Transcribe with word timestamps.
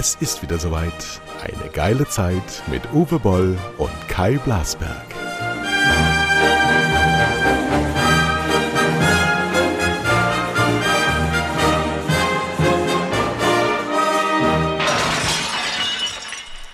Es 0.00 0.14
ist 0.20 0.42
wieder 0.42 0.60
soweit. 0.60 1.20
Eine 1.42 1.72
geile 1.72 2.06
Zeit 2.06 2.62
mit 2.70 2.82
Uwe 2.92 3.18
Boll 3.18 3.58
und 3.78 3.90
Kai 4.06 4.38
Blasberg. 4.38 5.04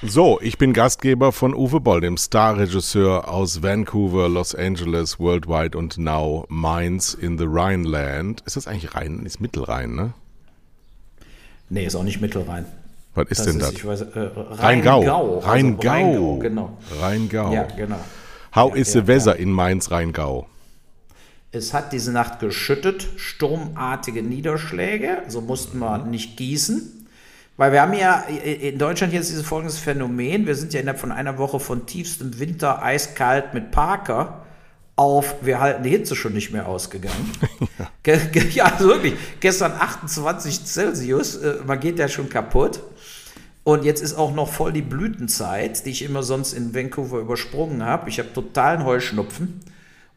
So, 0.02 0.38
ich 0.42 0.58
bin 0.58 0.74
Gastgeber 0.74 1.32
von 1.32 1.54
Uwe 1.54 1.80
Boll, 1.80 2.02
dem 2.02 2.18
Starregisseur 2.18 3.26
aus 3.26 3.62
Vancouver, 3.62 4.28
Los 4.28 4.54
Angeles, 4.54 5.18
Worldwide 5.18 5.78
und 5.78 5.96
now 5.96 6.44
Mainz 6.50 7.14
in 7.14 7.38
the 7.38 7.46
Rhineland. 7.48 8.42
Ist 8.44 8.56
das 8.56 8.66
eigentlich 8.66 8.94
Rhein? 8.94 9.24
Ist 9.24 9.40
Mittelrhein, 9.40 9.94
ne? 9.94 10.12
Nee, 11.70 11.86
ist 11.86 11.94
auch 11.94 12.02
nicht 12.02 12.20
Mittelrhein. 12.20 12.66
Was 13.14 13.28
ist 13.28 13.38
das 13.38 13.46
denn 13.46 13.58
das? 13.58 13.72
Ich 13.72 13.86
weiß, 13.86 14.00
äh, 14.02 14.06
Rheingau. 14.14 15.00
Rheingau. 15.00 15.36
Also 15.36 15.48
Rheingau. 15.48 15.88
Rheingau, 15.90 16.38
genau. 16.38 16.78
Rheingau. 17.00 17.52
Ja, 17.52 17.62
genau. 17.76 18.00
How 18.54 18.74
Ja, 18.74 18.80
is 18.80 18.94
ja, 18.94 19.00
the 19.00 19.08
weather 19.08 19.36
in 19.36 19.50
Mainz-Rheingau? 19.50 20.46
Es 21.52 21.72
hat 21.72 21.92
diese 21.92 22.10
Nacht 22.10 22.40
geschüttet, 22.40 23.06
sturmartige 23.16 24.22
Niederschläge, 24.22 25.22
so 25.28 25.40
mussten 25.40 25.78
wir 25.78 25.98
nicht 25.98 26.36
gießen. 26.36 27.06
Weil 27.56 27.70
wir 27.70 27.82
haben 27.82 27.92
ja 27.92 28.22
in 28.22 28.78
Deutschland 28.78 29.12
jetzt 29.12 29.30
dieses 29.30 29.46
folgendes 29.46 29.78
Phänomen, 29.78 30.46
wir 30.46 30.56
sind 30.56 30.72
ja 30.72 30.80
innerhalb 30.80 30.98
von 30.98 31.12
einer 31.12 31.38
Woche 31.38 31.60
von 31.60 31.86
tiefstem 31.86 32.40
Winter 32.40 32.82
eiskalt 32.82 33.54
mit 33.54 33.70
Parker 33.70 34.44
auf, 34.96 35.36
wir 35.42 35.60
halten 35.60 35.82
die 35.82 35.90
Hitze 35.90 36.14
schon 36.14 36.34
nicht 36.34 36.52
mehr 36.52 36.68
ausgegangen. 36.68 37.32
ja. 38.06 38.16
ja, 38.52 38.64
also 38.64 38.88
wirklich, 38.88 39.14
gestern 39.40 39.72
28 39.72 40.64
Celsius, 40.64 41.36
äh, 41.36 41.56
man 41.66 41.80
geht 41.80 41.98
ja 41.98 42.08
schon 42.08 42.28
kaputt. 42.28 42.80
Und 43.64 43.84
jetzt 43.84 44.02
ist 44.02 44.14
auch 44.14 44.34
noch 44.34 44.48
voll 44.48 44.72
die 44.72 44.82
Blütenzeit, 44.82 45.86
die 45.86 45.90
ich 45.90 46.02
immer 46.02 46.22
sonst 46.22 46.52
in 46.52 46.74
Vancouver 46.74 47.18
übersprungen 47.18 47.82
habe. 47.82 48.10
Ich 48.10 48.18
habe 48.18 48.32
totalen 48.32 48.84
Heuschnupfen 48.84 49.60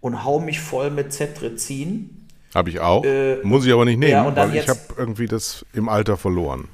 und 0.01 0.25
hau 0.25 0.39
mich 0.39 0.59
voll 0.59 0.91
mit 0.91 1.13
Cetrizin. 1.13 2.27
Habe 2.53 2.69
ich 2.69 2.79
auch. 2.81 3.05
Äh, 3.05 3.37
Muss 3.43 3.65
ich 3.65 3.71
aber 3.71 3.85
nicht 3.85 3.99
nehmen, 3.99 4.11
ja, 4.11 4.35
weil 4.35 4.55
ich 4.55 4.67
habe 4.67 4.79
irgendwie 4.97 5.27
das 5.27 5.65
im 5.73 5.87
Alter 5.87 6.17
verloren. 6.17 6.67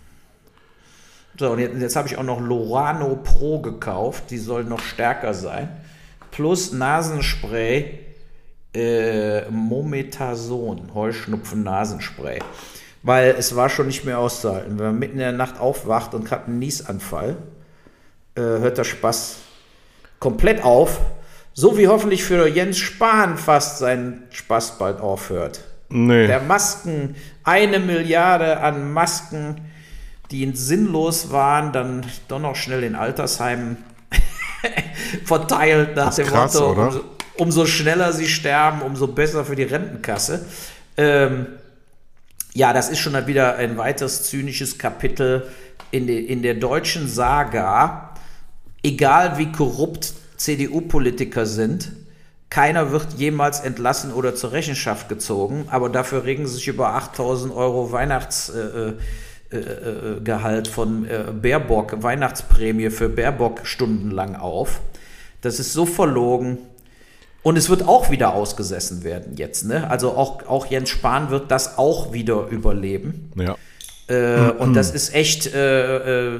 So, 1.38 1.52
und 1.52 1.60
jetzt, 1.60 1.80
jetzt 1.80 1.96
habe 1.96 2.08
ich 2.08 2.18
auch 2.18 2.24
noch 2.24 2.42
Lorano 2.42 3.20
Pro 3.24 3.60
gekauft, 3.60 4.26
die 4.30 4.38
soll 4.38 4.64
noch 4.64 4.82
stärker 4.82 5.34
sein. 5.34 5.70
Plus 6.32 6.74
Nasenspray 6.74 8.00
äh, 8.74 9.50
Mometason, 9.50 10.94
Heuschnupfen-Nasenspray. 10.94 12.40
Weil 13.04 13.36
es 13.38 13.56
war 13.56 13.70
schon 13.70 13.88
nicht 13.88 14.06
mehr 14.06 14.18
auszuhalten. 14.18 14.80
Wenn 14.80 14.86
man 14.86 15.00
mitten 15.00 15.14
in 15.14 15.20
der 15.20 15.32
Nacht 15.34 15.60
aufwacht 15.60 16.14
und 16.14 16.32
hat 16.32 16.48
einen 16.48 16.60
Niesanfall, 16.60 17.36
äh, 18.36 18.42
hört 18.42 18.78
der 18.78 18.86
Spaß 18.86 19.38
komplett 20.20 20.64
auf. 20.64 21.00
So 21.54 21.78
wie 21.78 21.88
hoffentlich 21.88 22.24
für 22.24 22.48
Jens 22.48 22.78
Spahn 22.80 23.38
fast 23.38 23.78
sein 23.78 24.24
Spaß 24.32 24.80
bald 24.80 25.02
aufhört. 25.02 25.62
Nee. 25.90 26.26
Der 26.26 26.40
Masken, 26.40 27.16
eine 27.44 27.80
Milliarde 27.80 28.60
an 28.60 28.92
Masken, 28.92 29.62
die 30.32 30.52
sinnlos 30.56 31.32
waren, 31.32 31.72
dann 31.72 32.06
doch 32.28 32.40
noch 32.40 32.56
schnell 32.56 32.84
in 32.84 32.96
Altersheimen 32.96 33.78
verteilt 35.26 35.96
nach 35.96 36.16
dem 36.16 36.26
krass, 36.26 36.56
Motto, 36.56 36.72
umso, 36.72 37.02
umso 37.38 37.66
schneller 37.68 38.12
sie 38.14 38.28
sterben, 38.28 38.82
umso 38.82 39.08
besser 39.08 39.46
für 39.46 39.56
die 39.56 39.64
Rentenkasse. 39.64 40.46
Ähm, 40.98 41.48
ja, 42.54 42.74
das 42.74 42.90
ist 42.90 43.00
schon 43.00 43.28
wieder 43.28 43.56
ein 43.56 43.78
weiteres 43.78 44.24
zynisches 44.24 44.78
Kapitel 44.78 45.48
in, 45.92 46.08
de, 46.08 46.24
in 46.24 46.44
der 46.44 46.56
deutschen 46.56 47.08
Saga. 47.08 48.16
Egal 48.84 49.38
wie 49.38 49.52
korrupt 49.52 50.14
CDU-Politiker 50.38 51.46
sind, 51.46 51.92
keiner 52.50 52.92
wird 52.92 53.14
jemals 53.14 53.62
entlassen 53.62 54.14
oder 54.14 54.36
zur 54.36 54.52
Rechenschaft 54.52 55.10
gezogen, 55.10 55.66
aber 55.72 55.90
dafür 55.90 56.26
regen 56.26 56.46
sie 56.46 56.56
sich 56.56 56.68
über 56.68 56.90
8000 56.90 57.52
Euro 57.52 57.92
Weihnachtsgehalt 57.92 59.00
äh, 59.52 59.58
äh, 59.58 60.18
äh, 60.18 60.22
Gehalt 60.22 60.68
von 60.68 61.06
äh, 61.06 61.32
Baerbock, 61.34 62.04
Weihnachtsprämie 62.04 62.92
für 62.92 63.10
Baerbock 63.10 63.62
stundenlang 63.66 64.36
auf. 64.36 64.82
Das 65.42 65.60
ist 65.60 65.74
so 65.74 65.88
verlogen. 65.88 66.60
Und 67.44 67.58
es 67.58 67.70
wird 67.70 67.88
auch 67.88 68.10
wieder 68.10 68.34
ausgesessen 68.34 69.04
werden 69.04 69.36
jetzt. 69.36 69.66
Ne? 69.66 69.90
Also 69.90 70.12
auch, 70.12 70.48
auch 70.48 70.66
Jens 70.66 70.90
Spahn 70.90 71.30
wird 71.30 71.52
das 71.52 71.78
auch 71.78 72.14
wieder 72.14 72.48
überleben. 72.48 73.32
Ja. 73.36 73.58
Äh, 74.08 74.52
und 74.52 74.74
das 74.74 74.92
ist 74.92 75.14
echt, 75.14 75.54
äh, 75.54 76.36
äh, 76.36 76.40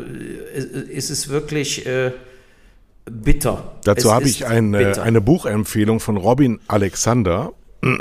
ist 0.90 1.10
es 1.10 1.30
wirklich 1.30 1.86
äh, 1.86 2.12
bitter. 3.06 3.74
Dazu 3.84 4.14
habe 4.14 4.26
ich 4.26 4.48
eine, 4.48 4.78
bitter. 4.78 5.04
eine 5.04 5.22
Buchempfehlung 5.22 6.00
von 6.00 6.18
Robin 6.18 6.60
Alexander, 6.68 7.52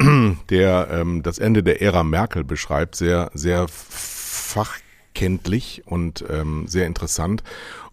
der 0.51 0.89
ähm, 0.93 1.23
das 1.23 1.39
Ende 1.39 1.63
der 1.63 1.83
Ära 1.83 2.05
Merkel 2.05 2.45
beschreibt, 2.45 2.95
sehr, 2.95 3.31
sehr 3.35 3.67
fachkenntlich 3.69 5.83
und 5.87 6.25
ähm, 6.31 6.67
sehr 6.69 6.87
interessant. 6.87 7.43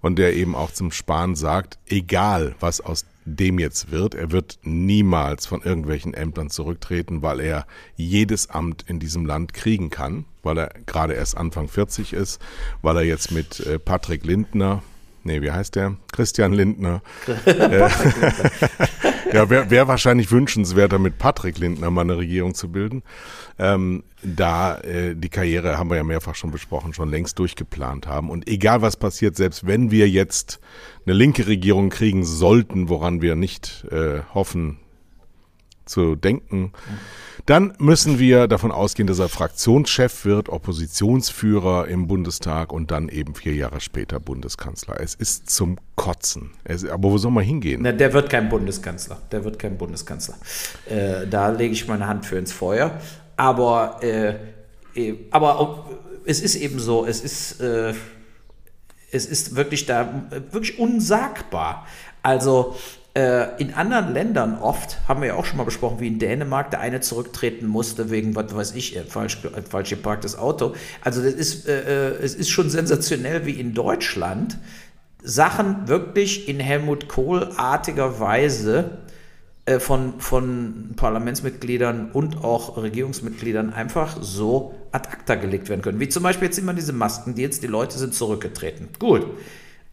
Und 0.01 0.17
der 0.17 0.35
eben 0.35 0.55
auch 0.55 0.71
zum 0.71 0.91
Spahn 0.91 1.35
sagt, 1.35 1.77
egal 1.87 2.55
was 2.59 2.79
aus 2.79 3.05
dem 3.35 3.59
jetzt 3.59 3.91
wird, 3.91 4.15
er 4.15 4.31
wird 4.31 4.59
niemals 4.63 5.45
von 5.45 5.61
irgendwelchen 5.61 6.13
Ämtern 6.13 6.49
zurücktreten, 6.49 7.21
weil 7.21 7.39
er 7.39 7.65
jedes 7.95 8.49
Amt 8.49 8.83
in 8.87 8.99
diesem 8.99 9.25
Land 9.25 9.53
kriegen 9.53 9.89
kann, 9.89 10.25
weil 10.43 10.57
er 10.57 10.71
gerade 10.85 11.13
erst 11.13 11.37
Anfang 11.37 11.67
40 11.67 12.13
ist, 12.13 12.41
weil 12.81 12.97
er 12.97 13.03
jetzt 13.03 13.31
mit 13.31 13.59
äh, 13.61 13.79
Patrick 13.79 14.25
Lindner, 14.25 14.83
nee, 15.23 15.41
wie 15.41 15.51
heißt 15.51 15.75
der? 15.75 15.95
Christian 16.11 16.53
Lindner, 16.53 17.01
ja, 19.33 19.49
wäre 19.49 19.69
wär 19.69 19.87
wahrscheinlich 19.87 20.31
wünschenswerter, 20.31 20.99
mit 20.99 21.17
Patrick 21.17 21.57
Lindner 21.57 21.91
mal 21.91 22.01
eine 22.01 22.17
Regierung 22.17 22.55
zu 22.55 22.71
bilden. 22.71 23.03
Ähm, 23.57 24.03
da 24.21 24.77
äh, 24.79 25.15
die 25.15 25.29
Karriere, 25.29 25.77
haben 25.77 25.89
wir 25.89 25.97
ja 25.97 26.03
mehrfach 26.03 26.35
schon 26.35 26.51
besprochen, 26.51 26.93
schon 26.93 27.09
längst 27.09 27.39
durchgeplant 27.39 28.07
haben. 28.07 28.29
Und 28.29 28.47
egal 28.47 28.81
was 28.81 28.97
passiert, 28.97 29.35
selbst 29.35 29.65
wenn 29.65 29.91
wir 29.91 30.09
jetzt 30.09 30.59
eine 31.05 31.15
linke 31.15 31.47
Regierung 31.47 31.89
kriegen 31.89 32.23
sollten, 32.25 32.89
woran 32.89 33.21
wir 33.21 33.35
nicht 33.35 33.85
äh, 33.91 34.21
hoffen 34.33 34.79
zu 35.89 36.15
denken, 36.15 36.71
dann 37.45 37.73
müssen 37.79 38.19
wir 38.19 38.47
davon 38.47 38.71
ausgehen, 38.71 39.07
dass 39.07 39.19
er 39.19 39.27
Fraktionschef 39.27 40.23
wird, 40.23 40.49
Oppositionsführer 40.49 41.87
im 41.87 42.07
Bundestag 42.07 42.71
und 42.71 42.91
dann 42.91 43.09
eben 43.09 43.33
vier 43.33 43.55
Jahre 43.55 43.81
später 43.81 44.19
Bundeskanzler. 44.19 44.99
Es 45.01 45.15
ist 45.15 45.49
zum 45.49 45.77
Kotzen. 45.95 46.51
Es, 46.63 46.85
aber 46.85 47.09
wo 47.09 47.17
soll 47.17 47.31
man 47.31 47.43
hingehen? 47.43 47.81
Na, 47.81 47.91
der 47.91 48.13
wird 48.13 48.29
kein 48.29 48.49
Bundeskanzler. 48.49 49.17
Der 49.31 49.43
wird 49.43 49.57
kein 49.57 49.77
Bundeskanzler. 49.77 50.35
Äh, 50.87 51.27
da 51.27 51.49
lege 51.49 51.73
ich 51.73 51.87
meine 51.87 52.07
Hand 52.07 52.25
für 52.25 52.37
ins 52.37 52.53
Feuer. 52.53 52.99
Aber, 53.35 53.99
äh, 54.03 54.35
äh, 54.95 55.15
aber 55.31 55.59
auch, 55.59 55.89
es 56.25 56.41
ist 56.41 56.55
eben 56.55 56.79
so, 56.79 57.05
es 57.05 57.21
ist, 57.21 57.59
äh, 57.61 57.93
es 59.11 59.25
ist 59.25 59.55
wirklich 59.55 59.85
da 59.85 60.27
äh, 60.29 60.53
wirklich 60.53 60.77
unsagbar. 60.77 61.87
Also 62.21 62.75
in 63.15 63.73
anderen 63.73 64.13
Ländern 64.13 64.59
oft, 64.59 64.99
haben 65.07 65.21
wir 65.21 65.29
ja 65.29 65.33
auch 65.33 65.43
schon 65.43 65.57
mal 65.57 65.63
besprochen, 65.63 65.99
wie 65.99 66.07
in 66.07 66.19
Dänemark, 66.19 66.69
der 66.69 66.79
eine 66.79 67.01
zurücktreten 67.01 67.65
musste 67.65 68.11
wegen, 68.11 68.35
was 68.35 68.55
weiß 68.55 68.75
ich, 68.75 68.95
äh, 68.95 69.03
falsch, 69.03 69.39
äh, 69.43 69.61
falsch 69.63 69.89
geparktes 69.89 70.37
Auto. 70.37 70.73
Also 71.01 71.21
das 71.23 71.33
ist, 71.33 71.67
äh, 71.67 72.11
äh, 72.11 72.23
es 72.23 72.35
ist 72.35 72.49
schon 72.49 72.69
sensationell 72.69 73.45
wie 73.45 73.59
in 73.59 73.73
Deutschland. 73.73 74.57
Sachen 75.21 75.87
wirklich 75.87 76.47
in 76.47 76.59
Helmut 76.59 77.09
Kohl-artiger 77.09 78.19
Weise 78.19 78.99
äh, 79.65 79.79
von, 79.79 80.19
von 80.19 80.91
Parlamentsmitgliedern 80.95 82.11
und 82.11 82.43
auch 82.43 82.77
Regierungsmitgliedern 82.77 83.73
einfach 83.73 84.17
so 84.21 84.75
ad 84.91 85.09
acta 85.09 85.35
gelegt 85.35 85.69
werden 85.69 85.81
können. 85.81 85.99
Wie 85.99 86.09
zum 86.09 86.23
Beispiel 86.23 86.47
jetzt 86.47 86.57
immer 86.57 86.73
diese 86.73 86.93
Maskendeals, 86.93 87.59
die 87.59 87.67
Leute 87.67 87.97
sind 87.97 88.13
zurückgetreten. 88.13 88.89
Gut. 88.97 89.25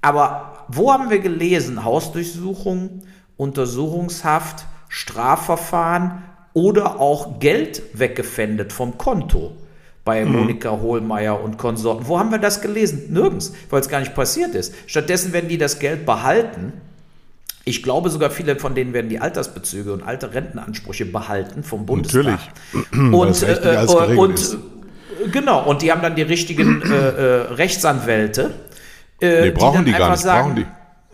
Aber 0.07 0.53
wo 0.69 0.93
haben 0.93 1.11
wir 1.11 1.19
gelesen? 1.19 1.85
Hausdurchsuchung, 1.85 3.03
Untersuchungshaft, 3.37 4.65
Strafverfahren 4.89 6.23
oder 6.53 7.01
auch 7.01 7.41
Geld 7.41 7.83
weggefändet 7.93 8.73
vom 8.73 8.99
Konto 8.99 9.57
bei 10.05 10.25
Monika 10.25 10.71
Hohlmeier 10.81 11.43
und 11.43 11.59
Konsorten. 11.59 12.07
Wo 12.07 12.21
haben 12.21 12.31
wir 12.31 12.39
das 12.39 12.61
gelesen? 12.61 13.13
Nirgends, 13.13 13.53
weil 13.69 13.81
es 13.81 13.89
gar 13.89 13.99
nicht 13.99 14.15
passiert 14.15 14.55
ist. 14.55 14.73
Stattdessen 14.87 15.33
werden 15.33 15.49
die 15.49 15.59
das 15.59 15.81
Geld 15.81 16.07
behalten. 16.07 16.73
Ich 17.65 17.83
glaube 17.83 18.09
sogar, 18.09 18.31
viele 18.31 18.55
von 18.61 18.77
denen 18.77 18.93
werden 18.93 19.09
die 19.09 19.19
Altersbezüge 19.19 19.93
und 19.93 20.05
alte 20.05 20.33
Rentenansprüche 20.33 21.07
behalten 21.07 21.65
vom 21.65 21.85
Bundestag. 21.85 22.39
Natürlich, 22.73 23.13
Und, 23.13 23.43
äh, 23.43 23.83
äh, 23.83 24.17
und 24.17 24.59
genau, 25.33 25.65
und 25.65 25.83
die 25.83 25.91
haben 25.91 26.01
dann 26.01 26.15
die 26.15 26.23
richtigen 26.23 26.81
äh, 26.83 26.95
äh, 26.95 27.23
Rechtsanwälte. 27.55 28.55
Äh, 29.21 29.43
Nee, 29.43 29.51
brauchen 29.51 29.85
die, 29.85 29.93
dann 29.93 30.01
gar 30.01 30.11
nicht. 30.11 30.21
sagen, 30.21 30.43
brauchen 30.43 30.57
die, 30.57 30.67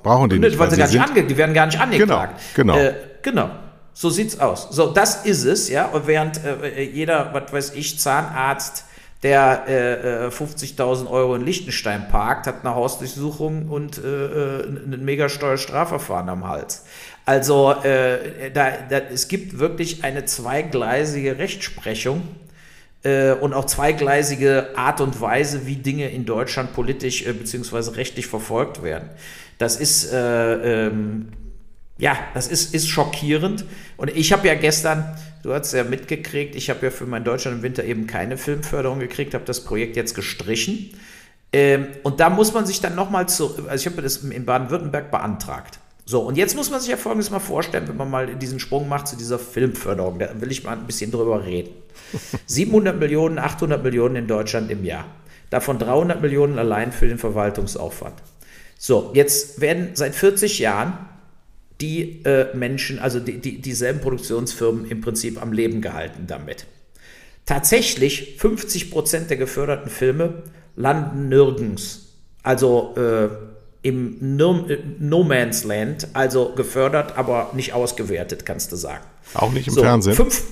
brauchen 0.03 0.31
die 0.31 0.39
nicht. 0.39 0.59
weil 0.59 0.71
sie 0.71 0.77
gar 0.77 0.89
nicht 0.89 1.01
ange 1.01 1.25
die 1.25 1.37
werden 1.37 1.55
gar 1.55 1.67
nicht 1.67 1.81
angeklagt. 1.81 2.41
genau. 2.55 2.77
Äh, 2.77 2.95
genau. 3.23 3.51
So 3.95 4.11
sieht's 4.11 4.41
aus. 4.41 4.69
So, 4.71 4.93
das 4.93 5.27
ist 5.27 5.45
es, 5.45 5.69
ja. 5.69 5.87
Und 5.87 6.07
während 6.07 6.41
äh, 6.45 6.83
jeder, 6.83 7.33
was 7.33 7.53
weiß 7.53 7.75
ich, 7.75 7.99
Zahnarzt 7.99 8.87
der 9.23 9.69
äh, 9.69 10.35
50.000 10.35 11.05
äh, 11.05 11.09
Euro 11.09 11.37
in 11.37 11.45
Liechtenstein 11.45 12.09
parkt, 12.09 12.47
hat 12.47 12.65
eine 12.65 12.75
Hausdurchsuchung 12.75 13.69
und 13.69 13.99
äh, 13.99 14.01
äh 14.01 14.67
ein 14.67 15.05
Megasteuerstrafverfahren 15.05 16.29
am 16.29 16.49
Hals. 16.49 16.85
Also 17.25 17.73
äh, 17.85 18.51
da, 18.51 18.71
da, 18.89 18.99
es 19.13 19.29
gibt 19.29 19.59
wirklich 19.61 20.03
eine 20.03 20.25
zweigleisige 20.25 21.39
Rechtsprechung 21.39 22.23
äh, 23.03 23.33
und 23.33 23.53
auch 23.53 23.67
zweigleisige 23.67 24.71
Art 24.77 25.01
und 25.01 25.21
Weise, 25.21 25.67
wie 25.67 25.77
Dinge 25.77 26.11
in 26.11 26.25
Deutschland 26.25 26.73
politisch 26.73 27.27
äh, 27.27 27.33
bzw. 27.33 27.97
rechtlich 27.97 28.27
verfolgt 28.27 28.83
werden. 28.83 29.11
Das 29.59 29.77
ist 29.77 30.13
äh, 30.13 30.87
ähm, 30.87 31.29
ja, 31.99 32.17
das 32.35 32.49
ist, 32.49 32.75
ist 32.75 32.89
schockierend. 32.89 33.65
Und 33.97 34.11
ich 34.11 34.33
habe 34.33 34.49
ja 34.49 34.55
gestern, 34.55 35.17
du 35.43 35.53
hast 35.53 35.73
ja 35.73 35.85
mitgekriegt, 35.85 36.57
ich 36.57 36.69
habe 36.69 36.87
ja 36.87 36.91
für 36.91 37.07
mein 37.07 37.23
Deutschland 37.23 37.59
im 37.59 37.63
Winter 37.63 37.85
eben 37.85 38.09
keine 38.09 38.37
Filmförderung 38.37 38.99
gekriegt, 38.99 39.35
habe 39.35 39.45
das 39.45 39.63
Projekt 39.63 39.97
jetzt 39.97 40.15
gestrichen. 40.15 40.91
Ähm, 41.53 41.89
und 42.03 42.19
da 42.19 42.29
muss 42.31 42.53
man 42.53 42.67
sich 42.67 42.81
dann 42.81 42.95
nochmal 42.95 43.29
zu, 43.29 43.69
also 43.69 43.87
ich 43.87 43.93
habe 43.93 44.03
das 44.03 44.17
in 44.17 44.45
Baden-Württemberg 44.45 45.11
beantragt. 45.13 45.79
So, 46.05 46.21
und 46.21 46.37
jetzt 46.37 46.57
muss 46.57 46.71
man 46.71 46.81
sich 46.81 46.91
ja 46.91 46.97
Folgendes 46.97 47.31
mal 47.31 47.39
vorstellen, 47.39 47.87
wenn 47.89 47.97
man 47.97 48.11
mal 48.11 48.35
diesen 48.35 48.59
Sprung 48.59 48.89
macht 48.89 49.07
zu 49.07 49.17
dieser 49.17 49.39
Filmförderung. 49.39 50.19
Da 50.19 50.41
will 50.41 50.51
ich 50.51 50.65
mal 50.65 50.77
ein 50.77 50.87
bisschen 50.87 51.11
drüber 51.11 51.45
reden. 51.45 51.71
700 52.47 52.99
Millionen, 52.99 53.39
800 53.39 53.83
Millionen 53.83 54.17
in 54.17 54.27
Deutschland 54.27 54.71
im 54.71 54.85
Jahr. 54.85 55.07
Davon 55.51 55.79
300 55.79 56.21
Millionen 56.21 56.59
allein 56.59 56.93
für 56.93 57.07
den 57.07 57.19
Verwaltungsaufwand. 57.19 58.15
So, 58.79 59.13
jetzt 59.15 59.61
werden 59.61 59.91
seit 59.95 60.15
40 60.15 60.59
Jahren 60.59 60.99
die 61.81 62.25
äh, 62.25 62.55
Menschen, 62.57 62.99
also 62.99 63.21
die, 63.21 63.39
die, 63.39 63.61
dieselben 63.61 64.01
Produktionsfirmen 64.01 64.89
im 64.89 65.01
Prinzip 65.01 65.41
am 65.41 65.53
Leben 65.53 65.81
gehalten 65.83 66.25
damit. 66.27 66.67
Tatsächlich 67.45 68.37
50 68.39 68.91
Prozent 68.91 69.31
der 69.31 69.37
geförderten 69.37 69.91
Filme 69.91 70.43
landen 70.77 71.29
nirgends. 71.29 72.15
Also 72.43 72.95
äh, 72.97 73.29
im 73.82 74.37
no, 74.37 74.67
no, 74.99 75.25
Man's 75.25 75.64
Land, 75.64 76.08
also 76.12 76.52
gefördert, 76.55 77.17
aber 77.17 77.50
nicht 77.55 77.73
ausgewertet, 77.73 78.46
kannst 78.46 78.73
du 78.73 78.76
sagen. 78.76 79.05
Auch 79.34 79.50
nicht 79.50 79.69
im 79.69 79.75
so, 79.75 79.82
Fernsehen? 79.82 80.14
Fünf, 80.14 80.44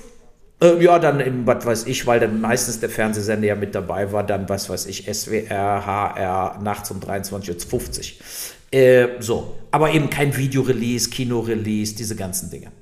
äh, 0.60 0.82
ja, 0.82 0.98
dann 0.98 1.20
im, 1.20 1.46
was 1.46 1.64
weiß 1.64 1.86
ich, 1.86 2.06
weil 2.06 2.20
dann 2.20 2.40
meistens 2.40 2.80
der 2.80 2.90
Fernsehsender 2.90 3.46
ja 3.46 3.54
mit 3.54 3.74
dabei 3.74 4.12
war, 4.12 4.24
dann, 4.24 4.48
was 4.48 4.68
weiß 4.68 4.86
ich, 4.86 5.06
SWR, 5.12 5.86
HR, 5.86 6.58
nachts 6.62 6.90
um 6.90 7.00
23.50 7.00 7.72
Uhr. 7.72 8.78
Äh, 8.78 9.08
so, 9.20 9.56
aber 9.70 9.92
eben 9.92 10.10
kein 10.10 10.36
Videorelease, 10.36 11.10
Kinorelease, 11.10 11.94
diese 11.94 12.16
ganzen 12.16 12.50
Dinge. 12.50 12.72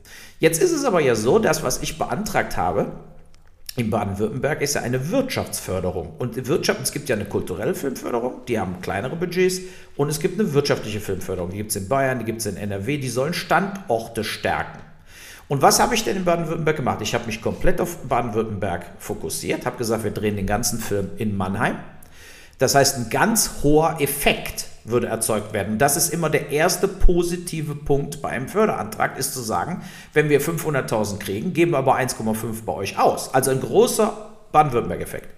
Jetzt 0.41 0.63
ist 0.63 0.73
es 0.73 0.85
aber 0.85 1.01
ja 1.01 1.15
so, 1.15 1.39
dass 1.39 1.63
was 1.63 1.83
ich 1.83 1.99
beantragt 1.99 2.57
habe 2.57 2.93
in 3.77 3.91
Baden-Württemberg 3.91 4.61
ist 4.61 4.75
ja 4.75 4.83
eine 4.83 5.11
Wirtschaftsförderung. 5.11 6.15
Und 6.19 6.47
Wirtschaft, 6.49 6.81
es 6.83 6.93
gibt 6.93 7.09
ja 7.09 7.17
eine 7.17 7.27
kulturelle 7.27 7.75
Filmförderung, 7.75 8.45
die 8.49 8.59
haben 8.59 8.81
kleinere 8.81 9.17
Budgets, 9.17 9.61
und 9.97 10.09
es 10.09 10.21
gibt 10.21 10.39
eine 10.39 10.53
wirtschaftliche 10.53 11.01
Filmförderung, 11.01 11.51
die 11.51 11.59
gibt 11.59 11.71
es 11.71 11.77
in 11.77 11.89
Bayern, 11.89 12.19
die 12.19 12.25
gibt 12.25 12.41
es 12.41 12.47
in 12.47 12.57
NRW, 12.57 12.99
die 12.99 13.09
sollen 13.09 13.35
Standorte 13.35 14.25
stärken. 14.25 14.81
Und 15.49 15.63
was 15.63 15.81
habe 15.81 15.95
ich 15.95 16.05
denn 16.05 16.17
in 16.17 16.25
Baden-Württemberg 16.25 16.77
gemacht? 16.77 16.99
Ich 17.01 17.15
habe 17.15 17.27
mich 17.27 17.41
komplett 17.41 17.81
auf 17.81 17.97
Baden-Württemberg 18.09 18.85
fokussiert, 18.99 19.65
habe 19.65 19.79
gesagt, 19.79 20.05
wir 20.05 20.11
drehen 20.11 20.37
den 20.37 20.47
ganzen 20.47 20.79
Film 20.79 21.11
in 21.17 21.37
Mannheim. 21.37 21.77
Das 22.59 22.75
heißt, 22.75 22.97
ein 22.97 23.11
ganz 23.11 23.63
hoher 23.63 24.01
Effekt 24.01 24.67
würde 24.91 25.07
erzeugt 25.07 25.53
werden. 25.53 25.79
Das 25.79 25.97
ist 25.97 26.13
immer 26.13 26.31
der 26.31 26.51
erste 26.51 26.89
positive 26.89 27.75
Punkt 27.75 28.23
bei 28.23 28.31
einem 28.31 28.49
Förderantrag, 28.49 29.19
ist 29.19 29.35
zu 29.35 29.41
sagen, 29.41 29.83
wenn 30.13 30.29
wir 30.29 30.41
500.000 30.41 31.19
kriegen, 31.19 31.53
geben 31.53 31.73
wir 31.73 31.79
aber 31.79 31.97
1,5 31.97 32.65
bei 32.65 32.73
euch 32.73 32.99
aus. 32.99 33.35
Also 33.35 33.51
ein 33.51 33.61
großer 33.61 34.31
Baden-Württemberg-Effekt. 34.53 35.29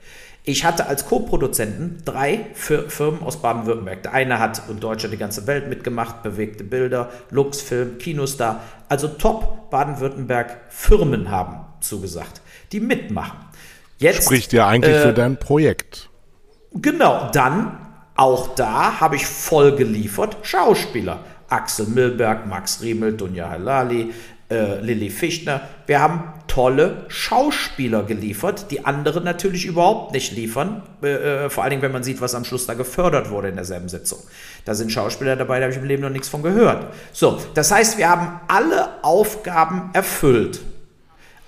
Ich 0.43 0.65
hatte 0.65 0.87
als 0.87 1.07
Co-Produzenten 1.07 2.03
drei 2.05 2.47
Firmen 2.55 3.23
aus 3.23 3.43
Baden-Württemberg. 3.43 4.03
Der 4.05 4.15
eine 4.15 4.39
hat 4.39 4.63
in 4.71 4.81
Deutschland 4.81 5.13
die 5.13 5.19
ganze 5.19 5.47
Welt 5.47 5.69
mitgemacht, 5.69 6.23
bewegte 6.23 6.65
Bilder, 6.65 7.11
Luxfilm, 7.31 7.99
Kinostar. 7.99 8.61
Also 8.89 9.09
top 9.09 9.71
Baden-Württemberg 9.71 10.61
Firmen 10.71 11.31
haben 11.31 11.67
zugesagt, 11.81 12.41
die 12.73 12.81
mitmachen. 12.81 13.39
Jetzt, 13.99 14.25
Spricht 14.25 14.55
ja 14.55 14.67
eigentlich 14.67 14.97
äh, 14.97 15.03
für 15.03 15.13
dein 15.13 15.37
Projekt. 15.37 16.09
Genau, 16.73 17.29
dann 17.33 17.80
auch 18.21 18.55
da 18.55 19.01
habe 19.01 19.17
ich 19.17 19.25
voll 19.27 19.75
geliefert 19.75 20.37
Schauspieler. 20.43 21.21
Axel 21.49 21.87
Milberg, 21.87 22.47
Max 22.47 22.83
Riemel, 22.83 23.17
Dunja 23.17 23.49
Halali, 23.49 24.13
äh, 24.51 24.79
Lilly 24.81 25.09
Fichtner. 25.09 25.63
Wir 25.87 26.03
haben 26.03 26.35
tolle 26.47 27.07
Schauspieler 27.09 28.03
geliefert, 28.03 28.71
die 28.71 28.85
andere 28.85 29.23
natürlich 29.23 29.65
überhaupt 29.65 30.13
nicht 30.13 30.33
liefern. 30.33 30.83
Äh, 31.03 31.47
äh, 31.47 31.51
vor 31.51 31.65
allen 31.65 31.71
Dingen, 31.71 31.83
wenn 31.83 31.93
man 31.93 32.03
sieht, 32.03 32.21
was 32.21 32.35
am 32.35 32.45
Schluss 32.45 32.67
da 32.67 32.75
gefördert 32.75 33.31
wurde 33.31 33.49
in 33.49 33.57
derselben 33.57 33.89
Sitzung. 33.89 34.19
Da 34.67 34.75
sind 34.75 34.93
Schauspieler 34.93 35.35
dabei, 35.35 35.59
da 35.59 35.65
habe 35.65 35.73
ich 35.73 35.79
im 35.79 35.87
Leben 35.87 36.03
noch 36.03 36.11
nichts 36.11 36.29
von 36.29 36.43
gehört. 36.43 36.93
So, 37.13 37.41
das 37.55 37.73
heißt, 37.73 37.97
wir 37.97 38.11
haben 38.11 38.39
alle 38.49 39.03
Aufgaben 39.03 39.89
erfüllt 39.95 40.61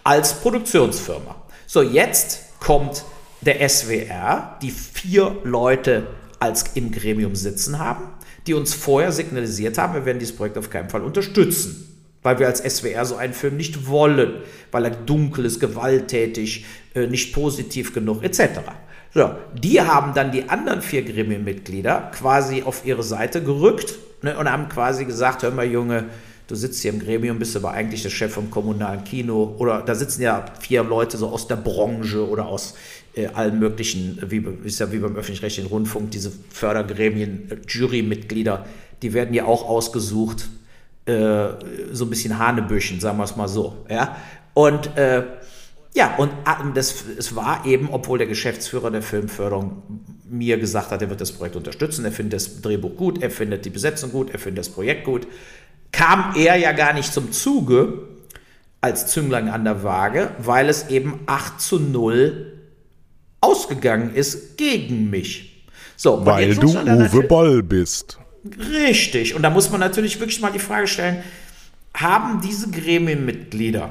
als 0.05 0.33
Produktionsfirma. 0.41 1.37
So, 1.67 1.83
jetzt 1.83 2.59
kommt 2.61 3.05
der 3.43 3.69
SWR, 3.69 4.57
die 4.63 4.71
vier 4.71 5.37
Leute 5.45 6.07
als 6.43 6.65
im 6.75 6.91
Gremium 6.91 7.37
sitzen 7.37 7.79
haben, 7.79 8.03
die 8.49 8.55
uns 8.55 8.75
vorher 8.75 9.13
signalisiert 9.13 9.79
haben, 9.79 9.95
wir 9.95 10.05
werden 10.05 10.19
dieses 10.19 10.35
Projekt 10.35 10.59
auf 10.59 10.71
keinen 10.71 10.91
Fall 10.91 11.03
unterstützen. 11.03 11.89
Weil 12.25 12.41
wir 12.41 12.49
als 12.49 12.59
SWR 12.59 13.05
so 13.05 13.15
einen 13.17 13.33
Film 13.33 13.57
nicht 13.57 13.87
wollen, 13.89 14.43
weil 14.73 14.85
er 14.85 14.91
dunkel 14.91 15.45
ist, 15.45 15.61
gewalttätig, 15.61 16.65
äh, 16.95 17.07
nicht 17.07 17.33
positiv 17.33 17.95
genug, 17.95 18.25
etc. 18.25 18.61
So, 19.15 19.31
die 19.55 19.81
haben 19.81 20.15
dann 20.15 20.33
die 20.33 20.49
anderen 20.49 20.83
vier 20.83 21.05
Gremienmitglieder 21.05 22.11
quasi 22.13 22.63
auf 22.65 22.85
ihre 22.85 23.03
Seite 23.05 23.43
gerückt 23.43 23.95
ne, 24.23 24.37
und 24.37 24.51
haben 24.51 24.69
quasi 24.69 25.05
gesagt, 25.05 25.45
hör 25.45 25.53
mal 25.53 25.67
Junge, 25.67 26.07
du 26.49 26.57
sitzt 26.57 26.83
hier 26.83 26.93
im 26.93 26.99
Gremium, 26.99 27.39
bist 27.39 27.57
aber 27.57 27.73
eigentlich 27.73 28.03
der 28.03 28.11
Chef 28.11 28.33
vom 28.33 28.51
kommunalen 28.51 29.05
Kino 29.05 29.55
oder 29.59 29.83
da 29.83 29.95
sitzen 29.95 30.23
ja 30.23 30.45
vier 30.61 30.83
Leute 30.83 31.17
so 31.17 31.29
aus 31.29 31.47
der 31.47 31.57
Branche 31.57 32.29
oder 32.29 32.47
aus 32.47 32.75
äh, 33.15 33.27
allen 33.27 33.59
möglichen, 33.59 34.19
wie 34.29 34.45
ist 34.65 34.81
ja 34.81 34.91
wie 34.93 34.99
beim 34.99 35.17
öffentlich-rechtlichen 35.17 35.69
Rundfunk, 35.69 36.11
diese 36.11 36.33
Fördergremien, 36.51 37.51
äh, 37.51 37.57
Jurymitglieder, 37.69 38.67
die 39.03 39.13
werden 39.13 39.35
ja 39.35 39.45
auch 39.45 39.69
ausgesucht, 39.69 40.49
äh, 41.07 41.49
so 41.93 42.05
ein 42.05 42.11
bisschen 42.11 42.39
Hanebüchen, 42.39 43.01
sagen 43.01 43.19
wir 43.19 43.25
es 43.25 43.37
mal 43.37 43.49
so. 43.49 43.85
Ja? 43.89 44.17
Und 44.55 44.97
äh, 44.97 45.25
ja, 45.95 46.15
und 46.17 46.33
ah, 46.45 46.65
das, 46.75 47.05
es 47.19 47.37
war 47.37 47.67
eben, 47.67 47.91
obwohl 47.91 48.17
der 48.17 48.27
Geschäftsführer 48.27 48.91
der 48.91 49.03
Filmförderung 49.03 49.83
mir 50.25 50.59
gesagt 50.59 50.91
hat, 50.91 51.03
er 51.03 51.11
wird 51.11 51.21
das 51.21 51.33
Projekt 51.33 51.57
unterstützen, 51.57 52.07
er 52.07 52.13
findet 52.13 52.35
das 52.35 52.63
Drehbuch 52.63 52.97
gut, 52.97 53.23
er 53.23 53.31
findet 53.31 53.67
die 53.67 53.71
Besetzung 53.71 54.11
gut, 54.11 54.31
er 54.31 54.39
findet 54.39 54.61
das 54.61 54.71
Projekt 54.71 55.05
gut, 55.05 55.27
kam 55.91 56.35
er 56.35 56.57
ja 56.57 56.73
gar 56.73 56.95
nicht 56.95 57.13
zum 57.13 57.31
Zuge 57.33 58.09
als 58.81 59.07
Zünglein 59.09 59.51
an 59.51 59.65
der 59.65 59.83
Waage, 59.83 60.31
weil 60.39 60.71
es 60.71 60.89
eben 60.89 61.21
8 61.27 61.61
zu 61.61 61.79
0 61.79 62.52
ausgegangen 63.43 64.15
ist 64.15 64.57
gegen 64.57 65.11
mich. 65.11 65.67
So, 65.97 66.25
Weil 66.25 66.55
du 66.55 66.69
Uwe 66.69 67.25
Boll 67.25 67.63
bist. 67.63 68.19
Richtig. 68.59 69.35
Und 69.35 69.43
da 69.43 69.51
muss 69.51 69.71
man 69.71 69.81
natürlich 69.81 70.19
wirklich 70.19 70.41
mal 70.41 70.51
die 70.51 70.59
Frage 70.59 70.87
stellen, 70.87 71.23
haben 71.95 72.41
diese 72.41 72.71
Gremienmitglieder 72.71 73.91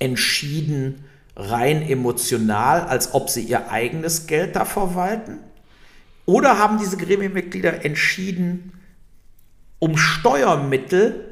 entschieden 0.00 1.04
rein 1.36 1.82
emotional, 1.82 2.82
als 2.82 3.14
ob 3.14 3.30
sie 3.30 3.42
ihr 3.42 3.70
eigenes 3.70 4.26
Geld 4.26 4.56
da 4.56 4.64
verwalten? 4.64 5.38
Oder 6.26 6.58
haben 6.58 6.78
diese 6.78 6.96
Gremienmitglieder 6.96 7.84
entschieden, 7.84 8.72
um 9.78 9.96
Steuermittel 9.96 11.31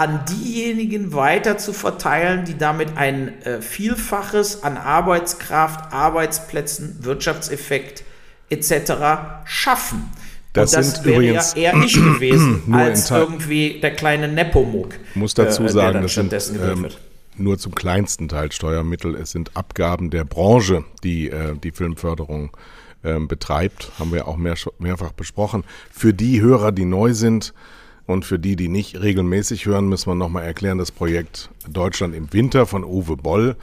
an 0.00 0.24
diejenigen 0.24 1.12
weiter 1.12 1.58
zu 1.58 1.74
verteilen, 1.74 2.46
die 2.46 2.56
damit 2.56 2.96
ein 2.96 3.42
äh, 3.42 3.60
Vielfaches 3.60 4.62
an 4.62 4.78
Arbeitskraft, 4.78 5.92
Arbeitsplätzen, 5.92 7.04
Wirtschaftseffekt 7.04 8.04
etc. 8.48 8.92
schaffen. 9.44 10.10
Das, 10.54 10.70
das 10.70 10.94
sind 10.94 11.04
wäre 11.04 11.16
übrigens 11.16 11.52
ja 11.54 11.74
eher 11.74 11.84
ich 11.84 11.92
gewesen, 12.14 12.62
als 12.72 13.10
irgendwie 13.10 13.78
der 13.78 13.90
kleine 13.90 14.26
Nepomuk. 14.26 14.94
Muss 15.14 15.34
dazu 15.34 15.64
äh, 15.64 15.68
sagen, 15.68 16.00
das 16.00 16.14
sind 16.14 16.32
ähm, 16.32 16.88
nur 17.36 17.58
zum 17.58 17.74
kleinsten 17.74 18.26
Teil 18.28 18.50
Steuermittel. 18.52 19.14
Es 19.14 19.32
sind 19.32 19.54
Abgaben 19.54 20.08
der 20.08 20.24
Branche, 20.24 20.82
die 21.04 21.28
äh, 21.28 21.54
die 21.62 21.72
Filmförderung 21.72 22.56
äh, 23.02 23.18
betreibt. 23.18 23.92
Haben 23.98 24.14
wir 24.14 24.26
auch 24.26 24.38
mehr, 24.38 24.54
mehrfach 24.78 25.12
besprochen. 25.12 25.62
Für 25.92 26.14
die 26.14 26.40
Hörer, 26.40 26.72
die 26.72 26.86
neu 26.86 27.12
sind, 27.12 27.52
und 28.10 28.24
für 28.24 28.38
die, 28.38 28.56
die 28.56 28.68
nicht 28.68 29.00
regelmäßig 29.00 29.66
hören, 29.66 29.88
müssen 29.88 30.10
wir 30.10 30.14
nochmal 30.14 30.44
erklären, 30.44 30.78
das 30.78 30.90
Projekt 30.90 31.50
Deutschland 31.68 32.14
im 32.14 32.32
Winter 32.32 32.66
von 32.66 32.84
Uwe 32.84 33.16
Boll 33.16 33.56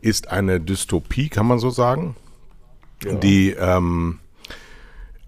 ist 0.00 0.28
eine 0.28 0.60
Dystopie, 0.60 1.28
kann 1.28 1.46
man 1.46 1.58
so 1.58 1.70
sagen, 1.70 2.16
ja. 3.04 3.14
die 3.14 3.50
ähm, 3.50 4.18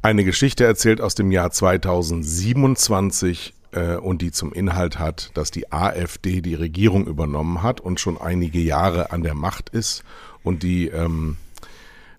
eine 0.03 0.25
Geschichte 0.25 0.65
erzählt 0.65 1.01
aus 1.01 1.15
dem 1.15 1.31
Jahr 1.31 1.51
2027 1.51 3.55
äh, 3.73 3.97
und 3.97 4.23
die 4.23 4.33
zum 4.33 4.53
Inhalt 4.53 4.99
hat, 4.99 5.31
dass 5.35 5.51
die 5.51 5.73
AfD 5.73 6.41
die 6.41 6.55
Regierung 6.55 7.07
übernommen 7.07 7.63
hat 7.63 7.81
und 7.81 8.01
schon 8.01 8.21
einige 8.21 8.61
Jahre 8.61 9.13
an 9.13 9.23
der 9.23 9.35
Macht 9.35 9.69
ist 9.69 10.05
und 10.43 10.63
die 10.63 10.89
ähm, 10.89 11.37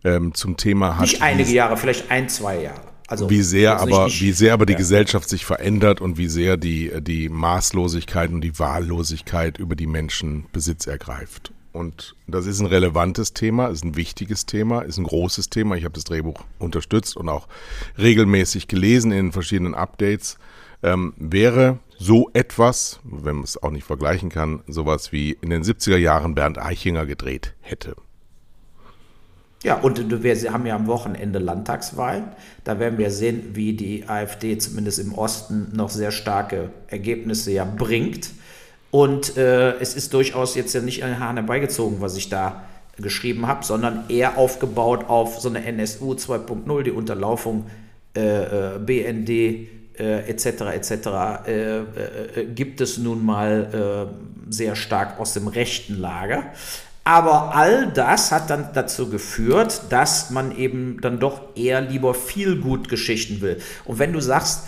ähm, 0.03 0.33
zum 0.33 0.57
Thema 0.57 0.95
hat. 0.95 1.01
Nicht 1.01 1.21
einige 1.21 1.51
Jahre, 1.51 1.75
vielleicht 1.75 2.11
ein, 2.11 2.29
zwei 2.29 2.61
Jahre. 2.61 2.94
Also 3.07 3.29
wie 3.29 3.41
sehr 3.41 3.79
aber, 3.79 4.05
nicht, 4.05 4.21
wie 4.21 4.31
sehr 4.31 4.53
aber 4.53 4.65
die 4.65 4.73
ja. 4.73 4.79
Gesellschaft 4.79 5.29
sich 5.29 5.45
verändert 5.45 6.01
und 6.01 6.17
wie 6.17 6.27
sehr 6.27 6.57
die, 6.57 6.91
die 7.01 7.29
Maßlosigkeit 7.29 8.31
und 8.31 8.41
die 8.41 8.57
Wahllosigkeit 8.57 9.57
über 9.57 9.75
die 9.75 9.87
Menschen 9.87 10.45
Besitz 10.51 10.87
ergreift. 10.87 11.51
Und 11.71 12.15
das 12.25 12.45
ist 12.45 12.61
ein 12.61 12.67
relevantes 12.67 13.33
Thema, 13.33 13.67
ist 13.67 13.83
ein 13.83 13.97
wichtiges 13.97 14.45
Thema, 14.45 14.81
ist 14.81 14.97
ein 14.97 15.03
großes 15.03 15.49
Thema. 15.49 15.75
Ich 15.75 15.83
habe 15.83 15.93
das 15.93 16.05
Drehbuch 16.05 16.41
unterstützt 16.57 17.17
und 17.17 17.27
auch 17.27 17.47
regelmäßig 17.97 18.69
gelesen 18.69 19.11
in 19.11 19.33
verschiedenen 19.33 19.75
Updates. 19.75 20.37
Ähm, 20.83 21.13
wäre 21.17 21.79
so 21.97 22.29
etwas, 22.33 23.01
wenn 23.03 23.35
man 23.35 23.43
es 23.43 23.61
auch 23.61 23.71
nicht 23.71 23.85
vergleichen 23.85 24.29
kann, 24.29 24.63
sowas 24.67 25.11
wie 25.11 25.37
in 25.41 25.49
den 25.49 25.63
70er 25.63 25.97
Jahren 25.97 26.33
Bernd 26.33 26.59
Eichinger 26.59 27.05
gedreht 27.05 27.55
hätte. 27.59 27.95
Ja, 29.65 29.77
und 29.77 30.21
wir 30.21 30.53
haben 30.53 30.67
ja 30.67 30.75
am 30.75 30.85
Wochenende 30.85 31.39
Landtagswahlen. 31.39 32.25
Da 32.63 32.77
werden 32.79 32.99
wir 32.99 33.09
sehen, 33.09 33.55
wie 33.55 33.73
die 33.73 34.07
AfD 34.07 34.59
zumindest 34.59 34.99
im 34.99 35.15
Osten 35.15 35.71
noch 35.73 35.89
sehr 35.89 36.11
starke 36.11 36.69
Ergebnisse 36.85 37.51
ja 37.51 37.65
bringt. 37.65 38.29
Und 38.91 39.37
äh, 39.37 39.71
es 39.79 39.95
ist 39.95 40.13
durchaus 40.13 40.53
jetzt 40.53 40.75
ja 40.75 40.81
nicht 40.81 41.03
an 41.03 41.09
den 41.09 41.19
Haaren 41.19 41.37
herbeigezogen, 41.37 41.99
was 41.99 42.15
ich 42.15 42.29
da 42.29 42.61
geschrieben 42.97 43.47
habe, 43.47 43.65
sondern 43.65 44.03
eher 44.07 44.37
aufgebaut 44.37 45.05
auf 45.09 45.39
so 45.39 45.49
eine 45.49 45.65
NSU 45.65 46.13
2.0, 46.13 46.83
die 46.83 46.91
Unterlaufung 46.91 47.65
äh, 48.15 48.75
äh 48.75 48.77
BND 48.77 49.29
äh, 49.29 50.29
etc. 50.29 50.45
etc. 50.75 50.91
Äh, 51.47 51.77
äh, 51.79 51.85
gibt 52.53 52.81
es 52.81 52.99
nun 52.99 53.25
mal 53.25 54.11
sehr 54.47 54.75
stark 54.75 55.19
aus 55.19 55.33
dem 55.33 55.47
rechten 55.47 55.99
Lager. 55.99 56.51
Aber 57.07 57.55
all 57.55 57.91
das 57.93 58.31
hat 58.31 58.49
dann 58.49 58.69
dazu 58.73 59.09
geführt, 59.09 59.83
dass 59.89 60.31
man 60.31 60.57
eben 60.57 60.99
dann 61.01 61.19
doch 61.19 61.55
eher 61.55 61.79
lieber 61.81 62.15
viel 62.15 62.59
gut 62.59 62.89
Geschichten 62.89 63.41
will. 63.41 63.61
Und 63.85 63.99
wenn 63.99 64.11
du 64.11 64.19
sagst, 64.19 64.63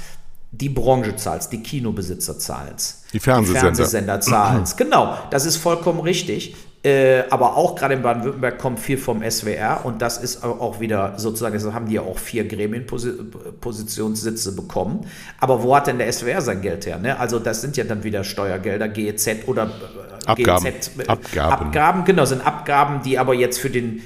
die 0.51 0.69
Branche 0.69 1.15
zahlt 1.15 1.51
die 1.51 1.61
Kinobesitzer 1.61 2.39
zahlen 2.39 2.75
die 3.11 3.19
Fernsehsender, 3.19 3.71
die 3.71 3.75
Fernsehsender 3.75 4.21
zahlen 4.21 4.63
genau, 4.77 5.17
das 5.31 5.45
ist 5.45 5.57
vollkommen 5.57 5.99
richtig. 5.99 6.55
Äh, 6.83 7.23
aber 7.31 7.57
auch 7.57 7.75
gerade 7.75 7.95
in 7.95 8.03
Baden-Württemberg 8.03 8.59
kommt 8.59 8.79
viel 8.79 8.99
vom 8.99 9.27
SWR 9.27 9.83
und 9.83 9.99
das 10.01 10.19
ist 10.19 10.43
auch 10.43 10.79
wieder 10.79 11.15
sozusagen, 11.17 11.53
deshalb 11.53 11.73
haben 11.73 11.87
die 11.87 11.95
ja 11.95 12.01
auch 12.01 12.19
vier 12.19 12.47
Gremienpositionssitze 12.47 14.55
bekommen. 14.55 15.07
Aber 15.39 15.63
wo 15.63 15.75
hat 15.75 15.87
denn 15.87 15.97
der 15.97 16.13
SWR 16.13 16.41
sein 16.41 16.61
Geld 16.61 16.85
her? 16.85 16.99
Ne? 16.99 17.19
Also 17.19 17.39
das 17.39 17.61
sind 17.61 17.77
ja 17.77 17.83
dann 17.83 18.03
wieder 18.03 18.23
Steuergelder, 18.23 18.89
GEZ 18.89 19.47
oder 19.47 19.63
äh, 19.63 20.27
Abgaben. 20.27 20.65
GEZ, 20.65 20.91
äh, 20.99 21.07
Abgaben. 21.07 21.51
Abgaben, 21.51 22.05
genau, 22.05 22.25
sind 22.25 22.45
Abgaben, 22.45 23.01
die 23.03 23.17
aber 23.17 23.33
jetzt 23.33 23.59
für 23.59 23.69
den, 23.69 24.01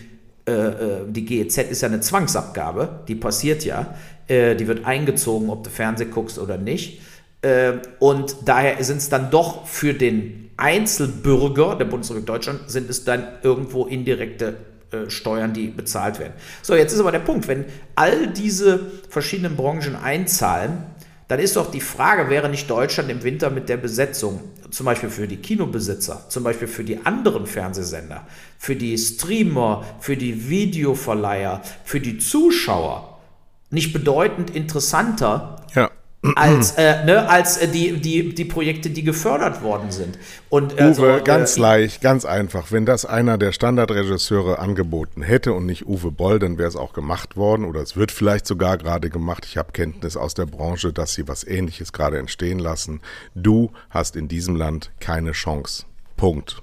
die 0.47 1.25
GEZ 1.25 1.69
ist 1.69 1.81
ja 1.81 1.87
eine 1.87 2.01
Zwangsabgabe, 2.01 3.01
die 3.07 3.13
passiert 3.13 3.63
ja, 3.63 3.93
die 4.27 4.67
wird 4.67 4.85
eingezogen, 4.85 5.51
ob 5.51 5.63
du 5.63 5.69
Fernsehen 5.69 6.09
guckst 6.09 6.39
oder 6.39 6.57
nicht. 6.57 6.99
Äh, 7.41 7.73
und 7.99 8.35
daher 8.45 8.83
sind 8.83 8.97
es 8.97 9.09
dann 9.09 9.31
doch 9.31 9.67
für 9.67 9.93
den 9.93 10.51
Einzelbürger 10.57 11.75
der 11.75 11.85
Bundesrepublik 11.85 12.27
Deutschland 12.27 12.69
sind 12.69 12.89
es 12.89 13.03
dann 13.03 13.27
irgendwo 13.41 13.85
indirekte 13.85 14.57
äh, 14.91 15.09
Steuern, 15.09 15.53
die 15.53 15.67
bezahlt 15.67 16.19
werden. 16.19 16.33
So, 16.61 16.75
jetzt 16.75 16.93
ist 16.93 16.99
aber 16.99 17.11
der 17.11 17.19
Punkt, 17.19 17.47
wenn 17.47 17.65
all 17.95 18.27
diese 18.27 18.91
verschiedenen 19.09 19.55
Branchen 19.55 19.95
einzahlen, 19.95 20.83
dann 21.29 21.39
ist 21.39 21.55
doch 21.55 21.71
die 21.71 21.81
Frage, 21.81 22.29
wäre 22.29 22.47
nicht 22.49 22.69
Deutschland 22.69 23.09
im 23.09 23.23
Winter 23.23 23.49
mit 23.49 23.69
der 23.69 23.77
Besetzung, 23.77 24.41
zum 24.69 24.85
Beispiel 24.85 25.09
für 25.09 25.27
die 25.27 25.37
Kinobesitzer, 25.37 26.25
zum 26.29 26.43
Beispiel 26.43 26.67
für 26.67 26.83
die 26.83 27.05
anderen 27.05 27.47
Fernsehsender, 27.47 28.27
für 28.59 28.75
die 28.75 28.97
Streamer, 28.97 29.83
für 29.99 30.17
die 30.17 30.49
Videoverleiher, 30.49 31.61
für 31.85 32.01
die 32.01 32.19
Zuschauer, 32.19 33.19
nicht 33.69 33.93
bedeutend 33.93 34.49
interessanter, 34.49 35.65
ja 35.73 35.89
als, 36.35 36.73
äh, 36.73 37.03
ne, 37.03 37.27
als 37.27 37.57
äh, 37.57 37.67
die, 37.67 37.99
die, 37.99 38.35
die 38.35 38.45
Projekte, 38.45 38.91
die 38.91 39.03
gefördert 39.03 39.63
worden 39.63 39.89
sind. 39.89 40.19
Und, 40.49 40.79
äh, 40.79 40.85
Uwe, 40.85 40.93
so, 40.93 41.07
äh, 41.07 41.21
ganz 41.21 41.57
leicht, 41.57 42.01
ganz 42.01 42.25
einfach. 42.25 42.71
Wenn 42.71 42.85
das 42.85 43.05
einer 43.05 43.39
der 43.39 43.51
Standardregisseure 43.51 44.59
angeboten 44.59 45.23
hätte 45.23 45.53
und 45.53 45.65
nicht 45.65 45.87
Uwe 45.87 46.11
Boll, 46.11 46.37
dann 46.37 46.59
wäre 46.59 46.69
es 46.69 46.75
auch 46.75 46.93
gemacht 46.93 47.37
worden 47.37 47.65
oder 47.65 47.81
es 47.81 47.97
wird 47.97 48.11
vielleicht 48.11 48.45
sogar 48.45 48.77
gerade 48.77 49.09
gemacht. 49.09 49.45
Ich 49.47 49.57
habe 49.57 49.71
Kenntnis 49.71 50.15
aus 50.15 50.35
der 50.35 50.45
Branche, 50.45 50.93
dass 50.93 51.15
sie 51.15 51.27
was 51.27 51.43
Ähnliches 51.43 51.91
gerade 51.91 52.19
entstehen 52.19 52.59
lassen. 52.59 53.01
Du 53.33 53.71
hast 53.89 54.15
in 54.15 54.27
diesem 54.27 54.55
Land 54.55 54.91
keine 54.99 55.31
Chance. 55.31 55.85
Punkt. 56.17 56.61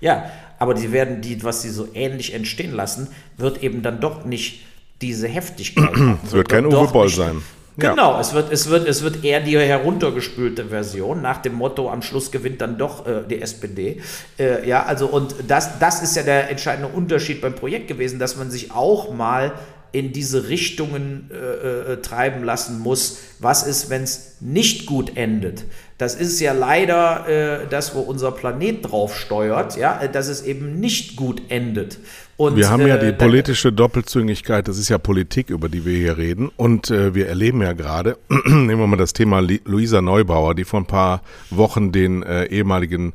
Ja, 0.00 0.30
aber 0.58 0.74
die 0.74 0.92
werden, 0.92 1.22
die, 1.22 1.42
was 1.42 1.62
sie 1.62 1.70
so 1.70 1.88
ähnlich 1.94 2.34
entstehen 2.34 2.74
lassen, 2.74 3.08
wird 3.38 3.62
eben 3.62 3.80
dann 3.80 4.00
doch 4.00 4.26
nicht 4.26 4.66
diese 5.00 5.28
Heftigkeit. 5.28 5.96
Es 6.26 6.32
wird 6.32 6.50
kein 6.50 6.66
Uwe 6.66 6.88
Boll 6.92 7.08
sein. 7.08 7.42
Genau, 7.76 8.12
ja. 8.12 8.20
es, 8.20 8.32
wird, 8.34 8.52
es, 8.52 8.68
wird, 8.68 8.86
es 8.86 9.02
wird 9.02 9.24
eher 9.24 9.40
die 9.40 9.58
heruntergespülte 9.58 10.66
Version, 10.66 11.22
nach 11.22 11.38
dem 11.38 11.54
Motto, 11.54 11.90
am 11.90 12.02
Schluss 12.02 12.30
gewinnt 12.30 12.60
dann 12.60 12.78
doch 12.78 13.06
äh, 13.06 13.22
die 13.28 13.42
SPD. 13.42 14.00
Äh, 14.38 14.68
ja, 14.68 14.84
also 14.84 15.06
und 15.06 15.34
das, 15.48 15.78
das 15.80 16.02
ist 16.02 16.14
ja 16.14 16.22
der 16.22 16.50
entscheidende 16.50 16.88
Unterschied 16.88 17.40
beim 17.40 17.54
Projekt 17.54 17.88
gewesen, 17.88 18.18
dass 18.18 18.36
man 18.36 18.50
sich 18.50 18.70
auch 18.70 19.12
mal 19.12 19.52
in 19.90 20.12
diese 20.12 20.48
Richtungen 20.48 21.30
äh, 21.32 21.92
äh 21.92 22.02
treiben 22.02 22.42
lassen 22.42 22.80
muss. 22.80 23.18
Was 23.38 23.64
ist, 23.64 23.90
wenn 23.90 24.02
es 24.02 24.36
nicht 24.40 24.86
gut 24.86 25.16
endet? 25.16 25.64
Das 25.98 26.16
ist 26.16 26.40
ja 26.40 26.52
leider 26.52 27.28
äh, 27.28 27.66
das, 27.70 27.94
wo 27.94 28.00
unser 28.00 28.32
Planet 28.32 28.90
drauf 28.90 29.16
steuert, 29.16 29.76
ja, 29.76 30.06
dass 30.08 30.26
es 30.26 30.42
eben 30.42 30.80
nicht 30.80 31.14
gut 31.14 31.42
endet. 31.48 31.98
Und, 32.36 32.56
wir 32.56 32.68
haben 32.68 32.86
ja 32.86 32.96
die 32.96 33.06
äh, 33.06 33.12
politische 33.12 33.72
Doppelzüngigkeit, 33.72 34.66
das 34.66 34.78
ist 34.78 34.88
ja 34.88 34.98
Politik, 34.98 35.50
über 35.50 35.68
die 35.68 35.84
wir 35.84 35.96
hier 35.96 36.18
reden. 36.18 36.50
Und 36.56 36.90
äh, 36.90 37.14
wir 37.14 37.28
erleben 37.28 37.62
ja 37.62 37.72
gerade, 37.72 38.18
nehmen 38.46 38.78
wir 38.78 38.86
mal 38.86 38.96
das 38.96 39.12
Thema 39.12 39.40
Luisa 39.40 40.00
Neubauer, 40.00 40.54
die 40.54 40.64
vor 40.64 40.80
ein 40.80 40.86
paar 40.86 41.22
Wochen 41.50 41.92
den 41.92 42.22
äh, 42.22 42.46
ehemaligen 42.46 43.12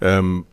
ähm, 0.00 0.44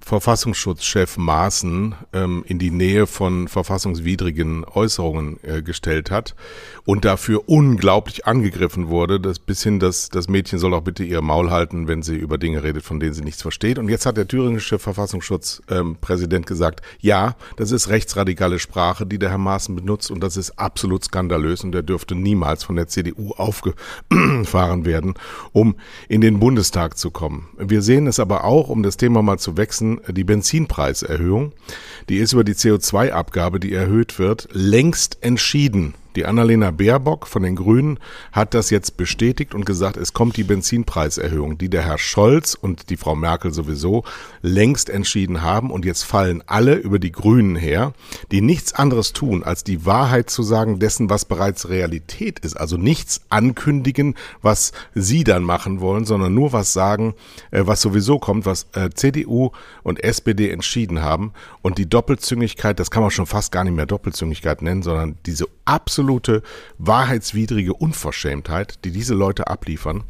Verfassungsschutzchef 0.00 1.18
Maaßen 1.18 1.96
ähm, 2.12 2.44
in 2.46 2.60
die 2.60 2.70
Nähe 2.70 3.08
von 3.08 3.48
verfassungswidrigen 3.48 4.64
Äußerungen 4.64 5.40
äh, 5.42 5.62
gestellt 5.62 6.12
hat 6.12 6.36
und 6.86 7.04
dafür 7.04 7.48
unglaublich 7.48 8.26
angegriffen 8.26 8.88
wurde, 8.88 9.20
dass 9.20 9.40
bis 9.40 9.62
hin, 9.62 9.80
dass 9.80 10.08
das 10.08 10.28
Mädchen 10.28 10.58
soll 10.58 10.72
auch 10.72 10.82
bitte 10.82 11.04
ihr 11.04 11.20
Maul 11.20 11.50
halten, 11.50 11.88
wenn 11.88 12.02
sie 12.02 12.16
über 12.16 12.38
Dinge 12.38 12.62
redet, 12.62 12.84
von 12.84 13.00
denen 13.00 13.12
sie 13.12 13.24
nichts 13.24 13.42
versteht. 13.42 13.78
Und 13.78 13.88
jetzt 13.88 14.06
hat 14.06 14.16
der 14.16 14.28
thüringische 14.28 14.78
Verfassungsschutzpräsident 14.78 16.44
ähm, 16.44 16.48
gesagt, 16.48 16.82
ja, 17.00 17.34
das 17.56 17.72
ist 17.72 17.88
rechtsradikale 17.88 18.60
Sprache, 18.60 19.04
die 19.04 19.18
der 19.18 19.30
Herr 19.30 19.38
Maaßen 19.38 19.74
benutzt 19.74 20.10
und 20.12 20.20
das 20.20 20.36
ist 20.36 20.58
absolut 20.58 21.04
skandalös 21.04 21.64
und 21.64 21.72
der 21.72 21.82
dürfte 21.82 22.14
niemals 22.14 22.62
von 22.62 22.76
der 22.76 22.86
CDU 22.86 23.32
aufgefahren 23.32 24.84
werden, 24.84 25.14
um 25.52 25.74
in 26.08 26.20
den 26.20 26.38
Bundestag 26.38 26.96
zu 26.96 27.10
kommen. 27.10 27.48
Wir 27.58 27.82
sehen 27.82 28.06
es 28.06 28.20
aber 28.20 28.44
auch, 28.44 28.68
um 28.68 28.84
das 28.84 28.96
Thema 28.96 29.22
mal 29.22 29.38
zu 29.38 29.56
wechseln, 29.56 30.00
die 30.08 30.24
Benzinpreiserhöhung. 30.24 31.52
Die 32.08 32.18
ist 32.18 32.32
über 32.32 32.44
die 32.44 32.54
CO2-Abgabe, 32.54 33.58
die 33.58 33.72
erhöht 33.72 34.20
wird, 34.20 34.48
längst 34.52 35.18
entschieden. 35.22 35.94
Die 36.16 36.24
Annalena 36.24 36.70
Baerbock 36.70 37.26
von 37.26 37.42
den 37.42 37.56
Grünen 37.56 37.98
hat 38.32 38.54
das 38.54 38.70
jetzt 38.70 38.96
bestätigt 38.96 39.54
und 39.54 39.66
gesagt, 39.66 39.98
es 39.98 40.14
kommt 40.14 40.38
die 40.38 40.44
Benzinpreiserhöhung, 40.44 41.58
die 41.58 41.68
der 41.68 41.82
Herr 41.82 41.98
Scholz 41.98 42.54
und 42.54 42.88
die 42.88 42.96
Frau 42.96 43.14
Merkel 43.14 43.52
sowieso 43.52 44.02
längst 44.40 44.88
entschieden 44.88 45.42
haben. 45.42 45.70
Und 45.70 45.84
jetzt 45.84 46.04
fallen 46.04 46.42
alle 46.46 46.76
über 46.76 46.98
die 46.98 47.12
Grünen 47.12 47.54
her, 47.54 47.92
die 48.30 48.40
nichts 48.40 48.72
anderes 48.72 49.12
tun, 49.12 49.44
als 49.44 49.62
die 49.62 49.84
Wahrheit 49.84 50.30
zu 50.30 50.42
sagen 50.42 50.78
dessen, 50.78 51.10
was 51.10 51.26
bereits 51.26 51.68
Realität 51.68 52.38
ist. 52.38 52.56
Also 52.56 52.78
nichts 52.78 53.20
ankündigen, 53.28 54.14
was 54.40 54.72
sie 54.94 55.22
dann 55.22 55.42
machen 55.42 55.82
wollen, 55.82 56.06
sondern 56.06 56.32
nur 56.32 56.54
was 56.54 56.72
sagen, 56.72 57.12
äh, 57.50 57.64
was 57.66 57.82
sowieso 57.82 58.18
kommt, 58.18 58.46
was 58.46 58.68
äh, 58.72 58.88
CDU 58.88 59.50
und 59.82 60.02
SPD 60.02 60.48
entschieden 60.48 61.02
haben. 61.02 61.34
Und 61.60 61.76
die 61.76 61.90
Doppelzüngigkeit, 61.90 62.80
das 62.80 62.90
kann 62.90 63.02
man 63.02 63.10
schon 63.10 63.26
fast 63.26 63.52
gar 63.52 63.64
nicht 63.64 63.76
mehr 63.76 63.84
Doppelzüngigkeit 63.84 64.62
nennen, 64.62 64.82
sondern 64.82 65.18
diese 65.26 65.46
absolute 65.66 66.05
absolute 66.06 66.42
wahrheitswidrige 66.78 67.74
Unverschämtheit, 67.74 68.84
die 68.84 68.92
diese 68.92 69.14
Leute 69.14 69.48
abliefern, 69.48 70.04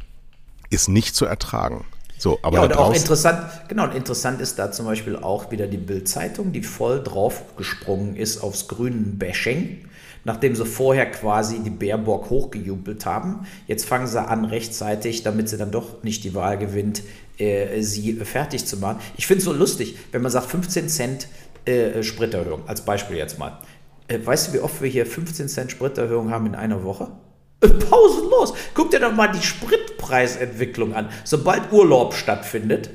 ist 0.69 0.89
nicht 0.89 1.15
zu 1.15 1.25
ertragen. 1.25 1.85
So, 2.19 2.39
aber 2.43 2.57
ja, 2.57 2.63
und 2.63 2.77
auch 2.77 2.93
interessant, 2.93 3.39
genau, 3.67 3.85
und 3.85 3.95
interessant 3.95 4.41
ist 4.41 4.57
da 4.59 4.71
zum 4.71 4.85
Beispiel 4.85 5.15
auch 5.15 5.51
wieder 5.51 5.67
die 5.67 5.77
Bild-Zeitung, 5.77 6.51
die 6.51 6.63
voll 6.63 7.03
draufgesprungen 7.03 8.15
ist 8.15 8.43
aufs 8.43 8.67
grünen 8.67 9.17
Bashing, 9.17 9.85
nachdem 10.23 10.55
sie 10.55 10.65
vorher 10.65 11.09
quasi 11.09 11.59
die 11.59 11.69
Baerbock 11.69 12.29
hochgejubelt 12.29 13.05
haben. 13.05 13.47
Jetzt 13.67 13.85
fangen 13.85 14.07
sie 14.07 14.19
an, 14.19 14.45
rechtzeitig, 14.45 15.23
damit 15.23 15.49
sie 15.49 15.57
dann 15.57 15.71
doch 15.71 16.03
nicht 16.03 16.23
die 16.23 16.33
Wahl 16.33 16.57
gewinnt, 16.57 17.03
äh, 17.37 17.81
sie 17.81 18.13
fertig 18.13 18.65
zu 18.65 18.77
machen. 18.77 18.99
Ich 19.15 19.27
finde 19.27 19.39
es 19.39 19.45
so 19.45 19.53
lustig, 19.53 19.97
wenn 20.11 20.23
man 20.23 20.31
sagt 20.31 20.49
15 20.49 20.89
Cent 20.89 21.27
äh, 21.65 22.01
Spriterhöhung, 22.01 22.67
als 22.67 22.81
Beispiel 22.81 23.17
jetzt 23.17 23.37
mal. 23.37 23.59
Äh, 24.07 24.19
weißt 24.23 24.49
du, 24.49 24.53
wie 24.53 24.59
oft 24.59 24.81
wir 24.81 24.89
hier 24.89 25.05
15 25.05 25.47
Cent 25.47 25.71
Spriterhöhung 25.71 26.31
haben 26.31 26.45
in 26.45 26.55
einer 26.55 26.83
Woche? 26.83 27.11
Äh, 27.61 27.69
pausenlos. 27.69 28.53
Guck 28.73 28.91
dir 28.91 28.99
doch 28.99 29.13
mal 29.13 29.27
die 29.27 29.41
Spritpreisentwicklung 29.41 30.93
an. 30.93 31.09
Sobald 31.23 31.71
Urlaub 31.71 32.13
stattfindet, 32.13 32.89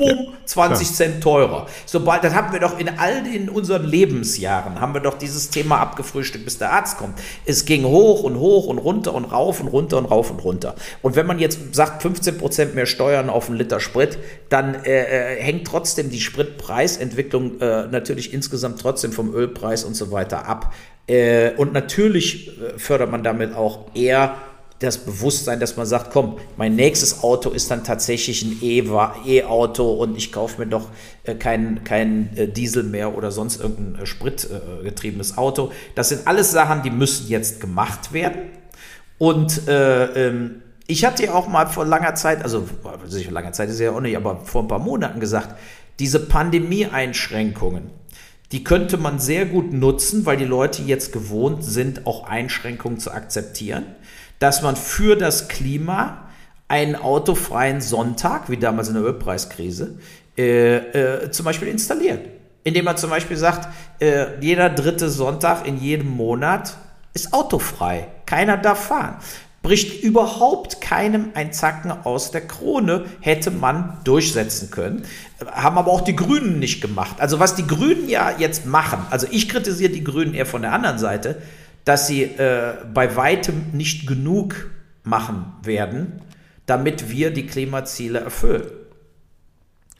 bumm, 0.00 0.34
20 0.44 0.88
ja. 0.88 0.94
Cent 0.94 1.22
teurer. 1.22 1.66
Sobald, 1.86 2.24
das 2.24 2.34
haben 2.34 2.52
wir 2.52 2.60
doch 2.60 2.78
in 2.78 2.88
all 2.98 3.22
den 3.22 3.48
unseren 3.48 3.84
Lebensjahren, 3.84 4.80
haben 4.80 4.94
wir 4.94 5.00
doch 5.00 5.18
dieses 5.18 5.50
Thema 5.50 5.78
abgefrühstückt, 5.78 6.44
bis 6.44 6.58
der 6.58 6.72
Arzt 6.72 6.96
kommt. 6.96 7.18
Es 7.44 7.64
ging 7.64 7.84
hoch 7.84 8.22
und 8.22 8.38
hoch 8.38 8.66
und 8.66 8.78
runter 8.78 9.14
und 9.14 9.24
rauf 9.26 9.60
und 9.60 9.68
runter 9.68 9.98
und 9.98 10.06
rauf 10.06 10.30
und 10.30 10.42
runter. 10.42 10.74
Und 11.02 11.16
wenn 11.16 11.26
man 11.26 11.38
jetzt 11.38 11.74
sagt, 11.74 12.02
15 12.02 12.38
Prozent 12.38 12.74
mehr 12.74 12.86
Steuern 12.86 13.30
auf 13.30 13.48
einen 13.48 13.58
Liter 13.58 13.80
Sprit, 13.80 14.18
dann 14.48 14.74
äh, 14.84 15.36
äh, 15.36 15.42
hängt 15.42 15.66
trotzdem 15.66 16.10
die 16.10 16.20
Spritpreisentwicklung 16.20 17.60
äh, 17.60 17.86
natürlich 17.86 18.32
insgesamt 18.32 18.80
trotzdem 18.80 19.12
vom 19.12 19.34
Ölpreis 19.34 19.84
und 19.84 19.94
so 19.94 20.10
weiter 20.10 20.46
ab. 20.46 20.72
Äh, 21.06 21.54
und 21.56 21.72
natürlich 21.72 22.48
äh, 22.48 22.78
fördert 22.78 23.10
man 23.10 23.22
damit 23.22 23.54
auch 23.54 23.86
eher 23.94 24.36
das 24.80 24.96
Bewusstsein, 24.98 25.60
dass 25.60 25.76
man 25.76 25.86
sagt, 25.86 26.10
komm, 26.10 26.38
mein 26.56 26.74
nächstes 26.74 27.22
Auto 27.22 27.50
ist 27.50 27.70
dann 27.70 27.84
tatsächlich 27.84 28.42
ein 28.42 28.58
E-Auto 28.62 29.92
und 29.92 30.16
ich 30.16 30.32
kaufe 30.32 30.58
mir 30.58 30.66
doch 30.66 30.88
äh, 31.24 31.34
kein, 31.34 31.84
kein 31.84 32.36
äh, 32.36 32.48
Diesel 32.48 32.82
mehr 32.82 33.14
oder 33.16 33.30
sonst 33.30 33.60
irgendein 33.60 34.02
äh, 34.02 34.06
spritgetriebenes 34.06 35.36
Auto. 35.36 35.70
Das 35.94 36.08
sind 36.08 36.26
alles 36.26 36.50
Sachen, 36.50 36.82
die 36.82 36.90
müssen 36.90 37.28
jetzt 37.28 37.60
gemacht 37.60 38.14
werden. 38.14 38.40
Und 39.18 39.68
äh, 39.68 40.28
ähm, 40.28 40.62
ich 40.86 41.04
hatte 41.04 41.26
ja 41.26 41.34
auch 41.34 41.46
mal 41.46 41.66
vor 41.66 41.84
langer 41.84 42.14
Zeit, 42.14 42.42
also 42.42 42.66
sicher 43.04 43.32
langer 43.32 43.52
Zeit 43.52 43.68
ist 43.68 43.80
ja 43.80 43.92
auch 43.92 44.00
nicht, 44.00 44.16
aber 44.16 44.40
vor 44.44 44.62
ein 44.62 44.68
paar 44.68 44.78
Monaten 44.78 45.20
gesagt, 45.20 45.56
diese 45.98 46.20
Pandemie-Einschränkungen, 46.20 47.90
die 48.50 48.64
könnte 48.64 48.96
man 48.96 49.18
sehr 49.18 49.44
gut 49.44 49.74
nutzen, 49.74 50.24
weil 50.24 50.38
die 50.38 50.46
Leute 50.46 50.82
jetzt 50.82 51.12
gewohnt 51.12 51.64
sind, 51.64 52.06
auch 52.06 52.26
Einschränkungen 52.26 52.98
zu 52.98 53.12
akzeptieren 53.12 53.84
dass 54.40 54.62
man 54.62 54.74
für 54.74 55.16
das 55.16 55.46
Klima 55.46 56.26
einen 56.66 56.96
autofreien 56.96 57.80
Sonntag, 57.80 58.50
wie 58.50 58.56
damals 58.56 58.88
in 58.88 58.94
der 58.94 59.04
Ölpreiskrise, 59.04 59.98
äh, 60.36 60.76
äh, 60.76 61.30
zum 61.30 61.44
Beispiel 61.44 61.68
installiert. 61.68 62.20
Indem 62.64 62.86
man 62.86 62.96
zum 62.96 63.10
Beispiel 63.10 63.36
sagt, 63.36 63.68
äh, 64.00 64.26
jeder 64.40 64.70
dritte 64.70 65.08
Sonntag 65.08 65.66
in 65.66 65.78
jedem 65.78 66.08
Monat 66.08 66.76
ist 67.14 67.32
autofrei. 67.32 68.08
Keiner 68.26 68.56
darf 68.56 68.86
fahren. 68.86 69.16
Bricht 69.62 70.02
überhaupt 70.02 70.80
keinem 70.80 71.32
ein 71.34 71.52
Zacken 71.52 71.90
aus 71.90 72.30
der 72.30 72.46
Krone, 72.46 73.04
hätte 73.20 73.50
man 73.50 73.98
durchsetzen 74.04 74.70
können. 74.70 75.04
Haben 75.52 75.76
aber 75.76 75.90
auch 75.90 76.00
die 76.00 76.16
Grünen 76.16 76.58
nicht 76.58 76.80
gemacht. 76.80 77.16
Also 77.18 77.40
was 77.40 77.56
die 77.56 77.66
Grünen 77.66 78.08
ja 78.08 78.32
jetzt 78.38 78.64
machen, 78.64 79.00
also 79.10 79.26
ich 79.30 79.50
kritisiere 79.50 79.92
die 79.92 80.04
Grünen 80.04 80.32
eher 80.32 80.46
von 80.46 80.62
der 80.62 80.72
anderen 80.72 80.98
Seite, 80.98 81.42
dass 81.90 82.06
sie 82.06 82.22
äh, 82.22 82.74
bei 82.94 83.16
weitem 83.16 83.64
nicht 83.72 84.06
genug 84.06 84.70
machen 85.02 85.54
werden, 85.64 86.22
damit 86.64 87.10
wir 87.10 87.32
die 87.32 87.46
Klimaziele 87.46 88.20
erfüllen. 88.20 88.70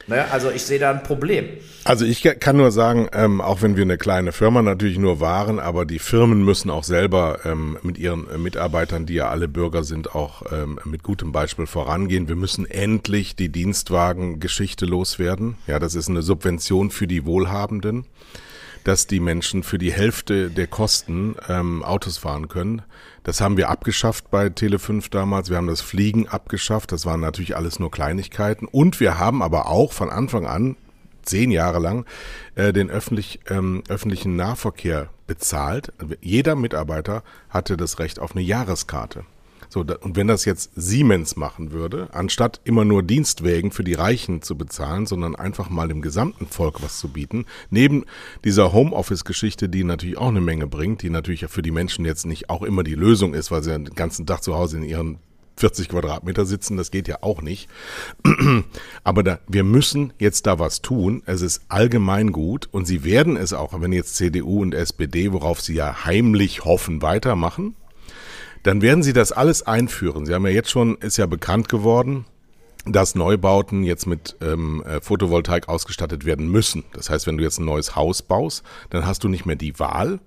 Ne? 0.06 0.24
Also 0.30 0.52
ich 0.52 0.62
sehe 0.62 0.78
da 0.78 0.92
ein 0.92 1.02
Problem. 1.02 1.48
Also 1.82 2.04
ich 2.04 2.22
kann 2.22 2.58
nur 2.58 2.70
sagen, 2.70 3.08
ähm, 3.12 3.40
auch 3.40 3.62
wenn 3.62 3.74
wir 3.74 3.82
eine 3.82 3.98
kleine 3.98 4.30
Firma 4.30 4.62
natürlich 4.62 4.98
nur 4.98 5.18
waren, 5.18 5.58
aber 5.58 5.84
die 5.84 5.98
Firmen 5.98 6.44
müssen 6.44 6.70
auch 6.70 6.84
selber 6.84 7.40
ähm, 7.44 7.76
mit 7.82 7.98
ihren 7.98 8.30
äh, 8.30 8.38
Mitarbeitern, 8.38 9.04
die 9.04 9.14
ja 9.14 9.28
alle 9.28 9.48
Bürger 9.48 9.82
sind, 9.82 10.14
auch 10.14 10.42
ähm, 10.52 10.78
mit 10.84 11.02
gutem 11.02 11.32
Beispiel 11.32 11.66
vorangehen. 11.66 12.28
Wir 12.28 12.36
müssen 12.36 12.66
endlich 12.66 13.34
die 13.34 13.48
Dienstwagengeschichte 13.48 14.86
loswerden. 14.86 15.56
Ja, 15.66 15.80
das 15.80 15.96
ist 15.96 16.08
eine 16.08 16.22
Subvention 16.22 16.92
für 16.92 17.08
die 17.08 17.26
Wohlhabenden 17.26 18.04
dass 18.84 19.06
die 19.06 19.20
Menschen 19.20 19.62
für 19.62 19.78
die 19.78 19.92
Hälfte 19.92 20.50
der 20.50 20.66
Kosten 20.66 21.36
ähm, 21.48 21.82
Autos 21.82 22.18
fahren 22.18 22.48
können. 22.48 22.82
Das 23.22 23.40
haben 23.40 23.56
wir 23.56 23.68
abgeschafft 23.68 24.30
bei 24.30 24.46
Tele5 24.46 25.10
damals. 25.10 25.50
Wir 25.50 25.56
haben 25.56 25.66
das 25.66 25.80
Fliegen 25.80 26.28
abgeschafft. 26.28 26.92
Das 26.92 27.04
waren 27.06 27.20
natürlich 27.20 27.56
alles 27.56 27.78
nur 27.78 27.90
Kleinigkeiten. 27.90 28.66
Und 28.66 29.00
wir 29.00 29.18
haben 29.18 29.42
aber 29.42 29.66
auch 29.66 29.92
von 29.92 30.10
Anfang 30.10 30.46
an 30.46 30.76
zehn 31.22 31.50
Jahre 31.50 31.78
lang 31.78 32.06
äh, 32.54 32.72
den 32.72 32.90
öffentlich, 32.90 33.40
ähm, 33.48 33.82
öffentlichen 33.88 34.36
Nahverkehr 34.36 35.10
bezahlt. 35.26 35.92
Jeder 36.20 36.56
Mitarbeiter 36.56 37.22
hatte 37.50 37.76
das 37.76 37.98
Recht 37.98 38.18
auf 38.18 38.32
eine 38.32 38.42
Jahreskarte. 38.42 39.24
So, 39.72 39.84
und 40.00 40.16
wenn 40.16 40.26
das 40.26 40.44
jetzt 40.44 40.72
Siemens 40.74 41.36
machen 41.36 41.70
würde, 41.70 42.08
anstatt 42.10 42.60
immer 42.64 42.84
nur 42.84 43.04
Dienstwägen 43.04 43.70
für 43.70 43.84
die 43.84 43.94
Reichen 43.94 44.42
zu 44.42 44.58
bezahlen, 44.58 45.06
sondern 45.06 45.36
einfach 45.36 45.70
mal 45.70 45.86
dem 45.86 46.02
gesamten 46.02 46.48
Volk 46.48 46.82
was 46.82 46.98
zu 46.98 47.08
bieten, 47.08 47.46
neben 47.70 48.04
dieser 48.44 48.72
Homeoffice-Geschichte, 48.72 49.68
die 49.68 49.84
natürlich 49.84 50.18
auch 50.18 50.28
eine 50.28 50.40
Menge 50.40 50.66
bringt, 50.66 51.02
die 51.02 51.10
natürlich 51.10 51.46
für 51.46 51.62
die 51.62 51.70
Menschen 51.70 52.04
jetzt 52.04 52.26
nicht 52.26 52.50
auch 52.50 52.62
immer 52.62 52.82
die 52.82 52.96
Lösung 52.96 53.32
ist, 53.32 53.52
weil 53.52 53.62
sie 53.62 53.70
den 53.70 53.94
ganzen 53.94 54.26
Tag 54.26 54.42
zu 54.42 54.56
Hause 54.56 54.78
in 54.78 54.82
ihren 54.82 55.20
40 55.56 55.88
Quadratmeter 55.88 56.46
sitzen, 56.46 56.76
das 56.76 56.90
geht 56.90 57.06
ja 57.06 57.18
auch 57.20 57.40
nicht. 57.40 57.68
Aber 59.04 59.22
da, 59.22 59.38
wir 59.46 59.62
müssen 59.62 60.12
jetzt 60.18 60.46
da 60.46 60.58
was 60.58 60.82
tun. 60.82 61.22
Es 61.26 61.42
ist 61.42 61.62
allgemein 61.68 62.32
gut 62.32 62.68
und 62.72 62.86
sie 62.86 63.04
werden 63.04 63.36
es 63.36 63.52
auch, 63.52 63.78
wenn 63.80 63.92
jetzt 63.92 64.16
CDU 64.16 64.62
und 64.62 64.74
SPD, 64.74 65.32
worauf 65.32 65.60
sie 65.60 65.74
ja 65.74 66.04
heimlich 66.06 66.64
hoffen, 66.64 67.02
weitermachen, 67.02 67.76
dann 68.62 68.82
werden 68.82 69.02
Sie 69.02 69.12
das 69.12 69.32
alles 69.32 69.62
einführen. 69.62 70.26
Sie 70.26 70.34
haben 70.34 70.46
ja 70.46 70.52
jetzt 70.52 70.70
schon, 70.70 70.96
ist 70.98 71.16
ja 71.16 71.26
bekannt 71.26 71.68
geworden, 71.68 72.26
dass 72.86 73.14
Neubauten 73.14 73.82
jetzt 73.82 74.06
mit 74.06 74.36
ähm, 74.40 74.82
äh, 74.84 75.00
Photovoltaik 75.00 75.68
ausgestattet 75.68 76.24
werden 76.24 76.48
müssen. 76.48 76.84
Das 76.92 77.10
heißt, 77.10 77.26
wenn 77.26 77.36
du 77.36 77.44
jetzt 77.44 77.58
ein 77.58 77.66
neues 77.66 77.94
Haus 77.94 78.22
baust, 78.22 78.62
dann 78.90 79.06
hast 79.06 79.24
du 79.24 79.28
nicht 79.28 79.46
mehr 79.46 79.56
die 79.56 79.78
Wahl, 79.78 80.20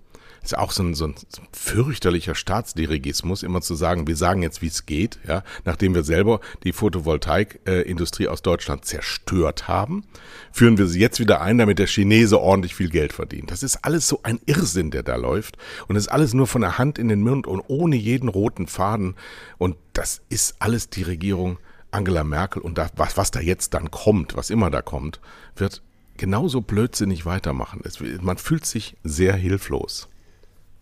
ist 0.43 0.57
auch 0.57 0.71
so 0.71 0.83
ein, 0.83 0.93
so 0.93 1.05
ein 1.05 1.15
fürchterlicher 1.53 2.35
Staatsdirigismus, 2.35 3.43
immer 3.43 3.61
zu 3.61 3.75
sagen, 3.75 4.07
wir 4.07 4.15
sagen 4.15 4.43
jetzt, 4.43 4.61
wie 4.61 4.67
es 4.67 4.85
geht, 4.85 5.19
ja, 5.27 5.43
nachdem 5.63 5.95
wir 5.95 6.03
selber 6.03 6.41
die 6.63 6.73
Photovoltaikindustrie 6.73 8.27
aus 8.27 8.41
Deutschland 8.41 8.85
zerstört 8.85 9.67
haben, 9.67 10.03
führen 10.51 10.77
wir 10.77 10.87
sie 10.87 10.99
jetzt 10.99 11.19
wieder 11.19 11.41
ein, 11.41 11.57
damit 11.57 11.79
der 11.79 11.87
Chinese 11.87 12.39
ordentlich 12.39 12.75
viel 12.75 12.89
Geld 12.89 13.13
verdient. 13.13 13.51
Das 13.51 13.63
ist 13.63 13.83
alles 13.83 14.07
so 14.07 14.19
ein 14.23 14.39
Irrsinn, 14.45 14.91
der 14.91 15.03
da 15.03 15.15
läuft. 15.15 15.57
Und 15.87 15.95
es 15.95 16.03
ist 16.03 16.11
alles 16.11 16.33
nur 16.33 16.47
von 16.47 16.61
der 16.61 16.77
Hand 16.77 16.99
in 16.99 17.07
den 17.07 17.21
Mund 17.21 17.47
und 17.47 17.61
ohne 17.67 17.95
jeden 17.95 18.27
roten 18.27 18.67
Faden. 18.67 19.15
Und 19.57 19.77
das 19.93 20.21
ist 20.29 20.55
alles 20.59 20.89
die 20.89 21.03
Regierung 21.03 21.57
Angela 21.91 22.23
Merkel. 22.23 22.61
Und 22.61 22.77
das, 22.77 22.91
was, 22.97 23.17
was 23.17 23.31
da 23.31 23.39
jetzt 23.39 23.73
dann 23.73 23.91
kommt, 23.91 24.35
was 24.35 24.49
immer 24.49 24.69
da 24.69 24.81
kommt, 24.81 25.21
wird 25.55 25.81
genauso 26.17 26.61
blödsinnig 26.61 27.25
weitermachen. 27.25 27.81
Es, 27.83 27.99
man 28.21 28.37
fühlt 28.37 28.65
sich 28.65 28.97
sehr 29.03 29.35
hilflos. 29.35 30.09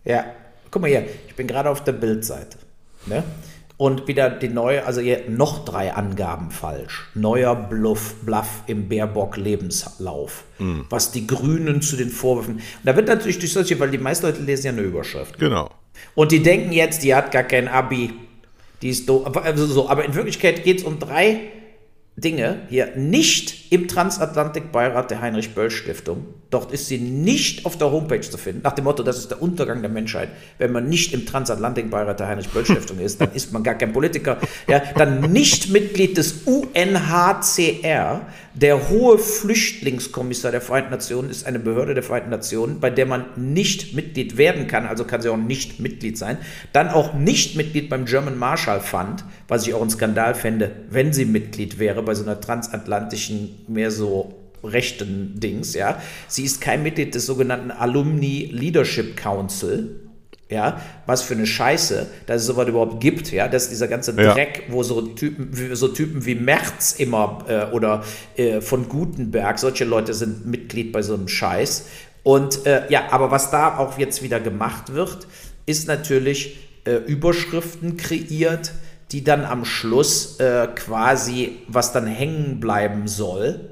Ja, 0.04 0.24
guck 0.70 0.82
mal 0.82 0.88
hier, 0.88 1.06
ich 1.28 1.34
bin 1.34 1.46
gerade 1.46 1.70
auf 1.70 1.84
der 1.84 1.92
Bildseite. 1.92 2.58
Ne? 3.06 3.22
Und 3.76 4.06
wieder 4.06 4.30
die 4.30 4.48
neue, 4.48 4.84
also 4.86 5.00
hier 5.00 5.22
noch 5.28 5.64
drei 5.64 5.92
Angaben 5.92 6.50
falsch. 6.50 7.08
Neuer 7.14 7.56
Bluff, 7.56 8.14
Bluff 8.22 8.62
im 8.66 8.88
Baerbock-Lebenslauf. 8.88 10.44
Mhm. 10.58 10.86
Was 10.88 11.10
die 11.10 11.26
Grünen 11.26 11.82
zu 11.82 11.96
den 11.96 12.10
Vorwürfen. 12.10 12.56
Und 12.56 12.62
da 12.84 12.94
wird 12.94 13.08
natürlich 13.08 13.38
durch 13.38 13.52
solche, 13.52 13.80
weil 13.80 13.90
die 13.90 13.98
meisten 13.98 14.26
Leute 14.26 14.42
lesen 14.42 14.66
ja 14.66 14.72
eine 14.72 14.82
Überschrift. 14.82 15.38
Genau. 15.38 15.70
Und 16.14 16.32
die 16.32 16.42
denken 16.42 16.72
jetzt, 16.72 17.02
die 17.02 17.14
hat 17.14 17.32
gar 17.32 17.42
kein 17.42 17.66
Abi. 17.66 18.12
Die 18.82 18.90
ist 18.90 19.08
doof. 19.08 19.36
Also 19.36 19.66
so, 19.66 19.88
aber 19.88 20.04
in 20.04 20.14
Wirklichkeit 20.14 20.64
geht 20.64 20.78
es 20.78 20.84
um 20.84 20.98
drei 20.98 21.40
Dinge 22.16 22.60
hier 22.68 22.94
nicht 22.96 23.72
im 23.72 23.88
Transatlantikbeirat 23.88 25.10
der 25.10 25.22
Heinrich-Böll-Stiftung. 25.22 26.26
Dort 26.52 26.70
ist 26.70 26.86
sie 26.86 26.98
nicht 26.98 27.64
auf 27.64 27.78
der 27.78 27.90
Homepage 27.90 28.20
zu 28.20 28.36
finden, 28.36 28.60
nach 28.62 28.72
dem 28.74 28.84
Motto, 28.84 29.02
das 29.02 29.16
ist 29.16 29.30
der 29.30 29.40
Untergang 29.40 29.80
der 29.80 29.90
Menschheit. 29.90 30.28
Wenn 30.58 30.70
man 30.70 30.86
nicht 30.86 31.14
im 31.14 31.24
Transatlantikbeirat 31.24 32.20
der 32.20 32.28
Heinrich-Böll-Stiftung 32.28 32.98
ist, 32.98 33.22
dann 33.22 33.32
ist 33.32 33.54
man 33.54 33.62
gar 33.62 33.74
kein 33.74 33.94
Politiker. 33.94 34.36
Ja, 34.68 34.82
dann 34.94 35.32
nicht 35.32 35.70
Mitglied 35.70 36.18
des 36.18 36.42
UNHCR, 36.44 38.26
der 38.52 38.90
hohe 38.90 39.16
Flüchtlingskommissar 39.18 40.50
der 40.50 40.60
Vereinten 40.60 40.90
Nationen 40.90 41.30
ist 41.30 41.46
eine 41.46 41.58
Behörde 41.58 41.94
der 41.94 42.02
Vereinten 42.02 42.28
Nationen, 42.28 42.80
bei 42.80 42.90
der 42.90 43.06
man 43.06 43.24
nicht 43.36 43.94
Mitglied 43.94 44.36
werden 44.36 44.66
kann, 44.66 44.84
also 44.84 45.04
kann 45.04 45.22
sie 45.22 45.30
auch 45.30 45.38
nicht 45.38 45.80
Mitglied 45.80 46.18
sein. 46.18 46.36
Dann 46.74 46.90
auch 46.90 47.14
nicht 47.14 47.56
Mitglied 47.56 47.88
beim 47.88 48.04
German 48.04 48.38
Marshall 48.38 48.80
Fund, 48.80 49.24
was 49.48 49.66
ich 49.66 49.72
auch 49.72 49.80
ein 49.80 49.88
Skandal 49.88 50.34
fände, 50.34 50.70
wenn 50.90 51.14
sie 51.14 51.24
Mitglied 51.24 51.78
wäre 51.78 52.02
bei 52.02 52.14
so 52.14 52.24
einer 52.24 52.42
transatlantischen, 52.42 53.64
mehr 53.68 53.90
so 53.90 54.41
rechten 54.62 55.38
Dings, 55.38 55.74
ja. 55.74 56.00
Sie 56.28 56.44
ist 56.44 56.60
kein 56.60 56.82
Mitglied 56.82 57.14
des 57.14 57.26
sogenannten 57.26 57.70
Alumni 57.70 58.48
Leadership 58.52 59.16
Council, 59.16 60.00
ja, 60.52 60.80
was 61.06 61.22
für 61.22 61.34
eine 61.34 61.46
Scheiße, 61.46 62.06
dass 62.26 62.42
es 62.42 62.46
sowas 62.46 62.68
überhaupt 62.68 63.00
gibt, 63.00 63.32
ja, 63.32 63.48
dass 63.48 63.70
dieser 63.70 63.88
ganze 63.88 64.14
Dreck, 64.14 64.64
ja. 64.68 64.74
wo 64.74 64.82
so 64.82 65.00
Typen, 65.00 65.74
so 65.74 65.88
Typen 65.88 66.26
wie 66.26 66.34
Merz 66.34 66.94
immer 66.98 67.44
äh, 67.48 67.74
oder 67.74 68.04
äh, 68.36 68.60
von 68.60 68.88
Gutenberg, 68.88 69.58
solche 69.58 69.84
Leute 69.84 70.14
sind 70.14 70.46
Mitglied 70.46 70.92
bei 70.92 71.02
so 71.02 71.14
einem 71.14 71.28
Scheiß. 71.28 71.86
Und 72.22 72.66
äh, 72.66 72.82
ja, 72.90 73.10
aber 73.10 73.30
was 73.30 73.50
da 73.50 73.78
auch 73.78 73.98
jetzt 73.98 74.22
wieder 74.22 74.40
gemacht 74.40 74.92
wird, 74.92 75.26
ist 75.66 75.88
natürlich 75.88 76.58
äh, 76.84 76.96
Überschriften 76.96 77.96
kreiert, 77.96 78.72
die 79.10 79.24
dann 79.24 79.44
am 79.44 79.64
Schluss 79.64 80.38
äh, 80.38 80.68
quasi, 80.74 81.58
was 81.68 81.92
dann 81.92 82.06
hängen 82.06 82.60
bleiben 82.60 83.08
soll, 83.08 83.71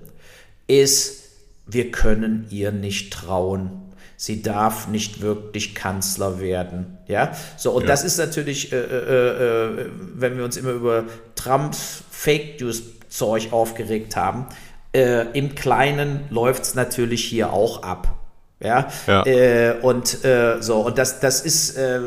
ist, 0.71 1.25
wir 1.67 1.91
können 1.91 2.47
ihr 2.51 2.73
nicht 2.73 3.13
trauen 3.13 3.91
sie 4.21 4.43
darf 4.43 4.87
nicht 4.87 5.23
wirklich 5.23 5.75
Kanzler 5.75 6.41
werden. 6.41 6.99
Ja, 7.09 7.33
so 7.57 7.71
und 7.71 7.85
ja. 7.85 7.89
das 7.89 8.05
ist 8.05 8.19
natürlich, 8.19 8.71
äh, 8.71 8.77
äh, 8.77 9.85
äh, 9.85 9.87
wenn 10.15 10.37
wir 10.37 10.45
uns 10.45 10.59
immer 10.59 10.73
über 10.73 11.05
Trumps 11.37 12.05
Fake 12.11 12.61
News 12.61 12.83
Zeug 13.09 13.53
aufgeregt 13.53 14.17
haben, 14.17 14.47
Äh, 14.93 15.39
Im 15.39 15.55
Kleinen 15.55 16.25
läuft 16.31 16.65
es 16.65 16.75
natürlich 16.75 17.25
hier 17.25 17.53
auch 17.53 17.85
ab. 17.85 18.19
Ja, 18.61 18.89
Ja. 19.07 19.25
Äh, 19.25 19.77
und 19.81 20.25
äh, 20.25 20.61
so, 20.61 20.81
und 20.81 20.99
das, 20.99 21.21
das 21.21 21.43
ist 21.43 21.77
äh, 21.77 22.01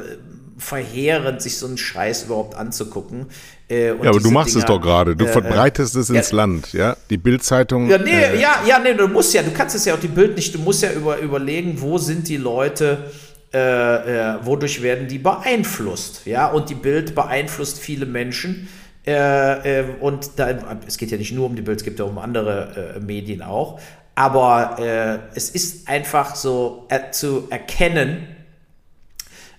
verheerend, 0.57 1.41
sich 1.41 1.57
so 1.57 1.65
einen 1.65 1.77
Scheiß 1.77 2.25
überhaupt 2.25 2.55
anzugucken. 2.55 3.27
Äh, 3.73 3.87
Ja, 3.87 4.09
aber 4.09 4.19
du 4.19 4.31
machst 4.31 4.55
es 4.55 4.65
Dinger, 4.65 4.77
doch 4.77 4.81
gerade. 4.81 5.15
Du 5.15 5.25
äh, 5.25 5.27
verbreitest 5.27 5.95
es 5.95 6.09
ins 6.09 6.31
ja. 6.31 6.37
Land, 6.37 6.73
ja? 6.73 6.95
Die 7.09 7.17
Bildzeitung. 7.17 7.89
Ja, 7.89 7.97
nee, 7.97 8.11
äh, 8.11 8.39
ja, 8.39 8.61
ja, 8.65 8.79
nee, 8.79 8.93
du 8.93 9.07
musst 9.07 9.33
ja, 9.33 9.41
du 9.41 9.51
kannst 9.51 9.75
es 9.75 9.85
ja 9.85 9.95
auch 9.95 9.99
die 9.99 10.07
Bild 10.07 10.35
nicht, 10.35 10.53
du 10.53 10.59
musst 10.59 10.83
ja 10.83 10.91
über, 10.91 11.17
überlegen, 11.17 11.81
wo 11.81 11.97
sind 11.97 12.27
die 12.27 12.37
Leute, 12.37 13.11
äh, 13.53 13.57
äh, 13.57 14.35
wodurch 14.43 14.81
werden 14.81 15.07
die 15.07 15.19
beeinflusst, 15.19 16.25
ja, 16.25 16.47
und 16.47 16.69
die 16.69 16.75
Bild 16.75 17.15
beeinflusst 17.15 17.79
viele 17.79 18.05
Menschen. 18.05 18.67
Äh, 19.05 19.79
äh, 19.79 19.85
und 19.99 20.31
da, 20.37 20.49
es 20.87 20.97
geht 20.97 21.11
ja 21.11 21.17
nicht 21.17 21.33
nur 21.33 21.47
um 21.47 21.55
die 21.55 21.61
Bild, 21.61 21.77
es 21.79 21.83
gibt 21.83 21.99
ja 21.99 22.05
um 22.05 22.17
andere 22.17 22.95
äh, 22.95 22.99
Medien 22.99 23.41
auch. 23.41 23.79
Aber 24.15 24.77
äh, 24.79 25.35
es 25.35 25.49
ist 25.49 25.89
einfach 25.89 26.35
so 26.35 26.85
äh, 26.89 27.11
zu 27.11 27.47
erkennen, 27.49 28.27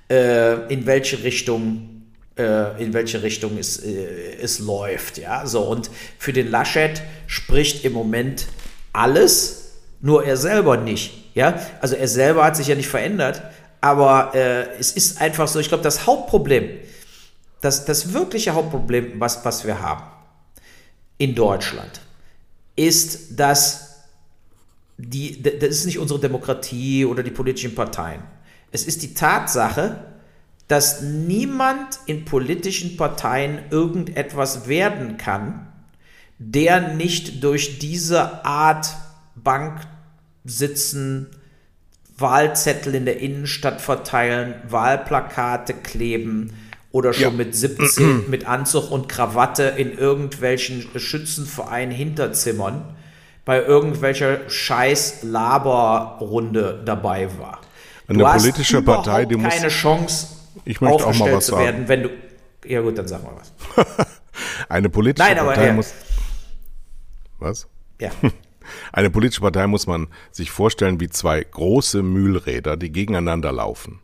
äh, 0.09 0.73
in 0.73 0.87
welche 0.87 1.23
Richtung 1.25 1.91
äh, 1.91 1.94
in 2.37 2.93
welche 2.93 3.23
Richtung 3.23 3.59
es, 3.59 3.79
äh, 3.79 4.37
es 4.41 4.59
läuft. 4.59 5.19
Ja? 5.19 5.47
So, 5.47 5.63
und 5.63 5.91
für 6.19 6.33
den 6.33 6.51
Laschet 6.51 7.03
spricht 7.27 7.85
im 7.85 7.93
Moment 7.93 8.47
alles, 8.93 9.73
nur 10.01 10.25
er 10.25 10.37
selber 10.37 10.77
nicht. 10.77 11.35
Ja? 11.35 11.61
Also 11.81 11.95
er 11.95 12.09
selber 12.09 12.45
hat 12.45 12.57
sich 12.57 12.67
ja 12.67 12.75
nicht 12.75 12.89
verändert, 12.89 13.43
aber 13.81 14.35
äh, 14.35 14.67
es 14.79 14.93
ist 14.93 15.21
einfach 15.21 15.47
so, 15.47 15.61
ich 15.61 15.69
glaube, 15.69 15.85
das 15.85 16.07
Hauptproblem, 16.07 16.71
das, 17.61 17.85
das 17.85 18.13
wirkliche 18.13 18.55
Hauptproblem, 18.55 19.21
was, 19.21 19.45
was 19.45 19.65
wir 19.65 19.81
haben 19.81 20.05
in 21.19 21.35
Deutschland, 21.35 22.01
ist, 22.77 23.39
dass 23.39 24.05
die, 24.97 25.43
das 25.43 25.71
ist 25.71 25.87
nicht 25.87 25.99
unsere 25.99 26.21
Demokratie 26.21 27.05
oder 27.05 27.23
die 27.23 27.31
politischen 27.31 27.75
Parteien. 27.75 28.23
Es 28.73 28.85
ist 28.85 29.03
die 29.03 29.15
Tatsache, 29.15 30.14
dass 30.69 31.03
niemand 31.03 31.99
in 32.07 32.25
politischen 32.25 32.97
Parteien 32.97 33.59
irgendetwas 33.71 34.67
werden 34.69 35.17
kann, 35.19 35.67
der 36.39 36.95
nicht 36.95 37.45
durch 37.45 37.79
diese 37.79 38.45
Art 38.45 38.89
Bank 39.37 39.81
sitzen, 40.45 41.29
Wahlzettel 42.17 42.95
in 42.95 43.05
der 43.07 43.19
Innenstadt 43.21 43.81
verteilen, 43.81 44.55
Wahlplakate 44.69 45.75
kleben 45.75 46.53
oder 46.93 47.13
schon 47.13 47.23
Ja. 47.23 47.31
mit 47.31 47.55
17 47.57 48.25
mit 48.31 48.47
Anzug 48.47 48.91
und 48.91 49.09
Krawatte 49.09 49.65
in 49.77 49.99
irgendwelchen 49.99 50.87
Schützenvereinen 50.97 51.95
Hinterzimmern 51.95 52.85
bei 53.45 53.63
irgendwelcher 53.63 54.49
scheiß 54.49 55.25
Laberrunde 55.25 56.83
dabei 56.85 57.29
war. 57.39 57.61
Eine 58.07 58.19
du 58.19 58.27
hast 58.29 58.43
politische 58.43 58.79
überhaupt 58.79 59.07
Partei, 59.07 59.25
die 59.25 59.37
muss- 59.37 59.53
keine 59.55 59.69
Chance, 59.69 60.29
Ich 60.65 60.81
möchte 60.81 60.97
auch 60.97 61.01
mal 61.01 61.07
aufgestellt 61.09 61.37
was 61.37 61.47
zu 61.47 61.53
sagen. 61.53 61.65
werden, 61.65 61.89
wenn 61.89 62.03
du. 62.03 62.11
Ja 62.67 62.81
gut, 62.81 62.97
dann 62.97 63.07
sag 63.07 63.23
mal 63.23 63.35
was. 63.37 63.53
Eine 64.69 64.89
politische 64.89 65.29
Nein, 65.29 65.39
aber 65.39 65.53
Partei 65.53 65.67
ja. 65.67 65.73
muss. 65.75 65.95
Was? 67.39 67.69
Ja. 68.01 68.11
Eine 68.93 69.11
politische 69.11 69.43
Partei 69.43 69.67
muss 69.67 69.87
man 69.87 70.09
sich 70.31 70.51
vorstellen 70.51 71.01
wie 71.01 71.09
zwei 71.09 71.43
große 71.43 72.03
Mühlräder, 72.03 72.77
die 72.77 72.91
gegeneinander 72.91 73.53
laufen. 73.53 74.01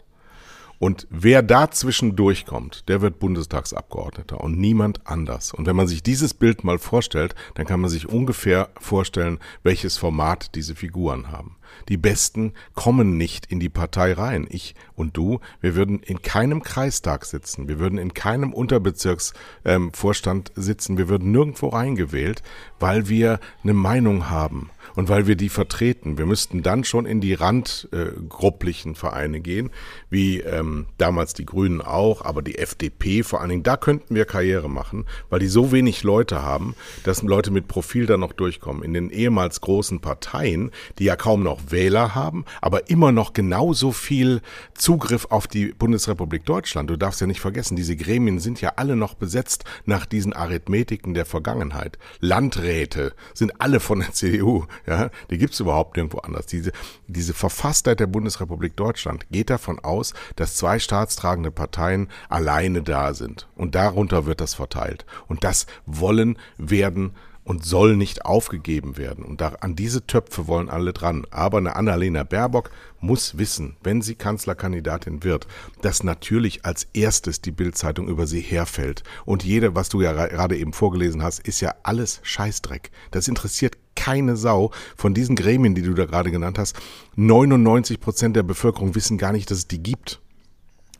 Und 0.78 1.06
wer 1.10 1.42
dazwischen 1.42 2.16
durchkommt, 2.16 2.88
der 2.88 3.02
wird 3.02 3.18
Bundestagsabgeordneter 3.18 4.40
und 4.40 4.58
niemand 4.58 5.06
anders. 5.06 5.52
Und 5.52 5.66
wenn 5.66 5.76
man 5.76 5.86
sich 5.86 6.02
dieses 6.02 6.32
Bild 6.32 6.64
mal 6.64 6.78
vorstellt, 6.78 7.34
dann 7.54 7.66
kann 7.66 7.80
man 7.80 7.90
sich 7.90 8.08
ungefähr 8.08 8.70
vorstellen, 8.78 9.38
welches 9.62 9.98
Format 9.98 10.54
diese 10.54 10.74
Figuren 10.74 11.30
haben. 11.30 11.56
Die 11.88 11.96
Besten 11.96 12.52
kommen 12.74 13.16
nicht 13.16 13.46
in 13.46 13.60
die 13.60 13.68
Partei 13.68 14.12
rein. 14.12 14.46
Ich 14.50 14.74
und 14.94 15.16
du, 15.16 15.40
wir 15.60 15.74
würden 15.74 16.02
in 16.02 16.22
keinem 16.22 16.62
Kreistag 16.62 17.24
sitzen, 17.24 17.68
wir 17.68 17.78
würden 17.78 17.98
in 17.98 18.14
keinem 18.14 18.52
Unterbezirksvorstand 18.52 20.52
ähm, 20.56 20.62
sitzen, 20.62 20.98
wir 20.98 21.08
würden 21.08 21.30
nirgendwo 21.30 21.68
reingewählt, 21.68 22.42
weil 22.78 23.08
wir 23.08 23.40
eine 23.62 23.74
Meinung 23.74 24.30
haben 24.30 24.70
und 25.00 25.08
weil 25.08 25.26
wir 25.26 25.34
die 25.34 25.48
vertreten. 25.48 26.18
Wir 26.18 26.26
müssten 26.26 26.62
dann 26.62 26.84
schon 26.84 27.06
in 27.06 27.22
die 27.22 27.32
randgrupplichen 27.32 28.94
Vereine 28.94 29.40
gehen, 29.40 29.70
wie 30.10 30.40
ähm, 30.40 30.88
damals 30.98 31.32
die 31.32 31.46
Grünen 31.46 31.80
auch, 31.80 32.22
aber 32.22 32.42
die 32.42 32.58
FDP 32.58 33.22
vor 33.22 33.40
allen 33.40 33.48
Dingen. 33.48 33.62
Da 33.62 33.78
könnten 33.78 34.14
wir 34.14 34.26
Karriere 34.26 34.68
machen, 34.68 35.06
weil 35.30 35.40
die 35.40 35.46
so 35.46 35.72
wenig 35.72 36.02
Leute 36.02 36.42
haben, 36.42 36.74
dass 37.04 37.22
Leute 37.22 37.50
mit 37.50 37.66
Profil 37.66 38.04
da 38.04 38.18
noch 38.18 38.34
durchkommen. 38.34 38.82
In 38.82 38.92
den 38.92 39.08
ehemals 39.08 39.62
großen 39.62 40.00
Parteien, 40.00 40.70
die 40.98 41.04
ja 41.04 41.16
kaum 41.16 41.42
noch 41.42 41.70
Wähler 41.70 42.14
haben, 42.14 42.44
aber 42.60 42.90
immer 42.90 43.10
noch 43.10 43.32
genauso 43.32 43.92
viel 43.92 44.42
Zugriff 44.74 45.28
auf 45.30 45.46
die 45.46 45.68
Bundesrepublik 45.68 46.44
Deutschland. 46.44 46.90
Du 46.90 46.98
darfst 46.98 47.22
ja 47.22 47.26
nicht 47.26 47.40
vergessen, 47.40 47.74
diese 47.74 47.96
Gremien 47.96 48.38
sind 48.38 48.60
ja 48.60 48.74
alle 48.76 48.96
noch 48.96 49.14
besetzt 49.14 49.64
nach 49.86 50.04
diesen 50.04 50.34
Arithmetiken 50.34 51.14
der 51.14 51.24
Vergangenheit. 51.24 51.96
Landräte 52.20 53.14
sind 53.32 53.62
alle 53.62 53.80
von 53.80 54.00
der 54.00 54.12
CDU. 54.12 54.66
Ja, 54.90 55.09
die 55.31 55.38
gibt's 55.38 55.61
überhaupt 55.61 55.96
nirgendwo 55.96 56.18
anders. 56.18 56.46
Diese, 56.46 56.72
diese 57.07 57.33
Verfasstheit 57.33 58.00
der 58.00 58.09
Bundesrepublik 58.09 58.74
Deutschland 58.74 59.24
geht 59.31 59.48
davon 59.48 59.79
aus, 59.79 60.14
dass 60.35 60.57
zwei 60.57 60.81
staatstragende 60.81 61.53
Parteien 61.53 62.09
alleine 62.29 62.83
da 62.83 63.14
sind. 63.14 63.46
Und 63.55 63.76
darunter 63.76 64.26
wird 64.26 64.40
das 64.40 64.55
verteilt. 64.55 65.07
Und 65.29 65.44
das 65.44 65.66
wollen, 65.87 66.38
werden 66.59 67.14
und 67.50 67.64
soll 67.64 67.96
nicht 67.96 68.24
aufgegeben 68.26 68.96
werden. 68.96 69.24
Und 69.24 69.40
da, 69.40 69.48
an 69.60 69.74
diese 69.74 70.06
Töpfe 70.06 70.46
wollen 70.46 70.70
alle 70.70 70.92
dran. 70.92 71.26
Aber 71.32 71.58
eine 71.58 71.74
Annalena 71.74 72.22
Baerbock 72.22 72.70
muss 73.00 73.38
wissen, 73.38 73.74
wenn 73.82 74.02
sie 74.02 74.14
Kanzlerkandidatin 74.14 75.24
wird, 75.24 75.48
dass 75.82 76.04
natürlich 76.04 76.64
als 76.64 76.86
erstes 76.94 77.40
die 77.40 77.50
Bildzeitung 77.50 78.06
über 78.06 78.28
sie 78.28 78.40
herfällt. 78.40 79.02
Und 79.24 79.42
jede, 79.42 79.74
was 79.74 79.88
du 79.88 80.00
ja 80.00 80.12
ra- 80.12 80.28
gerade 80.28 80.56
eben 80.56 80.72
vorgelesen 80.72 81.24
hast, 81.24 81.40
ist 81.40 81.60
ja 81.60 81.74
alles 81.82 82.20
Scheißdreck. 82.22 82.92
Das 83.10 83.26
interessiert 83.26 83.76
keine 83.96 84.36
Sau 84.36 84.70
von 84.96 85.12
diesen 85.12 85.34
Gremien, 85.34 85.74
die 85.74 85.82
du 85.82 85.92
da 85.94 86.04
gerade 86.04 86.30
genannt 86.30 86.56
hast. 86.56 86.76
99 87.16 87.98
Prozent 87.98 88.36
der 88.36 88.44
Bevölkerung 88.44 88.94
wissen 88.94 89.18
gar 89.18 89.32
nicht, 89.32 89.50
dass 89.50 89.58
es 89.58 89.66
die 89.66 89.82
gibt. 89.82 90.20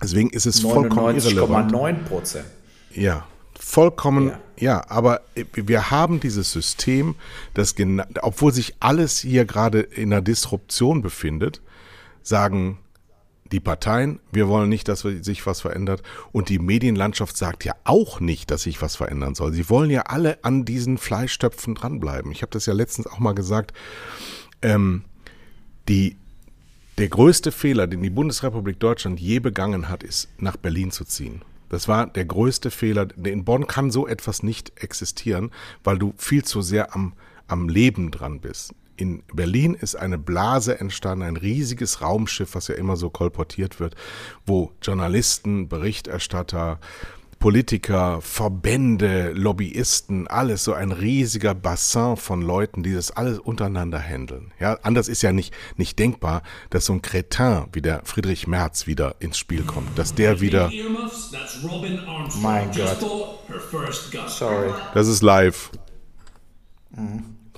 Deswegen 0.03 0.31
ist 0.31 0.47
es 0.47 0.59
vollkommen 0.59 1.15
irrelevant. 1.17 1.71
99,9 1.73 1.95
Prozent. 2.09 2.47
Ja, 2.93 3.25
vollkommen, 3.61 4.29
Ja. 4.29 4.39
ja. 4.57 4.85
aber 4.91 5.21
wir 5.53 5.91
haben 5.91 6.19
dieses 6.21 6.51
System, 6.51 7.15
das, 7.55 7.77
gena- 7.77 8.07
obwohl 8.23 8.53
sich 8.53 8.75
alles 8.81 9.21
hier 9.21 9.45
gerade 9.45 9.81
in 9.81 10.13
einer 10.13 10.23
Disruption 10.23 11.03
befindet, 11.03 11.61
sagen 12.23 12.79
die 13.53 13.61
Parteien, 13.61 14.21
wir 14.31 14.47
wollen 14.47 14.69
nicht, 14.69 14.87
dass 14.87 15.01
sich 15.01 15.45
was 15.45 15.61
verändert. 15.61 16.03
Und 16.31 16.51
die 16.51 16.61
Medienlandschaft 16.61 17.37
sagt 17.37 17.65
ja 17.65 17.75
auch 17.83 18.21
nicht, 18.21 18.51
dass 18.53 18.63
sich 18.63 18.81
was 18.81 18.95
verändern 18.95 19.35
soll. 19.35 19.53
Sie 19.53 19.69
wollen 19.69 19.91
ja 19.91 20.03
alle 20.03 20.39
an 20.45 20.65
diesen 20.65 20.99
Fleischtöpfen 20.99 21.75
dranbleiben. 21.75 22.31
Ich 22.31 22.43
habe 22.43 22.53
das 22.53 22.67
ja 22.67 22.73
letztens 22.75 23.09
auch 23.09 23.19
mal 23.19 23.33
gesagt. 23.35 23.73
Ähm, 24.63 25.03
die, 25.89 26.17
der 26.99 27.09
größte 27.09 27.51
Fehler, 27.51 27.89
den 27.89 28.03
die 28.03 28.11
Bundesrepublik 28.11 28.79
Deutschland 28.79 29.19
je 29.19 29.41
begangen 29.41 29.89
hat, 29.89 30.05
ist, 30.05 30.29
nach 30.39 30.57
Berlin 30.57 30.93
zu 30.93 31.05
ziehen. 31.05 31.43
Das 31.71 31.89
war 31.89 32.07
der 32.07 32.27
größte 32.27 32.71
Fehler. 32.71 33.09
In 33.25 33.45
Bonn 33.45 33.67
kann 33.67 33.91
so 33.91 34.07
etwas 34.07 34.43
nicht 34.43 34.73
existieren, 34.77 35.51
weil 35.83 35.99
du 35.99 36.13
viel 36.19 36.45
zu 36.45 36.61
sehr 36.61 36.95
am, 36.95 37.15
am 37.47 37.69
Leben 37.71 38.11
dran 38.11 38.41
bist. 38.41 38.75
In 38.97 39.23
Berlin 39.33 39.73
ist 39.73 39.95
eine 39.95 40.19
Blase 40.19 40.79
entstanden, 40.79 41.25
ein 41.25 41.37
riesiges 41.39 42.03
Raumschiff, 42.03 42.55
was 42.55 42.69
ja 42.69 42.75
immer 42.75 42.97
so 42.97 43.09
kolportiert 43.09 43.81
wird, 43.81 43.95
wo 44.45 44.73
Journalisten, 44.83 45.69
Berichterstatter, 45.69 46.81
Politiker, 47.41 48.21
Verbände, 48.21 49.33
Lobbyisten, 49.33 50.29
alles 50.29 50.63
so 50.63 50.75
ein 50.75 50.93
riesiger 50.93 51.55
Bassin 51.55 52.17
von 52.19 52.43
Leuten, 52.43 52.83
die 52.83 52.93
das 52.93 53.11
alles 53.13 53.39
untereinander 53.39 53.99
handeln. 53.99 54.53
Ja, 54.61 54.79
anders 54.83 55.09
ist 55.09 55.23
ja 55.23 55.33
nicht, 55.33 55.55
nicht 55.77 55.99
denkbar, 55.99 56.43
dass 56.69 56.85
so 56.85 56.93
ein 56.93 57.01
Cretin 57.01 57.65
wie 57.73 57.81
der 57.81 58.03
Friedrich 58.05 58.47
Merz 58.47 58.87
wieder 58.87 59.15
ins 59.21 59.39
Spiel 59.39 59.63
kommt, 59.63 59.99
dass 59.99 60.15
der 60.15 60.43
wieder. 60.43 60.71
Mein 62.43 62.71
Gott. 62.73 63.01
bought 63.01 63.39
her 63.49 63.61
first 63.71 64.13
gun. 64.13 64.21
Sorry. 64.29 64.71
das 64.93 65.09
ist 65.09 65.23
live. 65.23 65.71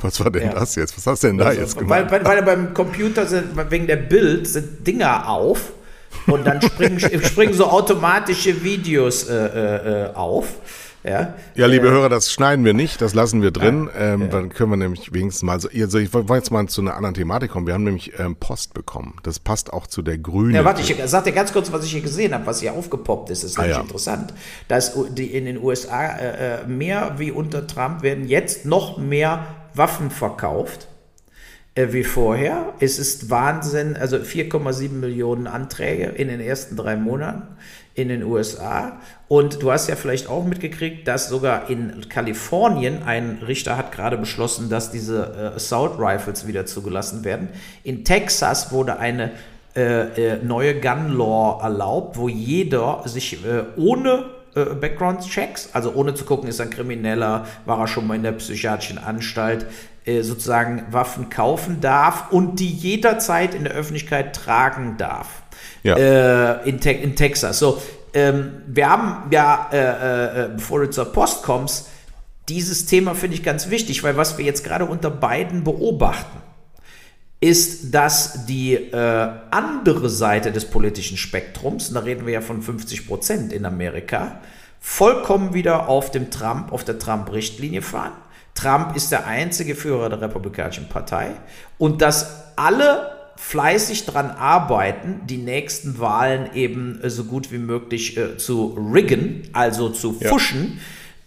Was 0.01 0.21
war 0.21 0.31
denn 0.31 0.43
Mhm. 0.45 0.49
Ja. 0.51 0.55
das 0.61 0.77
jetzt? 0.77 0.97
Was 0.97 1.07
hast 1.09 1.25
du 1.25 1.27
denn 1.27 1.39
da 1.39 1.51
jetzt 1.53 1.75
Weil, 1.77 1.83
gemacht? 1.83 2.11
weil, 2.13 2.25
weil 2.25 2.43
beim 2.45 2.73
Computer 2.73 3.27
sind, 3.27 3.57
wegen 3.71 3.89
der 3.89 3.97
Bild, 3.97 4.47
sind 4.47 4.87
Dinger 4.87 5.29
auf 5.29 5.73
und 6.27 6.47
dann 6.47 6.61
springen, 6.63 6.99
springen 7.01 7.55
so 7.55 7.67
automatische 7.67 8.63
Videos 8.63 9.25
äh, 9.29 9.35
äh, 9.35 10.05
äh, 10.11 10.15
auf. 10.15 10.47
Ja, 11.05 11.35
Ja, 11.57 11.67
liebe 11.67 11.91
Hörer, 11.91 12.09
das 12.09 12.31
schneiden 12.31 12.65
wir 12.65 12.75
nicht, 12.75 13.01
das 13.03 13.13
lassen 13.13 13.43
wir 13.43 13.51
drin. 13.51 13.91
ähm, 13.99 14.31
Dann 14.31 14.51
können 14.51 14.71
wir 14.71 14.77
nämlich 14.77 15.13
wenigstens 15.13 15.43
mal 15.43 15.59
so. 15.59 15.69
Also 15.75 15.99
ich 15.99 16.15
wollte 16.15 16.33
jetzt 16.35 16.53
mal 16.53 16.65
zu 16.69 16.81
einer 16.81 16.95
anderen 16.95 17.15
Thematik 17.17 17.51
kommen. 17.51 17.67
Wir 17.67 17.75
haben 17.75 17.83
nämlich 17.83 18.13
ähm, 18.21 18.37
Post 18.37 18.73
bekommen. 18.73 19.17
Das 19.25 19.41
passt 19.41 19.73
auch 19.73 19.89
zu 19.89 20.03
der 20.03 20.19
Grünen. 20.19 20.55
Ja, 20.55 20.65
warte, 20.65 20.81
ich 20.81 20.97
sag 21.07 21.25
dir 21.25 21.33
ganz 21.33 21.53
kurz, 21.53 21.73
was 21.73 21.85
ich 21.85 21.91
hier 21.91 22.03
gesehen 22.03 22.33
habe, 22.33 22.47
was 22.47 22.61
hier 22.61 22.73
aufgepoppt 22.75 23.31
ist. 23.31 23.43
Das 23.43 23.51
ist 23.51 23.59
Ah, 23.59 23.67
ja. 23.67 23.81
interessant. 23.81 24.33
Dass 24.69 24.93
die 25.11 25.27
in 25.35 25.45
den 25.47 25.61
USA 25.61 26.07
äh, 26.07 26.61
äh, 26.63 26.67
mehr 26.69 27.15
wie 27.19 27.33
unter 27.33 27.67
Trump 27.67 28.03
werden 28.05 28.29
jetzt 28.29 28.65
noch 28.65 28.97
mehr 28.97 29.45
Waffen 29.75 30.09
verkauft 30.09 30.87
äh, 30.87 30.92
wie 31.75 32.05
vorher. 32.05 32.75
Es 32.81 32.99
ist 32.99 33.31
Wahnsinn, 33.31 33.97
also 33.97 34.17
4,7 34.17 34.91
Millionen 34.91 35.47
Anträge 35.47 36.05
in 36.05 36.29
den 36.29 36.41
ersten 36.41 36.77
drei 36.77 36.97
Monaten 36.97 37.57
in 37.95 38.09
den 38.09 38.23
USA. 38.25 39.01
Und 39.29 39.63
du 39.63 39.73
hast 39.73 39.89
ja 39.89 39.97
vielleicht 39.97 40.29
auch 40.29 40.45
mitgekriegt, 40.45 41.09
dass 41.09 41.29
sogar 41.29 41.71
in 41.71 42.09
Kalifornien 42.09 43.03
ein 43.05 43.39
Richter 43.47 43.77
hat 43.77 43.93
gerade 43.93 44.19
beschlossen, 44.19 44.69
dass 44.69 44.91
diese 44.91 45.53
äh, 45.53 45.57
Assault 45.57 45.99
Rifles 45.99 46.47
wieder 46.47 46.67
zugelassen 46.67 47.25
werden. 47.25 47.49
In 47.85 48.05
Texas 48.05 48.73
wurde 48.73 48.99
eine 48.99 49.33
äh, 49.75 50.35
äh 50.35 50.43
neue 50.43 50.79
Gun 50.81 51.17
Law 51.17 51.63
erlaubt, 51.63 52.19
wo 52.19 52.29
jeder 52.29 53.03
sich 53.07 53.45
äh, 53.45 53.65
ohne 53.77 54.25
äh, 54.55 54.65
Background-Checks, 54.65 55.71
also 55.73 55.95
ohne 55.95 56.15
zu 56.15 56.25
gucken, 56.25 56.49
ist 56.49 56.59
er 56.59 56.67
ein 56.67 56.71
Krimineller, 56.71 57.47
war 57.65 57.81
er 57.81 57.87
schon 57.87 58.07
mal 58.07 58.17
in 58.17 58.23
der 58.23 58.33
psychiatrischen 58.33 58.99
Anstalt, 58.99 59.63
äh, 59.63 59.67
sozusagen 60.05 60.85
Waffen 60.91 61.31
kaufen 61.31 61.81
darf 61.81 62.33
und 62.33 62.59
die 62.59 62.71
jederzeit 62.71 63.55
in 63.55 63.65
der 63.65 63.73
Öffentlichkeit 63.73 64.35
tragen 64.35 64.97
darf. 64.99 65.43
Ja. 65.83 65.97
Äh, 65.97 66.69
in, 66.69 66.81
Te 66.81 66.93
in 66.93 67.17
Texas. 67.17 67.59
So, 67.59 67.81
ähm, 68.15 68.63
wir 68.67 68.89
haben 68.89 69.31
ja, 69.31 69.69
äh, 69.73 69.79
äh, 69.79 70.45
äh, 70.45 70.49
bevor 70.55 70.81
du 70.81 70.91
zur 70.91 71.07
Post 71.07 71.43
kommst, 71.43 71.89
dieses 72.49 72.87
Thema 72.87 73.15
finde 73.15 73.37
ich 73.37 73.43
ganz 73.43 73.71
wichtig, 73.71 74.03
weil 74.03 74.17
was 74.17 74.39
wir 74.39 74.45
jetzt 74.45 74.65
gerade 74.65 74.85
unter 74.85 75.11
beiden 75.11 75.65
beobachten, 75.65 76.39
ist, 77.41 77.93
dass 77.93 78.47
die 78.47 78.75
äh, 78.75 79.29
andere 79.51 80.09
Seite 80.09 80.53
des 80.53 80.67
politischen 80.67 81.17
Spektrums, 81.17 81.89
und 81.89 81.95
da 81.95 82.01
reden 82.01 82.27
wir 82.27 82.35
ja 82.35 82.41
von 82.41 82.63
50 82.63 83.07
Prozent 83.07 83.53
in 83.53 83.65
Amerika, 83.65 84.41
vollkommen 84.81 85.55
wieder 85.55 85.89
auf 85.89 86.11
dem 86.11 86.31
Trump, 86.31 86.73
auf 86.73 86.85
der 86.85 86.99
Trump-Richtlinie 86.99 87.83
fahren 87.83 88.13
Trump 88.55 88.95
ist 88.97 89.13
der 89.13 89.27
einzige 89.27 89.75
Führer 89.75 90.09
der 90.09 90.21
Republikanischen 90.21 90.89
Partei 90.89 91.33
und 91.79 92.03
dass 92.03 92.55
alle 92.57 93.13
fleißig 93.37 94.05
daran 94.05 94.31
arbeiten, 94.31 95.23
die 95.27 95.39
nächsten 95.39 95.99
Wahlen 95.99 96.55
eben 96.55 97.01
äh, 97.03 97.11
so 97.11 97.25
gut 97.25 97.51
wie 97.51 97.59
möglich 97.59 98.17
äh, 98.17 98.37
zu 98.37 98.79
riggen, 98.93 99.49
also 99.53 99.89
zu 99.89 100.13
fuschen, 100.13 100.75
ja. 100.77 100.81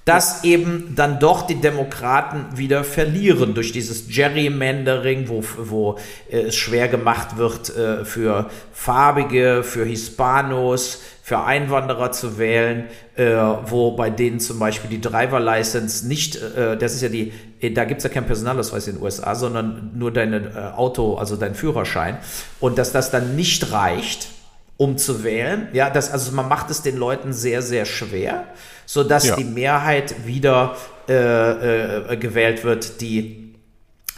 Dass 0.05 0.43
eben 0.43 0.93
dann 0.95 1.19
doch 1.19 1.47
die 1.47 1.59
Demokraten 1.59 2.45
wieder 2.55 2.83
verlieren 2.83 3.55
durch 3.55 3.71
dieses 3.71 4.07
Gerrymandering, 4.07 5.27
wo, 5.27 5.43
wo 5.57 5.97
äh, 6.29 6.41
es 6.41 6.55
schwer 6.55 6.87
gemacht 6.87 7.37
wird 7.37 7.75
äh, 7.75 8.05
für 8.05 8.51
Farbige, 8.71 9.63
für 9.63 9.83
Hispanos, 9.83 11.01
für 11.23 11.43
Einwanderer 11.43 12.11
zu 12.11 12.37
wählen, 12.37 12.85
äh, 13.15 13.33
wo 13.65 13.93
bei 13.93 14.11
denen 14.11 14.39
zum 14.39 14.59
Beispiel 14.59 14.91
die 14.91 15.01
Driver 15.01 15.39
License 15.39 16.07
nicht, 16.07 16.35
äh, 16.35 16.77
das 16.77 16.93
ist 16.93 17.01
ja 17.01 17.09
die, 17.09 17.33
äh, 17.59 17.71
da 17.71 17.85
gibt 17.85 17.97
es 17.97 18.03
ja 18.03 18.11
keinen 18.11 18.27
Personalausweis 18.27 18.87
in 18.87 18.97
den 18.97 19.03
USA, 19.03 19.33
sondern 19.33 19.89
nur 19.95 20.13
dein 20.13 20.33
äh, 20.33 20.49
Auto, 20.75 21.15
also 21.15 21.35
dein 21.35 21.55
Führerschein. 21.55 22.19
Und 22.59 22.77
dass 22.77 22.91
das 22.91 23.09
dann 23.09 23.35
nicht 23.35 23.71
reicht, 23.71 24.34
um 24.77 24.97
zu 24.97 25.23
wählen. 25.23 25.67
Ja, 25.73 25.89
das, 25.89 26.11
also 26.11 26.31
man 26.31 26.47
macht 26.47 26.69
es 26.69 26.81
den 26.81 26.97
Leuten 26.97 27.33
sehr, 27.33 27.61
sehr 27.61 27.85
schwer, 27.85 28.45
sodass 28.85 29.27
ja. 29.27 29.35
die 29.35 29.45
Mehrheit 29.45 30.25
wieder 30.25 30.75
äh, 31.07 32.13
äh, 32.13 32.17
gewählt 32.17 32.63
wird, 32.63 33.01
die 33.01 33.55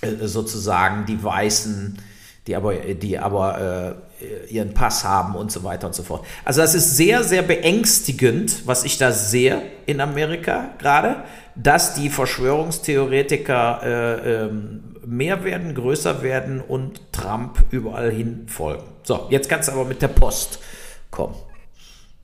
äh, 0.02 0.28
sozusagen 0.28 1.06
die 1.06 1.24
weißen 1.24 1.98
die 2.48 2.56
aber, 2.56 2.76
die 2.76 3.20
aber 3.20 3.98
äh, 4.20 4.52
ihren 4.52 4.74
Pass 4.74 5.04
haben 5.04 5.36
und 5.36 5.52
so 5.52 5.64
weiter 5.64 5.88
und 5.88 5.94
so 5.94 6.04
fort. 6.04 6.26
Also 6.44 6.62
das 6.62 6.74
ist 6.74 6.98
sehr, 6.98 7.24
sehr 7.24 7.42
beängstigend, 7.42 8.66
was 8.66 8.84
ich 8.84 8.98
da 8.98 9.12
sehe 9.12 9.62
in 9.86 10.02
Amerika 10.02 10.70
gerade, 10.80 11.24
dass 11.56 11.94
die 11.94 12.10
Verschwörungstheoretiker 12.10 13.82
äh, 13.84 14.46
äh, 14.46 14.50
mehr 15.06 15.44
werden, 15.44 15.76
größer 15.76 16.22
werden 16.22 16.62
und 16.62 17.02
Trump 17.12 17.64
überall 17.70 18.12
hin 18.12 18.46
folgen. 18.48 18.86
So, 19.08 19.26
jetzt 19.30 19.48
kannst 19.48 19.70
du 19.70 19.72
aber 19.72 19.86
mit 19.86 20.02
der 20.02 20.10
Post 20.10 20.60
kommen. 21.12 21.34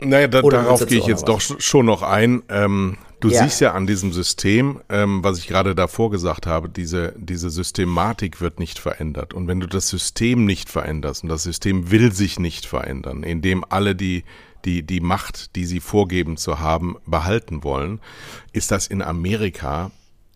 Naja, 0.01 0.27
da, 0.27 0.41
darauf 0.41 0.85
gehe 0.85 0.99
ich 0.99 1.05
jetzt 1.05 1.29
doch 1.29 1.39
schon 1.39 1.85
noch 1.85 2.01
ein. 2.01 2.43
Ähm, 2.49 2.97
Du 3.21 3.29
ja. 3.29 3.41
siehst 3.41 3.61
ja 3.61 3.71
an 3.71 3.87
diesem 3.87 4.11
System, 4.11 4.81
ähm, 4.89 5.23
was 5.23 5.37
ich 5.37 5.47
gerade 5.47 5.75
davor 5.75 6.11
gesagt 6.11 6.45
habe, 6.45 6.67
diese, 6.67 7.13
diese 7.15 7.49
Systematik 7.49 8.41
wird 8.41 8.59
nicht 8.59 8.79
verändert. 8.79 9.33
Und 9.33 9.47
wenn 9.47 9.61
du 9.61 9.67
das 9.67 9.87
System 9.87 10.43
nicht 10.43 10.69
veränderst, 10.69 11.23
und 11.23 11.29
das 11.29 11.43
System 11.43 11.89
will 11.89 12.11
sich 12.11 12.37
nicht 12.37 12.65
verändern, 12.65 13.23
indem 13.23 13.63
alle 13.69 13.95
die, 13.95 14.25
die, 14.65 14.83
die 14.83 14.99
Macht, 14.99 15.55
die 15.55 15.63
sie 15.63 15.79
vorgeben 15.79 16.35
zu 16.35 16.59
haben, 16.59 16.97
behalten 17.05 17.63
wollen, 17.63 18.01
ist 18.51 18.71
das 18.71 18.87
in 18.87 19.01
Amerika 19.01 19.91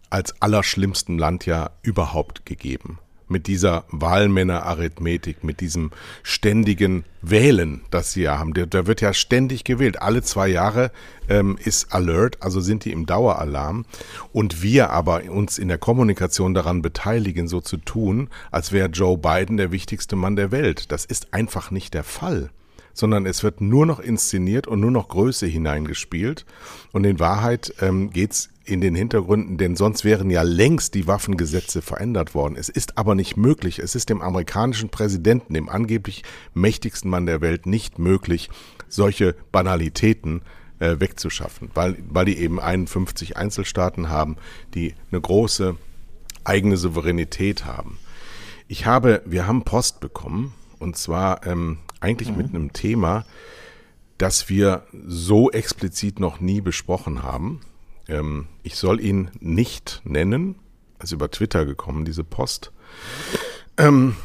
als 0.10 0.41
allerschlimmstem 0.41 1.19
Land 1.19 1.45
ja 1.45 1.71
überhaupt 1.81 2.45
gegeben 2.45 2.99
mit 3.30 3.48
dieser 3.48 3.86
Wahlmännerarithmetik, 3.90 5.44
mit 5.44 5.60
diesem 5.62 5.92
ständigen 6.24 7.04
Wählen, 7.22 7.82
das 7.92 8.13
sie 8.13 8.24
ja 8.24 8.40
haben. 8.40 8.54
Da 8.54 8.88
wird 8.88 9.02
ja 9.02 9.13
ständig 9.13 9.63
gewählt. 9.63 10.02
Alle 10.02 10.22
zwei 10.22 10.48
Jahre 10.48 10.92
ähm, 11.30 11.58
ist 11.63 11.94
Alert, 11.94 12.42
also 12.42 12.62
sind 12.62 12.86
die 12.86 12.92
im 12.92 13.06
Daueralarm. 13.06 13.86
Und 14.32 14.62
wir 14.62 14.92
aber 14.92 15.24
uns 15.30 15.58
in 15.58 15.68
der 15.68 15.78
Kommunikation 15.78 16.54
daran 16.54 16.82
beteiligen, 16.82 17.48
so 17.48 17.60
zu 17.60 17.78
tun, 17.78 18.30
als 18.52 18.72
wäre 18.72 18.90
Joe 18.90 19.18
Biden 19.18 19.58
der 19.58 19.72
wichtigste 19.72 20.16
Mann 20.16 20.36
der 20.36 20.52
Welt. 20.52 20.92
Das 20.92 21.06
ist 21.06 21.34
einfach 21.34 21.72
nicht 21.72 21.94
der 21.94 22.04
Fall 22.04 22.50
sondern 22.97 23.27
es 23.27 23.43
wird 23.43 23.62
nur 23.62 23.86
noch 23.86 23.99
inszeniert 23.99 24.65
und 24.65 24.79
nur 24.79 24.89
noch 24.89 25.07
Größe 25.07 25.45
hineingespielt. 25.45 26.45
Und 26.91 27.03
in 27.03 27.19
Wahrheit 27.19 27.71
ähm, 27.79 28.10
geht's 28.10 28.49
in 28.65 28.81
den 28.81 28.95
Hintergründen, 28.95 29.57
denn 29.57 29.75
sonst 29.75 30.03
wären 30.03 30.31
ja 30.31 30.41
längst 30.41 30.95
die 30.95 31.05
Waffengesetze 31.05 31.83
verändert 31.83 32.33
worden. 32.33 32.55
Es 32.57 32.69
ist 32.69 32.97
aber 32.97 33.13
nicht 33.13 33.38
möglich. 33.38 33.77
Es 33.77 33.93
ist 33.93 34.10
dem 34.10 34.21
amerikanischen 34.23 34.89
Präsidenten, 34.89 35.53
dem 35.53 35.69
angeblich 35.69 36.23
mächtigsten 36.55 37.12
Mann 37.12 37.27
der 37.27 37.39
Welt, 37.39 37.67
nicht 37.67 37.99
möglich, 37.99 38.49
solche 38.89 39.36
Banalitäten 39.51 40.41
äh, 40.79 40.99
wegzuschaffen, 40.99 41.69
weil, 41.75 41.97
weil 42.10 42.25
die 42.25 42.38
eben 42.39 42.60
51 42.60 43.38
Einzelstaaten 43.38 44.10
haben, 44.10 44.38
die 44.73 44.95
eine 45.12 45.21
große 45.21 45.75
eigene 46.43 46.77
Souveränität 46.77 47.65
haben. 47.65 47.99
Ich 48.67 48.88
habe, 48.88 49.21
wir 49.25 49.45
haben 49.45 49.63
Post 49.63 49.99
bekommen 49.99 50.53
und 50.80 50.98
zwar 50.98 51.46
ähm, 51.46 51.80
eigentlich 52.00 52.30
mhm. 52.30 52.38
mit 52.38 52.50
einem 52.50 52.74
Thema, 52.74 53.26
das 54.18 54.50
wir 54.50 54.84
so 55.06 55.52
explizit 55.52 56.20
noch 56.20 56.40
nie 56.40 56.62
besprochen 56.62 57.24
haben. 57.24 57.62
Ähm, 58.08 58.48
ich 58.63 58.76
soll 58.76 59.00
ihn 59.00 59.32
nicht 59.40 60.02
nennen, 60.04 60.56
also 61.00 61.16
über 61.16 61.30
Twitter 61.30 61.66
gekommen, 61.66 62.06
diese 62.06 62.24
Post. 62.24 62.72
Ähm, 63.78 64.16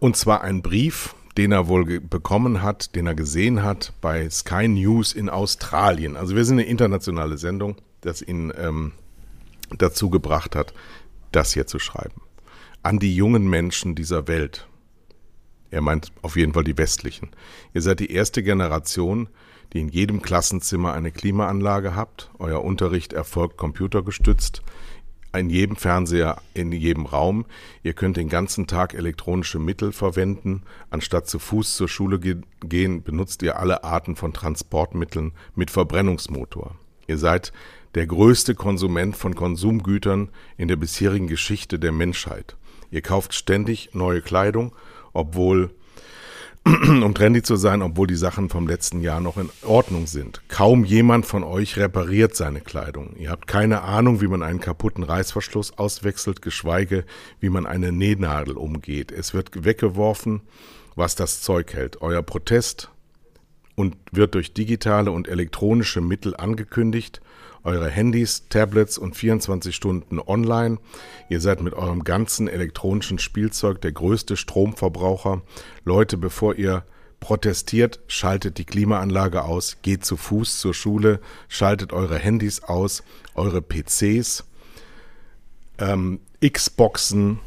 und 0.00 0.16
zwar 0.16 0.42
ein 0.42 0.62
Brief, 0.62 1.14
den 1.36 1.52
er 1.52 1.68
wohl 1.68 2.00
bekommen 2.00 2.62
hat, 2.62 2.94
den 2.94 3.06
er 3.06 3.14
gesehen 3.14 3.62
hat 3.62 3.92
bei 4.00 4.28
Sky 4.28 4.68
News 4.68 5.12
in 5.12 5.28
Australien. 5.28 6.16
Also 6.16 6.34
wir 6.34 6.44
sind 6.44 6.58
eine 6.58 6.68
internationale 6.68 7.38
Sendung, 7.38 7.76
das 8.00 8.22
ihn 8.22 8.52
ähm, 8.56 8.92
dazu 9.76 10.10
gebracht 10.10 10.56
hat, 10.56 10.74
das 11.32 11.52
hier 11.52 11.66
zu 11.66 11.78
schreiben. 11.78 12.22
An 12.82 12.98
die 12.98 13.14
jungen 13.14 13.48
Menschen 13.48 13.94
dieser 13.94 14.28
Welt. 14.28 14.67
Er 15.70 15.80
meint 15.80 16.12
auf 16.22 16.36
jeden 16.36 16.54
Fall 16.54 16.64
die 16.64 16.78
westlichen. 16.78 17.30
Ihr 17.74 17.82
seid 17.82 18.00
die 18.00 18.12
erste 18.12 18.42
Generation, 18.42 19.28
die 19.72 19.80
in 19.80 19.88
jedem 19.88 20.22
Klassenzimmer 20.22 20.94
eine 20.94 21.12
Klimaanlage 21.12 21.94
habt. 21.94 22.30
Euer 22.38 22.64
Unterricht 22.64 23.12
erfolgt 23.12 23.56
computergestützt. 23.56 24.62
In 25.34 25.50
jedem 25.50 25.76
Fernseher, 25.76 26.40
in 26.54 26.72
jedem 26.72 27.04
Raum. 27.04 27.44
Ihr 27.82 27.92
könnt 27.92 28.16
den 28.16 28.30
ganzen 28.30 28.66
Tag 28.66 28.94
elektronische 28.94 29.58
Mittel 29.58 29.92
verwenden. 29.92 30.62
Anstatt 30.88 31.28
zu 31.28 31.38
Fuß 31.38 31.76
zur 31.76 31.88
Schule 31.88 32.18
ge 32.18 32.36
gehen, 32.60 33.02
benutzt 33.02 33.42
ihr 33.42 33.58
alle 33.58 33.84
Arten 33.84 34.16
von 34.16 34.32
Transportmitteln 34.32 35.32
mit 35.54 35.70
Verbrennungsmotor. 35.70 36.76
Ihr 37.06 37.18
seid 37.18 37.52
der 37.94 38.06
größte 38.06 38.54
Konsument 38.54 39.16
von 39.16 39.34
Konsumgütern 39.34 40.30
in 40.56 40.68
der 40.68 40.76
bisherigen 40.76 41.26
Geschichte 41.26 41.78
der 41.78 41.92
Menschheit. 41.92 42.56
Ihr 42.90 43.02
kauft 43.02 43.34
ständig 43.34 43.90
neue 43.92 44.22
Kleidung, 44.22 44.72
obwohl 45.12 45.70
um 46.64 47.14
trendy 47.14 47.42
zu 47.42 47.56
sein, 47.56 47.82
obwohl 47.82 48.06
die 48.06 48.16
Sachen 48.16 48.50
vom 48.50 48.66
letzten 48.66 49.00
Jahr 49.00 49.20
noch 49.20 49.38
in 49.38 49.48
Ordnung 49.62 50.06
sind. 50.06 50.42
Kaum 50.48 50.84
jemand 50.84 51.24
von 51.24 51.44
euch 51.44 51.76
repariert 51.76 52.34
seine 52.34 52.60
Kleidung. 52.60 53.14
Ihr 53.16 53.30
habt 53.30 53.46
keine 53.46 53.82
Ahnung, 53.82 54.20
wie 54.20 54.26
man 54.26 54.42
einen 54.42 54.60
kaputten 54.60 55.02
Reißverschluss 55.02 55.78
auswechselt, 55.78 56.42
geschweige, 56.42 57.04
wie 57.40 57.48
man 57.48 57.66
eine 57.66 57.92
Nähnadel 57.92 58.56
umgeht. 58.56 59.12
Es 59.12 59.32
wird 59.32 59.64
weggeworfen, 59.64 60.42
was 60.94 61.14
das 61.14 61.40
Zeug 61.40 61.72
hält. 61.72 62.02
Euer 62.02 62.22
Protest 62.22 62.90
und 63.74 63.96
wird 64.10 64.34
durch 64.34 64.52
digitale 64.52 65.12
und 65.12 65.28
elektronische 65.28 66.00
Mittel 66.00 66.36
angekündigt 66.36 67.20
eure 67.64 67.88
Handys, 67.88 68.48
Tablets 68.48 68.98
und 68.98 69.16
24 69.16 69.74
Stunden 69.74 70.20
online. 70.20 70.78
Ihr 71.28 71.40
seid 71.40 71.60
mit 71.60 71.74
eurem 71.74 72.04
ganzen 72.04 72.48
elektronischen 72.48 73.18
Spielzeug 73.18 73.80
der 73.80 73.92
größte 73.92 74.36
Stromverbraucher. 74.36 75.42
Leute, 75.84 76.16
bevor 76.16 76.54
ihr 76.54 76.84
protestiert, 77.20 78.00
schaltet 78.06 78.58
die 78.58 78.64
Klimaanlage 78.64 79.44
aus, 79.44 79.78
geht 79.82 80.04
zu 80.04 80.16
Fuß 80.16 80.58
zur 80.58 80.74
Schule, 80.74 81.20
schaltet 81.48 81.92
eure 81.92 82.18
Handys 82.18 82.62
aus, 82.62 83.02
eure 83.34 83.60
PCs. 83.60 84.44
Ähm, 85.78 86.20
Xboxen, 86.40 87.40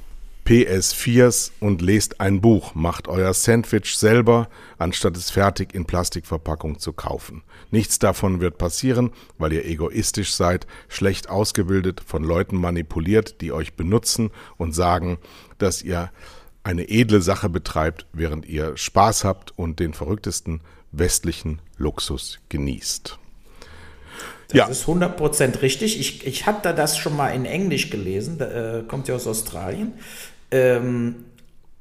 PS4s 0.52 1.52
und 1.62 1.82
lest 1.82 2.20
ein 2.20 2.42
Buch. 2.42 2.76
Macht 2.76 3.08
euer 3.08 3.34
Sandwich 3.34 3.96
selber, 3.96 4.50
anstatt 4.78 5.16
es 5.16 5.32
fertig 5.32 5.74
in 5.74 5.86
Plastikverpackung 5.86 6.78
zu 6.78 6.92
kaufen. 6.92 7.44
Nichts 7.70 8.00
davon 8.00 8.42
wird 8.42 8.58
passieren, 8.58 9.12
weil 9.38 9.54
ihr 9.54 9.66
egoistisch 9.66 10.34
seid, 10.34 10.68
schlecht 10.90 11.30
ausgebildet, 11.30 12.02
von 12.06 12.26
Leuten 12.26 12.58
manipuliert, 12.58 13.40
die 13.40 13.54
euch 13.54 13.76
benutzen 13.76 14.30
und 14.58 14.76
sagen, 14.76 15.20
dass 15.58 15.84
ihr 15.84 16.12
eine 16.66 16.90
edle 16.90 17.22
Sache 17.22 17.48
betreibt, 17.48 18.06
während 18.12 18.46
ihr 18.46 18.76
Spaß 18.76 19.24
habt 19.24 19.58
und 19.58 19.80
den 19.80 19.94
verrücktesten 19.94 20.60
westlichen 20.92 21.62
Luxus 21.78 22.40
genießt. 22.50 23.18
Das 24.50 24.58
ja. 24.58 24.66
ist 24.68 24.84
100% 24.84 25.62
richtig. 25.62 25.98
Ich, 25.98 26.28
ich 26.28 26.46
hatte 26.46 26.74
das 26.74 26.98
schon 26.98 27.16
mal 27.16 27.30
in 27.30 27.46
Englisch 27.46 27.90
gelesen, 27.90 28.38
da, 28.38 28.80
äh, 28.80 28.84
kommt 28.84 29.08
ja 29.08 29.16
aus 29.16 29.28
Australien. 29.28 29.94
Ähm, 30.52 31.26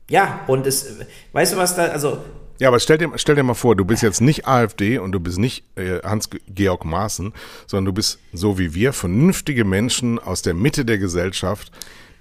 ja, 0.08 0.40
und 0.46 0.66
es, 0.66 0.98
weißt 1.32 1.52
du 1.52 1.56
was 1.56 1.76
da, 1.76 1.86
also. 1.86 2.18
Ja, 2.58 2.68
aber 2.68 2.78
stell 2.78 2.98
dir, 2.98 3.10
stell 3.16 3.36
dir 3.36 3.42
mal 3.42 3.54
vor, 3.54 3.74
du 3.74 3.84
bist 3.84 4.02
jetzt 4.02 4.20
nicht 4.20 4.46
AfD 4.46 4.98
und 4.98 5.12
du 5.12 5.20
bist 5.20 5.38
nicht 5.38 5.64
äh, 5.76 6.00
Hans-Georg 6.02 6.84
Maaßen, 6.84 7.32
sondern 7.66 7.86
du 7.86 7.92
bist 7.92 8.18
so 8.32 8.58
wie 8.58 8.74
wir, 8.74 8.92
vernünftige 8.92 9.64
Menschen 9.64 10.18
aus 10.18 10.42
der 10.42 10.52
Mitte 10.52 10.84
der 10.84 10.98
Gesellschaft, 10.98 11.72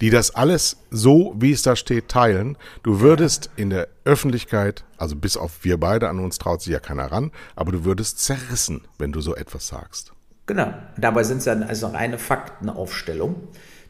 die 0.02 0.10
das 0.10 0.34
alles 0.34 0.78
so, 0.92 1.36
wie 1.38 1.52
es 1.52 1.62
da 1.62 1.76
steht, 1.76 2.08
teilen. 2.08 2.58
Du 2.84 3.02
würdest 3.02 3.50
in 3.58 3.70
der 3.70 3.90
Öffentlichkeit, 4.06 4.86
also 4.98 5.16
bis 5.16 5.36
auf 5.36 5.64
wir 5.64 5.78
beide, 5.78 6.08
an 6.08 6.20
uns 6.20 6.38
traut 6.38 6.62
sich 6.62 6.72
ja 6.72 6.80
keiner 6.80 7.12
ran, 7.12 7.32
aber 7.56 7.74
du 7.74 7.84
würdest 7.84 8.20
zerrissen, 8.20 8.82
wenn 8.98 9.12
du 9.12 9.20
so 9.20 9.36
etwas 9.36 9.68
sagst. 9.68 10.14
Genau. 10.46 10.74
Dabei 10.98 11.24
sind 11.24 11.40
es 11.40 11.44
dann 11.44 11.64
also 11.64 11.88
reine 11.88 12.18
Faktenaufstellung, 12.18 13.36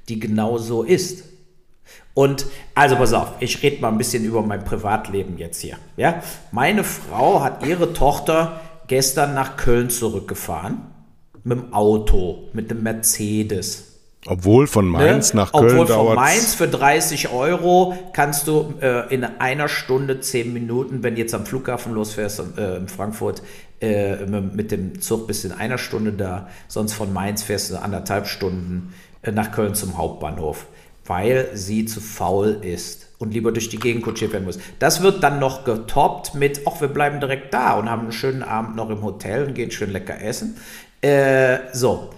die 0.09 0.19
genau 0.19 0.57
so 0.57 0.83
ist. 0.83 1.23
Und 2.13 2.45
also 2.75 2.95
pass 2.95 3.13
auf, 3.13 3.33
ich 3.39 3.61
rede 3.63 3.81
mal 3.81 3.89
ein 3.89 3.97
bisschen 3.97 4.25
über 4.25 4.41
mein 4.41 4.63
Privatleben 4.63 5.37
jetzt 5.37 5.61
hier. 5.61 5.77
Ja? 5.95 6.21
Meine 6.51 6.83
Frau 6.83 7.41
hat 7.41 7.65
ihre 7.65 7.93
Tochter 7.93 8.59
gestern 8.87 9.33
nach 9.33 9.55
Köln 9.57 9.89
zurückgefahren 9.89 10.81
mit 11.43 11.57
dem 11.57 11.73
Auto, 11.73 12.49
mit 12.53 12.69
dem 12.71 12.83
Mercedes. 12.83 13.85
Obwohl 14.25 14.67
von 14.67 14.91
ne? 14.91 14.97
Mainz 14.97 15.33
ne? 15.33 15.41
nach 15.41 15.53
Köln 15.53 15.79
Obwohl 15.79 15.87
von 15.87 16.15
Mainz 16.15 16.55
für 16.55 16.67
30 16.67 17.31
Euro 17.31 17.97
kannst 18.11 18.47
du 18.47 18.73
äh, 18.81 19.13
in 19.13 19.23
einer 19.23 19.69
Stunde, 19.69 20.19
10 20.19 20.51
Minuten, 20.51 21.03
wenn 21.03 21.15
du 21.15 21.21
jetzt 21.21 21.33
am 21.33 21.45
Flughafen 21.45 21.93
losfährst 21.93 22.43
äh, 22.57 22.77
in 22.77 22.89
Frankfurt, 22.89 23.41
äh, 23.79 24.25
mit 24.25 24.71
dem 24.71 24.99
Zug 24.99 25.27
bist 25.27 25.45
du 25.45 25.49
in 25.49 25.53
einer 25.53 25.77
Stunde 25.77 26.11
da. 26.11 26.49
Sonst 26.67 26.93
von 26.93 27.13
Mainz 27.13 27.43
fährst 27.43 27.71
du 27.71 27.81
anderthalb 27.81 28.27
Stunden 28.27 28.93
äh, 29.21 29.31
nach 29.31 29.51
Köln 29.51 29.73
zum 29.73 29.97
Hauptbahnhof 29.97 30.65
weil 31.09 31.49
sie 31.55 31.85
zu 31.85 32.01
faul 32.01 32.59
ist 32.61 33.07
und 33.17 33.33
lieber 33.33 33.51
durch 33.51 33.67
die 33.67 33.79
Gegend 33.79 34.03
kutschiert 34.03 34.31
werden 34.31 34.45
muss. 34.45 34.59
Das 34.77 35.01
wird 35.01 35.23
dann 35.23 35.39
noch 35.39 35.65
getoppt 35.65 36.35
mit, 36.35 36.61
ach, 36.65 36.79
wir 36.81 36.87
bleiben 36.87 37.19
direkt 37.19 37.51
da 37.51 37.73
und 37.73 37.89
haben 37.89 38.03
einen 38.03 38.11
schönen 38.11 38.43
Abend 38.43 38.75
noch 38.75 38.91
im 38.91 39.01
Hotel 39.01 39.45
und 39.47 39.55
gehen 39.55 39.71
schön 39.71 39.91
lecker 39.91 40.21
essen. 40.21 40.55
Äh, 41.01 41.57
so. 41.73 42.11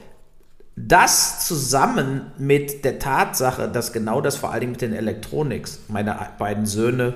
Das 0.75 1.47
zusammen 1.47 2.31
mit 2.37 2.83
der 2.85 2.99
Tatsache, 2.99 3.69
dass 3.69 3.93
genau 3.93 4.19
das 4.19 4.35
vor 4.35 4.51
allen 4.51 4.61
Dingen 4.61 4.71
mit 4.73 4.81
den 4.81 4.93
Electronics, 4.93 5.81
meine 5.87 6.17
beiden 6.37 6.65
Söhne 6.65 7.15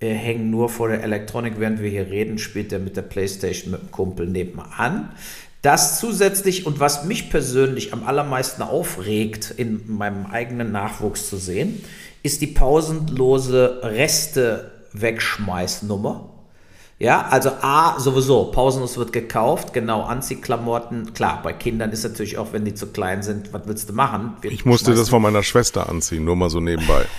äh, 0.00 0.14
hängen 0.14 0.50
nur 0.50 0.68
vor 0.68 0.88
der 0.88 1.02
Elektronik, 1.02 1.54
während 1.58 1.80
wir 1.80 1.90
hier 1.90 2.10
reden, 2.10 2.38
spielt 2.38 2.72
er 2.72 2.80
mit 2.80 2.96
der 2.96 3.02
Playstation 3.02 3.72
mit 3.72 3.82
dem 3.82 3.90
Kumpel 3.92 4.26
nebenan. 4.26 5.10
Das 5.62 5.98
zusätzlich 6.00 6.66
und 6.66 6.80
was 6.80 7.04
mich 7.04 7.30
persönlich 7.30 7.92
am 7.92 8.04
allermeisten 8.04 8.62
aufregt, 8.62 9.54
in 9.56 9.82
meinem 9.86 10.26
eigenen 10.26 10.72
Nachwuchs 10.72 11.28
zu 11.28 11.36
sehen, 11.36 11.84
ist 12.24 12.42
die 12.42 12.48
pausenlose 12.48 13.78
Reste-Wegschmeißnummer. 13.84 16.30
Ja, 16.98 17.26
also 17.30 17.50
A, 17.62 17.98
sowieso, 17.98 18.44
pausenlos 18.46 18.96
wird 18.96 19.12
gekauft, 19.12 19.72
genau, 19.72 20.02
Anziehklamotten. 20.02 21.14
Klar, 21.14 21.40
bei 21.42 21.52
Kindern 21.52 21.90
ist 21.90 22.04
natürlich 22.04 22.38
auch, 22.38 22.52
wenn 22.52 22.64
die 22.64 22.74
zu 22.74 22.88
klein 22.88 23.22
sind, 23.22 23.52
was 23.52 23.62
willst 23.66 23.88
du 23.88 23.92
machen? 23.92 24.34
Wir 24.40 24.52
ich 24.52 24.64
musste 24.64 24.94
das 24.94 25.08
von 25.08 25.22
meiner 25.22 25.42
Schwester 25.42 25.88
anziehen, 25.88 26.24
nur 26.24 26.36
mal 26.36 26.50
so 26.50 26.60
nebenbei. 26.60 27.06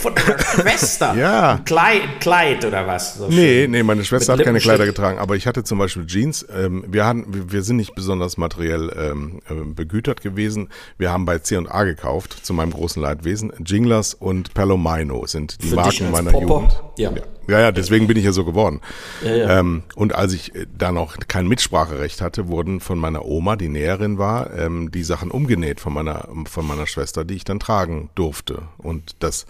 von 0.00 0.14
deiner 0.14 0.38
Schwester. 0.38 1.14
ja. 1.18 1.52
Ein 1.52 1.64
Kleid, 1.64 2.20
Kleid 2.20 2.64
oder 2.64 2.86
was? 2.86 3.16
So 3.16 3.28
nee, 3.28 3.66
nee, 3.68 3.82
meine 3.82 4.04
Schwester 4.04 4.32
hat 4.32 4.42
keine 4.42 4.58
Kleider 4.58 4.86
getragen, 4.86 5.18
aber 5.18 5.36
ich 5.36 5.46
hatte 5.46 5.64
zum 5.64 5.78
Beispiel 5.78 6.06
Jeans. 6.06 6.46
Ähm, 6.54 6.84
wir, 6.88 7.06
hatten, 7.06 7.52
wir 7.52 7.62
sind 7.62 7.76
nicht 7.76 7.94
besonders 7.94 8.36
materiell 8.36 8.92
ähm, 8.96 9.40
äh, 9.48 9.54
begütert 9.54 10.22
gewesen. 10.22 10.68
Wir 10.98 11.12
haben 11.12 11.24
bei 11.24 11.38
C&A 11.38 11.84
gekauft, 11.84 12.44
zu 12.44 12.54
meinem 12.54 12.72
großen 12.72 13.00
Leidwesen. 13.00 13.52
Jinglers 13.64 14.14
und 14.14 14.54
Palomino 14.54 15.26
sind 15.26 15.62
die 15.62 15.68
Für 15.68 15.76
Marken 15.76 16.10
meiner 16.10 16.32
Popper? 16.32 16.46
Jugend. 16.46 16.82
Ja. 16.96 17.10
ja. 17.12 17.22
Ja, 17.50 17.58
ja, 17.58 17.72
deswegen 17.72 18.06
bin 18.06 18.16
ich 18.16 18.24
ja 18.24 18.30
so 18.30 18.44
geworden. 18.44 18.80
Ja, 19.24 19.34
ja. 19.34 19.58
Ähm, 19.58 19.82
und 19.96 20.14
als 20.14 20.32
ich 20.32 20.54
äh, 20.54 20.66
da 20.76 20.92
noch 20.92 21.16
kein 21.26 21.48
Mitspracherecht 21.48 22.20
hatte, 22.20 22.46
wurden 22.46 22.78
von 22.78 22.98
meiner 22.98 23.24
Oma, 23.24 23.56
die 23.56 23.68
Näherin 23.68 24.18
war, 24.18 24.56
ähm, 24.56 24.92
die 24.92 25.02
Sachen 25.02 25.32
umgenäht 25.32 25.80
von 25.80 25.92
meiner, 25.92 26.28
von 26.44 26.64
meiner 26.64 26.86
Schwester, 26.86 27.24
die 27.24 27.34
ich 27.34 27.44
dann 27.44 27.58
tragen 27.58 28.10
durfte. 28.14 28.62
Und 28.78 29.16
das 29.18 29.46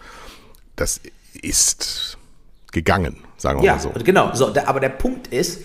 das 0.81 1.01
ist 1.43 2.17
gegangen, 2.73 3.17
sagen 3.37 3.61
wir 3.61 3.67
ja, 3.67 3.75
mal 3.75 3.81
so. 3.81 3.91
Genau, 4.03 4.35
so, 4.35 4.55
aber 4.67 4.81
der 4.81 4.89
Punkt 4.89 5.29
ist, 5.29 5.61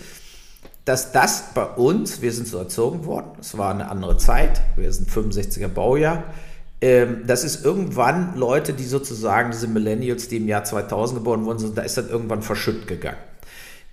dass 0.84 1.12
das 1.12 1.54
bei 1.54 1.64
uns, 1.64 2.20
wir 2.20 2.32
sind 2.32 2.46
so 2.46 2.58
erzogen 2.58 3.06
worden, 3.06 3.30
es 3.40 3.56
war 3.56 3.72
eine 3.72 3.88
andere 3.88 4.18
Zeit, 4.18 4.60
wir 4.76 4.92
sind 4.92 5.08
65er 5.08 5.68
Baujahr, 5.68 6.24
ähm, 6.80 7.22
das 7.26 7.42
ist 7.42 7.64
irgendwann 7.64 8.36
Leute, 8.36 8.72
die 8.74 8.84
sozusagen 8.84 9.50
diese 9.50 9.68
Millennials, 9.68 10.28
die 10.28 10.36
im 10.36 10.46
Jahr 10.46 10.64
2000 10.64 11.20
geboren 11.20 11.44
wurden, 11.44 11.58
sind, 11.58 11.78
da 11.78 11.82
ist 11.82 11.96
das 11.96 12.08
irgendwann 12.08 12.42
verschütt 12.42 12.86
gegangen. 12.86 13.18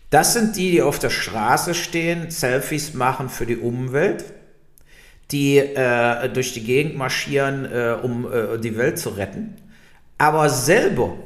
Das 0.09 0.33
sind 0.33 0.57
die, 0.57 0.71
die 0.71 0.81
auf 0.81 0.99
der 0.99 1.09
Straße 1.09 1.73
stehen, 1.73 2.29
Selfies 2.29 2.93
machen 2.93 3.29
für 3.29 3.47
die 3.47 3.57
Umwelt, 3.57 4.25
die 5.31 5.57
äh, 5.57 6.29
durch 6.29 6.53
die 6.53 6.63
Gegend 6.63 6.95
marschieren, 6.95 7.65
äh, 7.65 7.97
um 7.99 8.31
äh, 8.31 8.59
die 8.59 8.77
Welt 8.77 8.99
zu 8.99 9.09
retten 9.09 9.55
aber 10.23 10.47
selber 10.47 11.17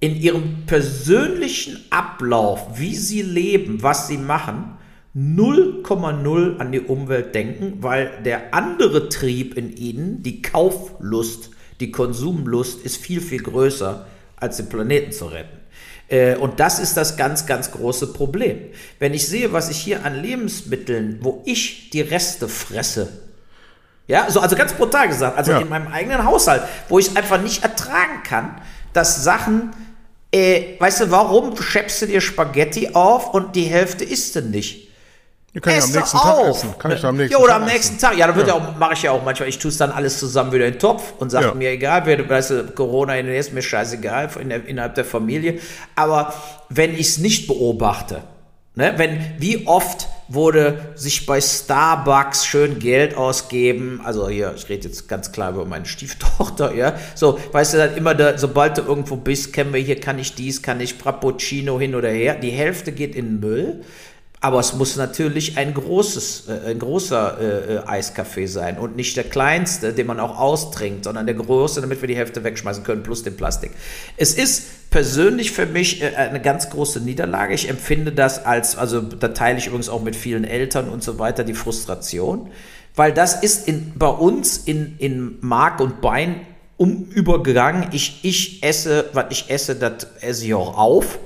in 0.00 0.16
ihrem 0.16 0.64
persönlichen 0.64 1.84
Ablauf, 1.90 2.78
wie 2.78 2.96
sie 2.96 3.20
leben, 3.20 3.82
was 3.82 4.08
sie 4.08 4.16
machen, 4.16 4.78
0,0 5.14 6.56
an 6.56 6.72
die 6.72 6.80
Umwelt 6.80 7.34
denken, 7.34 7.82
weil 7.82 8.10
der 8.24 8.54
andere 8.54 9.10
Trieb 9.10 9.58
in 9.58 9.76
ihnen, 9.76 10.22
die 10.22 10.40
Kauflust, 10.40 11.50
die 11.80 11.90
Konsumlust, 11.90 12.86
ist 12.86 12.96
viel, 12.96 13.20
viel 13.20 13.42
größer, 13.42 14.06
als 14.36 14.56
den 14.56 14.70
Planeten 14.70 15.12
zu 15.12 15.26
retten. 15.26 15.58
Äh, 16.08 16.36
und 16.36 16.58
das 16.58 16.78
ist 16.78 16.96
das 16.96 17.18
ganz, 17.18 17.44
ganz 17.44 17.70
große 17.70 18.14
Problem. 18.14 18.60
Wenn 18.98 19.12
ich 19.12 19.28
sehe, 19.28 19.52
was 19.52 19.68
ich 19.68 19.76
hier 19.76 20.06
an 20.06 20.22
Lebensmitteln, 20.22 21.18
wo 21.20 21.42
ich 21.44 21.90
die 21.90 22.00
Reste 22.00 22.48
fresse, 22.48 23.27
ja, 24.08 24.28
so, 24.30 24.40
also 24.40 24.56
ganz 24.56 24.72
brutal 24.72 25.06
gesagt. 25.06 25.36
Also 25.36 25.52
ja. 25.52 25.58
in 25.60 25.68
meinem 25.68 25.88
eigenen 25.88 26.24
Haushalt, 26.24 26.62
wo 26.88 26.98
ich 26.98 27.08
es 27.08 27.16
einfach 27.16 27.40
nicht 27.40 27.62
ertragen 27.62 28.22
kann, 28.24 28.60
dass 28.92 29.22
Sachen, 29.22 29.70
äh, 30.32 30.80
weißt 30.80 31.02
du, 31.02 31.10
warum 31.10 31.56
schäppst 31.56 32.02
du 32.02 32.06
dir 32.06 32.20
Spaghetti 32.20 32.90
auf 32.94 33.32
und 33.32 33.54
die 33.54 33.64
Hälfte 33.64 34.04
isst 34.04 34.34
du 34.34 34.42
nicht? 34.42 34.88
Die 35.54 35.60
kann 35.60 35.78
ich 35.78 35.84
am 35.84 35.92
nächsten 35.92 36.18
Tag 36.18 36.48
essen. 36.48 36.74
Kann 36.78 36.90
ich 36.90 37.04
am 37.04 37.16
nächsten 37.16 37.32
ja, 37.32 37.38
oder 37.38 37.52
Tag 37.52 37.62
am 37.62 37.66
nächsten 37.66 37.96
essen. 37.96 37.98
Tag. 38.00 38.18
Ja, 38.18 38.26
dann 38.26 38.36
wird 38.36 38.48
ja. 38.48 38.54
auch, 38.54 38.76
mache 38.78 38.94
ich 38.94 39.02
ja 39.02 39.12
auch 39.12 39.24
manchmal. 39.24 39.48
Ich 39.48 39.58
tue 39.58 39.70
es 39.70 39.76
dann 39.76 39.90
alles 39.90 40.18
zusammen 40.18 40.52
wieder 40.52 40.66
in 40.66 40.74
den 40.74 40.78
Topf 40.78 41.14
und 41.18 41.30
sage 41.30 41.46
ja. 41.46 41.54
mir 41.54 41.70
egal, 41.70 42.02
wer, 42.04 42.28
weißt 42.28 42.50
du, 42.50 42.64
Corona 42.74 43.16
ist 43.16 43.52
mir 43.52 43.62
scheißegal 43.62 44.30
in 44.40 44.48
der, 44.48 44.66
innerhalb 44.66 44.94
der 44.94 45.04
Familie. 45.04 45.60
Aber 45.96 46.34
wenn 46.68 46.94
ich 46.94 47.08
es 47.08 47.18
nicht 47.18 47.46
beobachte, 47.46 48.22
Ne? 48.78 48.94
Wenn, 48.96 49.18
wie 49.38 49.66
oft 49.66 50.06
wurde 50.28 50.92
sich 50.94 51.24
bei 51.24 51.40
Starbucks 51.40 52.44
schön 52.44 52.78
Geld 52.78 53.16
ausgeben, 53.16 54.00
also 54.04 54.28
hier, 54.28 54.52
ich 54.54 54.68
rede 54.68 54.86
jetzt 54.86 55.08
ganz 55.08 55.32
klar 55.32 55.52
über 55.52 55.64
meine 55.64 55.86
Stieftochter, 55.86 56.74
ja, 56.74 56.94
so, 57.14 57.38
weißt 57.52 57.74
du, 57.74 57.78
dann 57.78 57.96
immer, 57.96 58.14
da, 58.14 58.36
sobald 58.36 58.76
du 58.76 58.82
irgendwo 58.82 59.16
bist, 59.16 59.52
kennen 59.54 59.72
wir 59.72 59.80
hier, 59.80 59.98
kann 59.98 60.18
ich 60.18 60.34
dies, 60.34 60.62
kann 60.62 60.80
ich 60.80 60.94
Frappuccino 60.94 61.80
hin 61.80 61.94
oder 61.94 62.10
her, 62.10 62.34
die 62.34 62.50
Hälfte 62.50 62.92
geht 62.92 63.14
in 63.14 63.26
den 63.26 63.40
Müll, 63.40 63.84
aber 64.40 64.60
es 64.60 64.72
muss 64.74 64.96
natürlich 64.96 65.58
ein 65.58 65.74
großes, 65.74 66.44
äh, 66.48 66.70
ein 66.70 66.78
großer 66.78 67.38
äh, 67.40 67.74
äh, 67.74 67.86
Eiskaffee 67.86 68.46
sein 68.46 68.78
und 68.78 68.94
nicht 68.94 69.16
der 69.16 69.24
kleinste, 69.24 69.92
den 69.92 70.06
man 70.06 70.20
auch 70.20 70.38
austrinkt, 70.38 71.04
sondern 71.04 71.26
der 71.26 71.34
große, 71.34 71.80
damit 71.80 72.00
wir 72.00 72.06
die 72.06 72.16
Hälfte 72.16 72.44
wegschmeißen 72.44 72.84
können, 72.84 73.02
plus 73.02 73.24
den 73.24 73.36
Plastik. 73.36 73.72
Es 74.16 74.34
ist 74.34 74.90
persönlich 74.90 75.50
für 75.50 75.66
mich 75.66 76.02
äh, 76.02 76.14
eine 76.14 76.40
ganz 76.40 76.70
große 76.70 77.00
Niederlage. 77.00 77.54
Ich 77.54 77.68
empfinde 77.68 78.12
das 78.12 78.44
als, 78.44 78.76
also 78.76 79.00
da 79.00 79.28
teile 79.28 79.58
ich 79.58 79.66
übrigens 79.66 79.88
auch 79.88 80.02
mit 80.02 80.14
vielen 80.14 80.44
Eltern 80.44 80.88
und 80.88 81.02
so 81.02 81.18
weiter 81.18 81.42
die 81.42 81.54
Frustration, 81.54 82.50
weil 82.94 83.12
das 83.12 83.42
ist 83.42 83.66
in, 83.66 83.92
bei 83.96 84.08
uns 84.08 84.56
in, 84.58 84.96
in 84.98 85.38
Mark 85.40 85.80
und 85.80 86.00
Bein 86.00 86.46
umübergegangen. 86.76 87.88
Ich, 87.90 88.20
ich 88.22 88.62
esse, 88.62 89.06
was 89.12 89.26
ich 89.30 89.50
esse, 89.50 89.74
das 89.74 90.06
esse 90.20 90.46
ich 90.46 90.54
auch 90.54 90.78
auf 90.78 91.18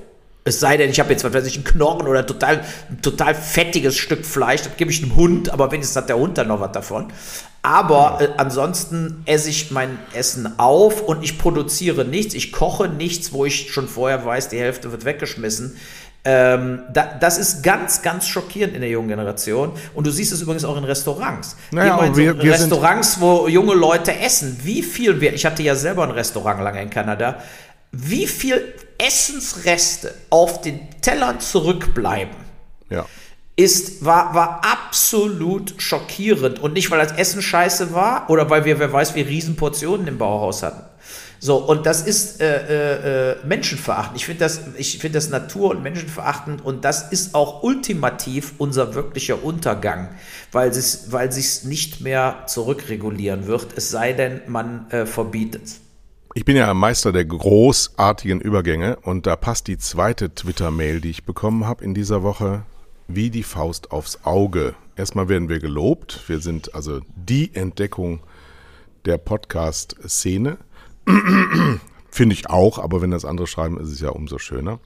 es 0.45 0.59
sei 0.61 0.77
denn, 0.77 0.91
ich 0.91 0.99
habe 1.01 1.11
jetzt, 1.11 1.23
was 1.25 1.33
weiß 1.33 1.47
ich, 1.47 1.55
einen 1.57 1.65
Knochen 1.65 2.07
oder 2.09 2.27
total, 2.27 2.65
ein 2.91 3.01
total 3.03 3.35
fettiges 3.35 3.97
Stück 3.97 4.25
Fleisch, 4.27 4.63
das 4.63 4.77
gebe 4.77 4.91
ich 4.91 5.03
einem 5.03 5.15
Hund, 5.15 5.51
aber 5.51 5.71
wenigstens 5.71 5.97
hat 5.97 6.09
der 6.09 6.19
Hund 6.19 6.37
dann 6.39 6.49
noch 6.49 6.61
was 6.61 6.73
davon. 6.73 7.13
Aber 7.63 8.19
äh, 8.21 8.29
ansonsten 8.39 9.23
esse 9.25 9.49
ich 9.51 9.71
mein 9.71 9.97
Essen 10.15 10.59
auf 10.59 11.01
und 11.03 11.23
ich 11.23 11.39
produziere 11.39 12.05
nichts. 12.05 12.35
Ich 12.35 12.51
koche 12.53 12.89
nichts, 12.89 13.33
wo 13.33 13.45
ich 13.45 13.71
schon 13.73 13.87
vorher 13.87 14.25
weiß, 14.27 14.49
die 14.49 14.59
Hälfte 14.59 14.91
wird 14.91 15.05
weggeschmissen. 15.05 15.77
Ähm, 16.25 16.81
da, 16.93 17.07
das 17.21 17.39
ist 17.39 17.63
ganz, 17.63 18.03
ganz 18.03 18.27
schockierend 18.27 18.75
in 18.75 18.81
der 18.81 18.91
jungen 18.91 19.09
Generation. 19.09 19.73
Und 19.95 20.07
du 20.07 20.11
siehst 20.11 20.33
es 20.33 20.41
übrigens 20.41 20.65
auch 20.65 20.77
in 20.77 20.83
Restaurants. 20.85 21.57
Naja, 21.71 21.99
in 22.05 22.17
wir- 22.17 22.33
so 22.35 22.43
wir 22.43 22.53
Restaurants, 22.53 23.21
wo 23.21 23.47
junge 23.47 23.75
Leute 23.75 24.13
essen. 24.19 24.59
Wie 24.65 24.83
viel 24.83 25.21
wir, 25.21 25.33
ich 25.33 25.47
hatte 25.47 25.63
ja 25.63 25.77
selber 25.77 26.03
ein 26.03 26.11
Restaurant 26.13 26.61
lange 26.63 26.83
in 26.83 26.91
Kanada, 26.91 27.43
wie 27.93 28.27
viel 28.27 28.75
Essensreste 29.03 30.15
auf 30.31 30.61
den 30.61 30.79
Tellern 31.01 31.41
zurückbleiben 31.41 32.37
Ja. 32.91 33.07
ist, 33.57 34.05
war, 34.05 34.35
war 34.35 34.63
absolut 34.65 35.75
schockierend. 35.79 36.59
Und 36.61 36.75
nicht, 36.75 36.91
weil 36.91 36.99
das 36.99 37.13
Essen 37.19 37.43
scheiße 37.43 37.93
war 37.93 38.31
oder 38.31 38.49
weil 38.51 38.65
wir, 38.65 38.79
wer 38.79 38.93
weiß, 38.93 39.15
wie 39.15 39.23
riesen 39.23 39.57
Portionen 39.57 40.07
im 40.07 40.19
Bauhaus 40.19 40.63
hatten. 40.63 40.85
So, 41.45 41.57
und 41.57 41.87
das 41.87 42.03
ist 42.03 42.41
äh, 42.41 42.47
äh, 42.47 43.33
äh, 43.33 43.37
menschenverachtend. 43.45 44.17
Ich 44.17 44.27
finde 44.27 44.45
das, 44.45 44.61
ich 44.77 44.99
finde 45.01 45.19
das 45.19 45.29
natur- 45.29 45.73
und 45.73 45.83
menschenverachtend 45.83 46.65
und 46.65 46.85
das 46.85 47.11
ist 47.11 47.35
auch 47.35 47.65
ultimativ 47.65 48.53
unser 48.59 48.95
wirklicher 48.95 49.43
Untergang, 49.43 50.11
weil 50.53 50.71
es 50.71 51.11
weil 51.11 51.33
sich's 51.33 51.65
nicht 51.65 52.01
mehr 52.01 52.45
zurückregulieren 52.47 53.49
wird, 53.49 53.77
es 53.77 53.91
sei 53.91 54.13
denn, 54.13 54.41
man 54.47 54.89
äh, 54.93 55.05
verbietet 55.05 55.65
es. 55.65 55.82
Ich 56.35 56.45
bin 56.47 56.57
ja 56.57 56.71
ein 56.71 56.77
Meister 56.79 57.13
der 57.13 57.25
großartigen 57.27 58.41
Übergänge 58.41 58.97
und 59.03 59.27
da 59.27 59.37
passt 59.37 59.67
die 59.67 59.77
zweite 59.77 60.35
Twitter-Mail, 60.35 61.01
die 61.03 61.11
ich 61.11 61.25
bekommen 61.25 61.67
habe 61.67 61.85
in 61.85 61.93
dieser 61.95 62.23
Woche, 62.23 62.63
wie 63.07 63.29
die 63.31 63.43
Faust 63.43 63.91
aufs 63.91 64.21
Auge. 64.25 64.75
Erstmal 64.97 65.29
werden 65.29 65.51
wir 65.51 65.59
gelobt. 65.59 66.23
Wir 66.29 66.39
sind 66.41 66.75
also 66.75 67.01
die 67.17 67.55
Entdeckung 67.55 68.21
der 69.05 69.19
Podcast-Szene. 69.19 70.57
Finde 72.11 72.35
ich 72.35 72.49
auch, 72.49 72.79
aber 72.79 73.03
wenn 73.03 73.11
das 73.11 73.27
andere 73.27 73.47
schreiben, 73.47 73.79
ist 73.79 73.91
es 73.91 74.01
ja 74.01 74.09
umso 74.11 74.39
schöner. 74.39 74.81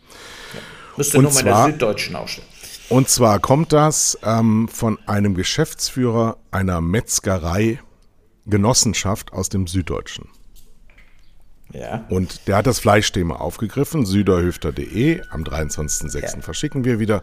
Müsste 0.97 1.19
Und 1.19 1.25
nur 1.25 1.33
mal 1.33 1.43
der 1.45 1.53
zwar- 1.53 1.71
Süddeutschen 1.71 2.17
aufstellen. 2.17 2.49
Und 2.89 3.09
zwar 3.09 3.41
kommt 3.41 3.73
das 3.73 4.17
ähm, 4.23 4.69
von 4.69 4.97
einem 5.07 5.35
Geschäftsführer 5.35 6.37
einer 6.53 6.81
Metzgerei-Genossenschaft 6.81 9.33
aus 9.33 9.49
dem 9.49 9.67
Süddeutschen. 9.67 10.29
Ja. 11.73 12.05
Und 12.09 12.47
der 12.47 12.57
hat 12.57 12.67
das 12.67 12.79
Fleischthema 12.79 13.37
aufgegriffen, 13.37 14.07
süderhöfter.de, 14.07 15.23
am 15.31 15.43
23.06. 15.43 16.21
Ja. 16.21 16.41
verschicken 16.41 16.85
wir 16.85 16.99
wieder. 16.99 17.23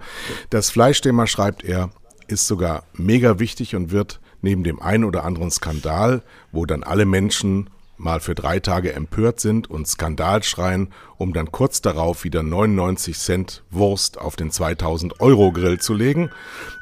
Das 0.49 0.69
Fleischthema, 0.69 1.27
schreibt 1.27 1.63
er, 1.63 1.89
ist 2.27 2.47
sogar 2.47 2.83
mega 2.93 3.39
wichtig 3.39 3.75
und 3.75 3.91
wird 3.91 4.19
neben 4.41 4.63
dem 4.63 4.81
einen 4.81 5.05
oder 5.05 5.23
anderen 5.23 5.51
Skandal, 5.51 6.21
wo 6.51 6.65
dann 6.65 6.83
alle 6.83 7.05
Menschen 7.05 7.69
mal 7.97 8.19
für 8.19 8.35
drei 8.35 8.59
Tage 8.59 8.93
empört 8.93 9.39
sind 9.39 9.69
und 9.69 9.87
Skandal 9.87 10.43
schreien, 10.43 10.89
um 11.17 11.33
dann 11.33 11.51
kurz 11.51 11.81
darauf 11.81 12.23
wieder 12.23 12.43
99 12.43 13.17
Cent 13.17 13.63
Wurst 13.71 14.17
auf 14.19 14.35
den 14.35 14.51
2000 14.51 15.21
Euro 15.21 15.51
Grill 15.51 15.79
zu 15.79 15.93
legen, 15.93 16.29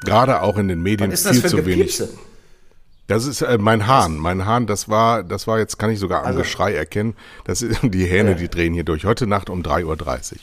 gerade 0.04 0.42
auch 0.42 0.58
in 0.58 0.68
den 0.68 0.82
Medien 0.82 1.16
viel 1.16 1.46
zu 1.46 1.66
wenig. 1.66 2.02
Das 3.12 3.26
ist 3.26 3.42
äh, 3.42 3.58
mein 3.58 3.88
Hahn. 3.88 4.16
Mein 4.16 4.46
Hahn, 4.46 4.68
das 4.68 4.88
war, 4.88 5.22
das 5.22 5.46
war 5.46 5.60
jetzt, 5.60 5.78
kann 5.78 5.90
ich 5.90 6.00
sogar 6.00 6.22
am 6.22 6.28
Also- 6.28 6.40
Geschrei 6.40 6.74
erkennen. 6.74 7.14
Das 7.44 7.62
ist 7.62 7.80
die 7.84 8.06
Hähne, 8.06 8.36
die 8.36 8.48
drehen 8.48 8.74
hier 8.74 8.86
durch. 8.86 9.04
Heute 9.04 9.28
Nacht 9.28 9.50
um 9.50 9.64
3.30 9.64 9.84
Uhr. 9.86 10.38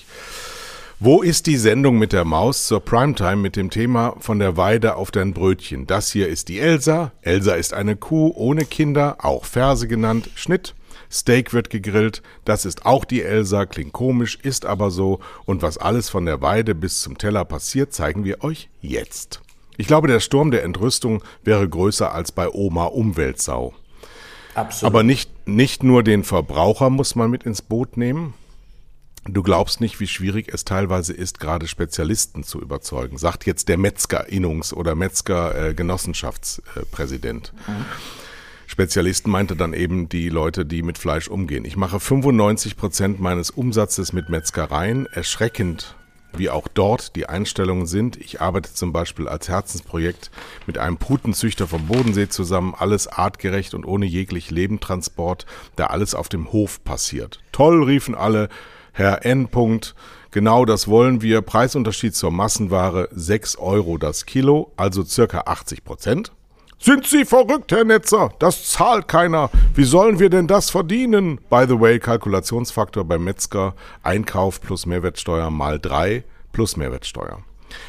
Wo 1.01 1.23
ist 1.23 1.47
die 1.47 1.57
Sendung 1.57 1.99
mit 1.99 2.13
der 2.13 2.27
Maus 2.27 2.67
zur 2.67 2.81
Primetime 2.81 3.37
mit 3.37 3.57
dem 3.57 3.71
Thema 3.71 4.17
von 4.21 4.39
der 4.39 4.59
Weide 4.59 4.97
auf 4.97 5.11
dein 5.11 5.33
Brötchen? 5.33 5.87
Das 5.87 6.13
hier 6.13 6.29
ist 6.29 6.49
die 6.49 6.59
Elsa. 6.59 7.13
Elsa 7.23 7.55
ist 7.55 7.73
eine 7.73 7.97
Kuh 7.97 8.33
ohne 8.37 8.67
Kinder, 8.67 9.17
auch 9.25 9.47
Ferse 9.47 9.89
genannt. 9.89 10.29
Schnitt. 10.35 10.75
Steak 11.11 11.55
wird 11.55 11.71
gegrillt. 11.71 12.23
Das 12.45 12.67
ist 12.67 12.85
auch 12.85 13.07
die 13.07 13.23
Elsa. 13.23 13.65
Klingt 13.65 13.95
komisch, 13.95 14.39
ist 14.43 14.67
aber 14.67 14.91
so. 14.91 15.21
Und 15.47 15.63
was 15.63 15.79
alles 15.79 16.11
von 16.11 16.27
der 16.27 16.43
Weide 16.43 16.75
bis 16.75 17.01
zum 17.01 17.17
Teller 17.17 17.47
passiert, 17.47 17.95
zeigen 17.95 18.25
wir 18.25 18.45
euch 18.45 18.69
jetzt. 18.83 19.41
Ich 19.79 19.87
glaube, 19.87 20.09
der 20.09 20.21
Sturm 20.21 20.51
der 20.51 20.65
Entrüstung 20.65 21.23
wäre 21.45 21.67
größer 21.67 22.13
als 22.13 22.33
bei 22.33 22.51
Oma 22.51 22.85
Umweltsau. 22.87 23.73
Absolut. 24.55 24.93
Aber 24.93 25.03
nicht, 25.05 25.31
nicht 25.47 25.85
nur 25.85 26.03
den 26.03 26.25
Verbraucher 26.25 26.91
muss 26.91 27.15
man 27.15 27.31
mit 27.31 27.45
ins 27.45 27.63
Boot 27.63 27.97
nehmen. 27.97 28.35
Du 29.25 29.45
glaubst 29.45 29.81
nicht, 29.81 30.01
wie 30.01 30.09
schwierig 30.09 30.49
es 30.53 30.65
teilweise 30.65 31.13
ist, 31.13 31.39
gerade 31.39 31.69
Spezialisten 31.69 32.43
zu 32.43 32.61
überzeugen, 32.61 33.19
sagt 33.19 33.47
jetzt 33.47 33.69
der 33.69 33.79
Metzger-Innungs- 33.79 34.75
oder 34.75 34.97
Metzger-Genossenschaftspräsident. 34.97 37.53
Spezialisten 38.67 39.31
meinte 39.31 39.55
dann 39.55 39.75
eben 39.75 40.09
die 40.09 40.29
Leute, 40.29 40.67
die 40.67 40.83
mit 40.83 40.99
Fleisch 40.99 41.29
umgehen. 41.29 41.65
Ich 41.65 41.77
mache 41.77 42.01
95 42.01 42.77
Prozent 42.77 43.21
meines 43.21 43.51
Umsatzes 43.51 44.13
mit 44.13 44.29
Metzgereien. 44.29 45.07
Erschreckend, 45.07 45.95
wie 46.39 46.51
auch 46.51 46.69
dort 46.69 47.17
die 47.17 47.29
Einstellungen 47.29 47.87
sind. 47.87 48.17
Ich 48.17 48.41
arbeite 48.41 48.73
zum 48.73 48.93
Beispiel 48.93 49.29
als 49.29 49.49
Herzensprojekt 49.49 50.31
mit 50.67 50.79
einem 50.79 50.97
Putenzüchter 50.97 51.67
vom 51.67 51.87
Bodensee 51.87 52.29
zusammen. 52.29 52.75
Alles 52.77 53.09
artgerecht 53.09 53.75
und 53.75 53.85
ohne 53.85 54.07
jeglich 54.07 54.51
Lebendtransport, 54.51 55.47
da 55.77 55.87
alles 55.87 56.15
auf 56.15 56.29
dem 56.29 56.53
Hof 56.53 56.83
passiert. 56.85 57.41
Toll, 57.53 57.83
riefen 57.83 58.15
alle. 58.15 58.49
Herr 58.93 59.25
N. 59.25 59.49
Punkt. 59.49 59.95
Genau 60.31 60.65
das 60.65 60.89
wollen 60.89 61.23
wir. 61.23 61.41
Preisunterschied 61.43 62.15
zur 62.15 62.31
Massenware 62.31 63.09
6 63.13 63.57
Euro 63.57 63.97
das 63.97 64.27
Kilo, 64.27 64.73
also 64.77 65.05
circa 65.05 65.43
80 65.47 65.85
Prozent. 65.85 66.33
Sind 66.81 67.09
Sie 67.09 67.25
verrückt, 67.25 67.73
Herr 67.73 67.83
Netzer? 67.83 68.33
Das 68.39 68.71
zahlt 68.71 69.09
keiner. 69.09 69.51
Wie 69.75 69.83
sollen 69.83 70.21
wir 70.21 70.31
denn 70.31 70.47
das 70.47 70.71
verdienen? 70.71 71.41
By 71.51 71.65
the 71.69 71.81
way, 71.81 71.99
Kalkulationsfaktor 71.99 73.05
beim 73.05 73.25
Metzger, 73.25 73.75
Einkauf 74.05 74.61
plus 74.61 74.87
Mehrwertsteuer 74.87 75.51
mal 75.51 75.81
3 75.81 76.23
plus 76.53 76.77
Mehrwertsteuer. 76.77 77.43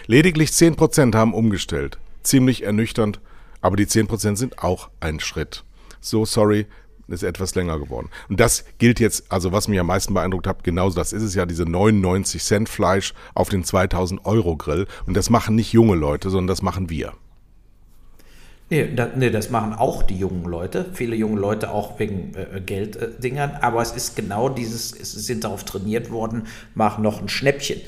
Lediglich 0.07 0.49
10% 0.49 1.15
haben 1.15 1.35
umgestellt. 1.35 1.99
Ziemlich 2.23 2.63
ernüchternd, 2.63 3.19
aber 3.61 3.75
die 3.75 3.85
10% 3.85 4.35
sind 4.37 4.63
auch 4.63 4.89
ein 4.99 5.19
Schritt. 5.19 5.63
So 6.01 6.25
sorry, 6.25 6.65
ist 7.07 7.23
etwas 7.23 7.53
länger 7.53 7.77
geworden. 7.77 8.09
Und 8.27 8.39
das 8.39 8.65
gilt 8.79 8.99
jetzt, 8.99 9.31
also 9.31 9.51
was 9.51 9.67
mich 9.67 9.79
am 9.79 9.87
meisten 9.87 10.15
beeindruckt 10.15 10.47
hat, 10.47 10.63
genauso 10.63 10.95
das 10.95 11.13
ist 11.13 11.23
es 11.23 11.35
ja, 11.35 11.45
diese 11.45 11.65
99 11.65 12.43
Cent 12.43 12.67
Fleisch 12.67 13.13
auf 13.35 13.49
den 13.49 13.63
2000 13.63 14.25
Euro 14.25 14.57
Grill. 14.57 14.87
Und 15.05 15.15
das 15.15 15.29
machen 15.29 15.55
nicht 15.55 15.73
junge 15.73 15.95
Leute, 15.95 16.31
sondern 16.31 16.47
das 16.47 16.63
machen 16.63 16.89
wir. 16.89 17.13
Nee, 18.71 18.87
da, 18.95 19.09
nee, 19.15 19.31
das 19.31 19.49
machen 19.49 19.73
auch 19.73 20.03
die 20.03 20.17
jungen 20.17 20.45
Leute. 20.45 20.85
Viele 20.93 21.15
junge 21.15 21.39
Leute 21.39 21.71
auch 21.71 21.97
wegen 21.97 22.33
äh, 22.35 22.61
Gelddingern. 22.61 23.57
aber 23.61 23.81
es 23.81 23.91
ist 23.91 24.15
genau 24.15 24.47
dieses, 24.47 24.93
es 24.99 25.13
sind 25.13 25.43
darauf 25.43 25.63
trainiert 25.63 26.11
worden, 26.11 26.43
machen 26.75 27.03
noch 27.03 27.19
ein 27.19 27.29
Schnäppchen. 27.29 27.81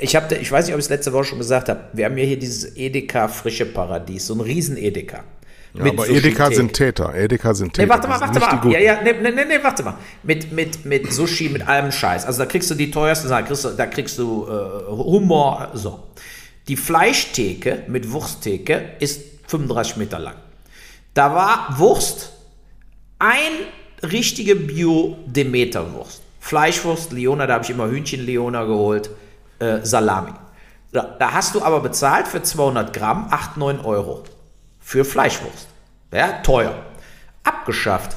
Ich, 0.00 0.14
hab, 0.14 0.30
ich 0.30 0.52
weiß 0.52 0.66
nicht, 0.66 0.74
ob 0.74 0.78
ich 0.78 0.84
es 0.84 0.90
letzte 0.90 1.12
Woche 1.12 1.24
schon 1.24 1.38
gesagt 1.38 1.68
habe. 1.68 1.80
Wir 1.94 2.04
haben 2.04 2.18
ja 2.18 2.24
hier 2.24 2.38
dieses 2.38 2.76
Edeka 2.76 3.28
Frische 3.28 3.64
Paradies, 3.66 4.26
so 4.26 4.34
ein 4.34 4.40
riesen 4.40 4.76
Edeka. 4.76 5.24
Ja, 5.72 5.84
aber 5.84 6.08
Edeka 6.08 6.50
sind 6.50 6.74
Täter. 6.74 7.14
Edeka 7.14 7.54
sind 7.54 7.72
Täter. 7.72 7.86
Nee, 7.86 7.88
warte 7.88 8.08
mal, 8.08 8.20
warte 8.20 8.40
mal. 8.40 8.72
Ja, 8.72 8.78
ja, 8.78 9.00
nee, 9.02 9.14
nee, 9.22 9.30
nee, 9.30 9.44
nee, 9.48 9.58
warte 9.62 9.84
mal. 9.84 9.94
Mit, 10.22 10.52
mit, 10.52 10.84
mit 10.84 11.12
Sushi, 11.12 11.48
mit 11.48 11.66
allem 11.66 11.92
Scheiß. 11.92 12.26
Also 12.26 12.40
da 12.40 12.46
kriegst 12.46 12.70
du 12.70 12.74
die 12.74 12.90
teuersten 12.90 13.28
Sachen, 13.28 13.46
kriegst 13.46 13.64
du, 13.64 13.70
da 13.70 13.86
kriegst 13.86 14.18
du 14.18 14.46
äh, 14.46 14.90
Humor, 14.90 15.70
so. 15.74 16.08
Die 16.68 16.76
Fleischtheke 16.76 17.84
mit 17.88 18.10
Wursttheke 18.10 18.92
ist 18.98 19.29
35 19.50 19.96
Meter 19.96 20.18
lang. 20.18 20.36
Da 21.14 21.34
war 21.34 21.78
Wurst, 21.78 22.32
ein 23.18 23.52
richtige 24.02 24.54
Bio-Demeter-Wurst. 24.56 26.22
Fleischwurst, 26.38 27.12
Leona, 27.12 27.46
da 27.46 27.54
habe 27.54 27.64
ich 27.64 27.70
immer 27.70 27.88
Hühnchen-Leona 27.88 28.64
geholt, 28.64 29.10
äh, 29.58 29.80
Salami. 29.82 30.32
Da, 30.92 31.16
da 31.18 31.32
hast 31.32 31.54
du 31.54 31.62
aber 31.62 31.80
bezahlt 31.80 32.26
für 32.26 32.42
200 32.42 32.92
Gramm 32.92 33.28
8, 33.30 33.56
9 33.56 33.80
Euro. 33.80 34.24
Für 34.80 35.04
Fleischwurst. 35.04 35.68
Ja, 36.12 36.40
teuer. 36.42 36.74
Abgeschafft. 37.44 38.16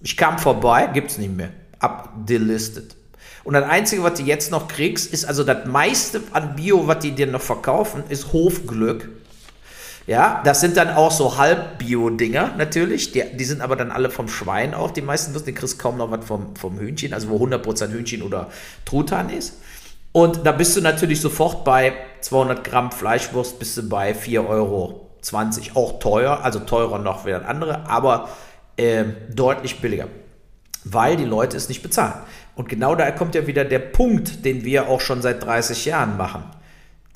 Ich 0.00 0.16
kam 0.16 0.38
vorbei, 0.38 0.88
gibt's 0.92 1.18
nicht 1.18 1.36
mehr. 1.36 1.50
Abdelistet. 1.78 2.96
Und 3.44 3.54
das 3.54 3.64
Einzige, 3.64 4.02
was 4.02 4.14
du 4.14 4.22
jetzt 4.22 4.50
noch 4.50 4.68
kriegst, 4.68 5.12
ist 5.12 5.26
also 5.26 5.44
das 5.44 5.66
meiste 5.66 6.22
an 6.32 6.56
Bio, 6.56 6.86
was 6.86 7.00
die 7.00 7.12
dir 7.12 7.26
noch 7.26 7.42
verkaufen, 7.42 8.04
ist 8.08 8.32
Hofglück. 8.32 9.10
Ja, 10.06 10.42
das 10.44 10.60
sind 10.60 10.76
dann 10.76 10.90
auch 10.90 11.10
so 11.10 11.38
Halb-Bio-Dinger 11.38 12.54
natürlich. 12.58 13.12
Die, 13.12 13.24
die 13.34 13.44
sind 13.44 13.62
aber 13.62 13.74
dann 13.74 13.90
alle 13.90 14.10
vom 14.10 14.28
Schwein 14.28 14.74
auch. 14.74 14.90
Die 14.90 15.00
meisten 15.00 15.34
wissen, 15.34 15.46
du 15.46 15.52
kriegst 15.54 15.78
kaum 15.78 15.96
noch 15.96 16.10
was 16.10 16.24
vom, 16.26 16.54
vom 16.56 16.78
Hühnchen, 16.78 17.14
also 17.14 17.30
wo 17.30 17.44
100% 17.44 17.90
Hühnchen 17.90 18.22
oder 18.22 18.50
Truthahn 18.84 19.30
ist. 19.30 19.54
Und 20.12 20.46
da 20.46 20.52
bist 20.52 20.76
du 20.76 20.80
natürlich 20.80 21.20
sofort 21.20 21.64
bei 21.64 21.94
200 22.20 22.62
Gramm 22.62 22.92
Fleischwurst, 22.92 23.58
bist 23.58 23.76
du 23.78 23.88
bei 23.88 24.12
4,20 24.12 24.48
Euro. 24.48 25.10
Auch 25.74 25.98
teuer, 25.98 26.40
also 26.42 26.60
teurer 26.60 26.98
noch 26.98 27.24
wie 27.24 27.30
das 27.30 27.44
andere, 27.44 27.88
aber 27.88 28.28
äh, 28.76 29.04
deutlich 29.34 29.80
billiger. 29.80 30.08
Weil 30.84 31.16
die 31.16 31.24
Leute 31.24 31.56
es 31.56 31.70
nicht 31.70 31.82
bezahlen. 31.82 32.12
Und 32.54 32.68
genau 32.68 32.94
da 32.94 33.10
kommt 33.10 33.34
ja 33.34 33.46
wieder 33.46 33.64
der 33.64 33.78
Punkt, 33.78 34.44
den 34.44 34.64
wir 34.64 34.88
auch 34.88 35.00
schon 35.00 35.22
seit 35.22 35.42
30 35.42 35.86
Jahren 35.86 36.18
machen. 36.18 36.44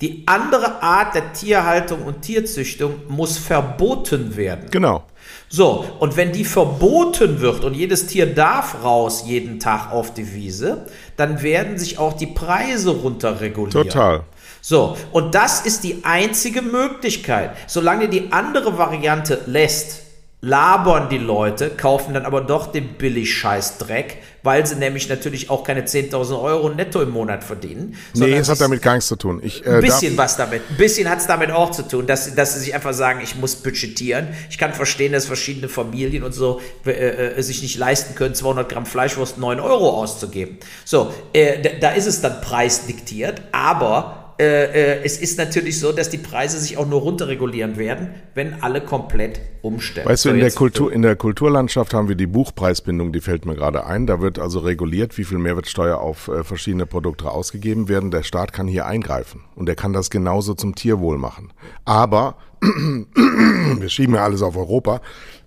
Die 0.01 0.23
andere 0.27 0.81
Art 0.81 1.13
der 1.13 1.33
Tierhaltung 1.33 2.03
und 2.03 2.21
Tierzüchtung 2.21 3.01
muss 3.09 3.37
verboten 3.37 4.37
werden. 4.37 4.71
Genau. 4.71 5.03
So, 5.49 5.85
und 5.99 6.15
wenn 6.15 6.31
die 6.31 6.45
verboten 6.45 7.41
wird 7.41 7.65
und 7.65 7.73
jedes 7.73 8.07
Tier 8.07 8.33
darf 8.33 8.83
raus 8.83 9.23
jeden 9.25 9.59
Tag 9.59 9.91
auf 9.91 10.13
die 10.13 10.33
Wiese, 10.33 10.85
dann 11.17 11.41
werden 11.41 11.77
sich 11.77 11.97
auch 11.97 12.13
die 12.13 12.27
Preise 12.27 12.91
runterregulieren. 12.91 13.89
Total. 13.89 14.23
So, 14.61 14.95
und 15.11 15.35
das 15.35 15.65
ist 15.65 15.83
die 15.83 16.03
einzige 16.03 16.61
Möglichkeit. 16.61 17.51
Solange 17.67 18.07
die 18.07 18.31
andere 18.31 18.77
Variante 18.77 19.41
lässt, 19.47 20.08
labern 20.41 21.09
die 21.09 21.17
Leute, 21.17 21.69
kaufen 21.69 22.13
dann 22.13 22.25
aber 22.25 22.39
doch 22.39 22.71
den 22.71 22.93
Billig-Scheiß-Dreck, 22.93 24.19
weil 24.41 24.65
sie 24.65 24.75
nämlich 24.75 25.09
natürlich 25.09 25.49
auch 25.49 25.65
keine 25.65 25.81
10.000 25.81 26.41
Euro 26.41 26.69
netto 26.69 27.01
im 27.01 27.09
Monat 27.09 27.43
verdienen. 27.43 27.97
Nee, 28.13 28.37
es 28.37 28.47
hat 28.47 28.61
damit 28.61 28.81
gar 28.81 28.93
nichts 28.93 29.09
zu 29.09 29.17
tun. 29.17 29.41
Ich, 29.43 29.65
äh, 29.65 29.71
ein 29.71 29.81
bisschen 29.81 30.17
was 30.17 30.37
damit. 30.37 30.61
Ein 30.69 30.77
bisschen 30.77 31.09
hat 31.09 31.19
es 31.19 31.27
damit 31.27 31.51
auch 31.51 31.71
zu 31.71 31.85
tun, 31.85 32.07
dass, 32.07 32.33
dass 32.35 32.53
sie 32.53 32.61
sich 32.61 32.73
einfach 32.73 32.93
sagen, 32.93 33.19
ich 33.21 33.35
muss 33.35 33.57
budgetieren. 33.57 34.29
Ich 34.49 34.57
kann 34.57 34.73
verstehen, 34.73 35.11
dass 35.11 35.25
verschiedene 35.25 35.67
Familien 35.67 36.23
und 36.23 36.31
so 36.31 36.61
äh, 36.85 36.91
äh, 36.91 37.41
sich 37.41 37.61
nicht 37.61 37.77
leisten 37.77 38.15
können, 38.15 38.33
200 38.33 38.69
Gramm 38.69 38.85
Fleischwurst 38.85 39.37
9 39.37 39.59
Euro 39.59 39.89
auszugeben. 39.89 40.57
So, 40.85 41.13
äh, 41.33 41.79
da 41.81 41.91
ist 41.91 42.05
es 42.05 42.21
dann 42.21 42.39
preisdiktiert, 42.39 43.41
aber 43.51 44.18
äh, 44.39 44.99
äh, 44.99 45.03
es 45.03 45.17
ist 45.17 45.37
natürlich 45.37 45.79
so, 45.79 45.91
dass 45.91 46.09
die 46.09 46.17
Preise 46.17 46.59
sich 46.59 46.77
auch 46.77 46.87
nur 46.87 47.01
runterregulieren 47.01 47.77
werden, 47.77 48.11
wenn 48.35 48.63
alle 48.63 48.79
komplett 48.79 49.41
umstellen. 49.61 50.07
Weißt 50.07 50.23
du, 50.23 50.29
So, 50.29 50.33
in 50.33 50.39
der, 50.39 50.51
Kultur, 50.51 50.93
in 50.93 51.01
der 51.01 51.17
Kulturlandschaft 51.17 51.93
haben 51.93 52.07
wir 52.07 52.15
die 52.15 52.25
Buchpreisbindung, 52.25 53.11
die 53.11 53.19
fällt 53.19 53.45
mir 53.45 53.55
gerade 53.55 53.85
ein. 53.85 54.07
Da 54.07 54.21
wird 54.21 54.39
also 54.39 54.59
reguliert, 54.59 55.17
wie 55.17 55.25
viel 55.25 55.39
Mehrwertsteuer 55.39 55.97
auf 55.97 56.29
äh, 56.29 56.45
verschiedene 56.45 56.85
Produkte 56.85 57.29
ausgegeben 57.29 57.89
werden. 57.89 58.11
Der 58.11 58.23
Staat 58.23 58.53
kann 58.53 58.65
hier 58.65 58.85
eingreifen 58.85 59.41
und 59.55 59.67
er 59.67 59.75
kann 59.75 59.91
das 59.91 60.09
genauso 60.09 60.53
zum 60.53 60.73
Tierwohl 60.73 61.17
machen. 61.17 61.51
Aber 61.83 62.37
wir 62.61 63.89
schieben 63.89 64.15
ja 64.15 64.23
alles 64.23 64.41
auf 64.41 64.55
Europa. 64.55 65.01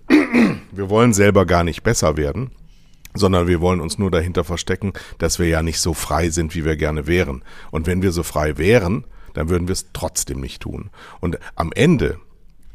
Wir 0.75 0.89
wollen 0.89 1.13
selber 1.13 1.45
gar 1.45 1.65
nicht 1.65 1.83
besser 1.83 2.17
werden 2.17 2.51
sondern 3.15 3.47
wir 3.47 3.61
wollen 3.61 3.81
uns 3.81 3.99
nur 3.99 4.11
dahinter 4.11 4.45
verstecken, 4.45 4.93
dass 5.19 5.39
wir 5.39 5.49
ja 5.49 5.63
nicht 5.63 5.81
so 5.81 5.95
frei 5.95 6.31
sind, 6.31 6.55
wie 6.55 6.65
wir 6.65 6.77
gerne 6.77 7.07
wären. 7.07 7.43
Und 7.71 7.87
wenn 7.87 8.03
wir 8.03 8.13
so 8.13 8.23
frei 8.23 8.59
wären, 8.59 9.05
dann 9.35 9.49
würden 9.49 9.69
wir 9.69 9.73
es 9.73 9.87
trotzdem 9.93 10.41
nicht 10.41 10.63
tun. 10.63 10.91
Und 11.21 11.39
am 11.55 11.73
Ende 11.73 12.19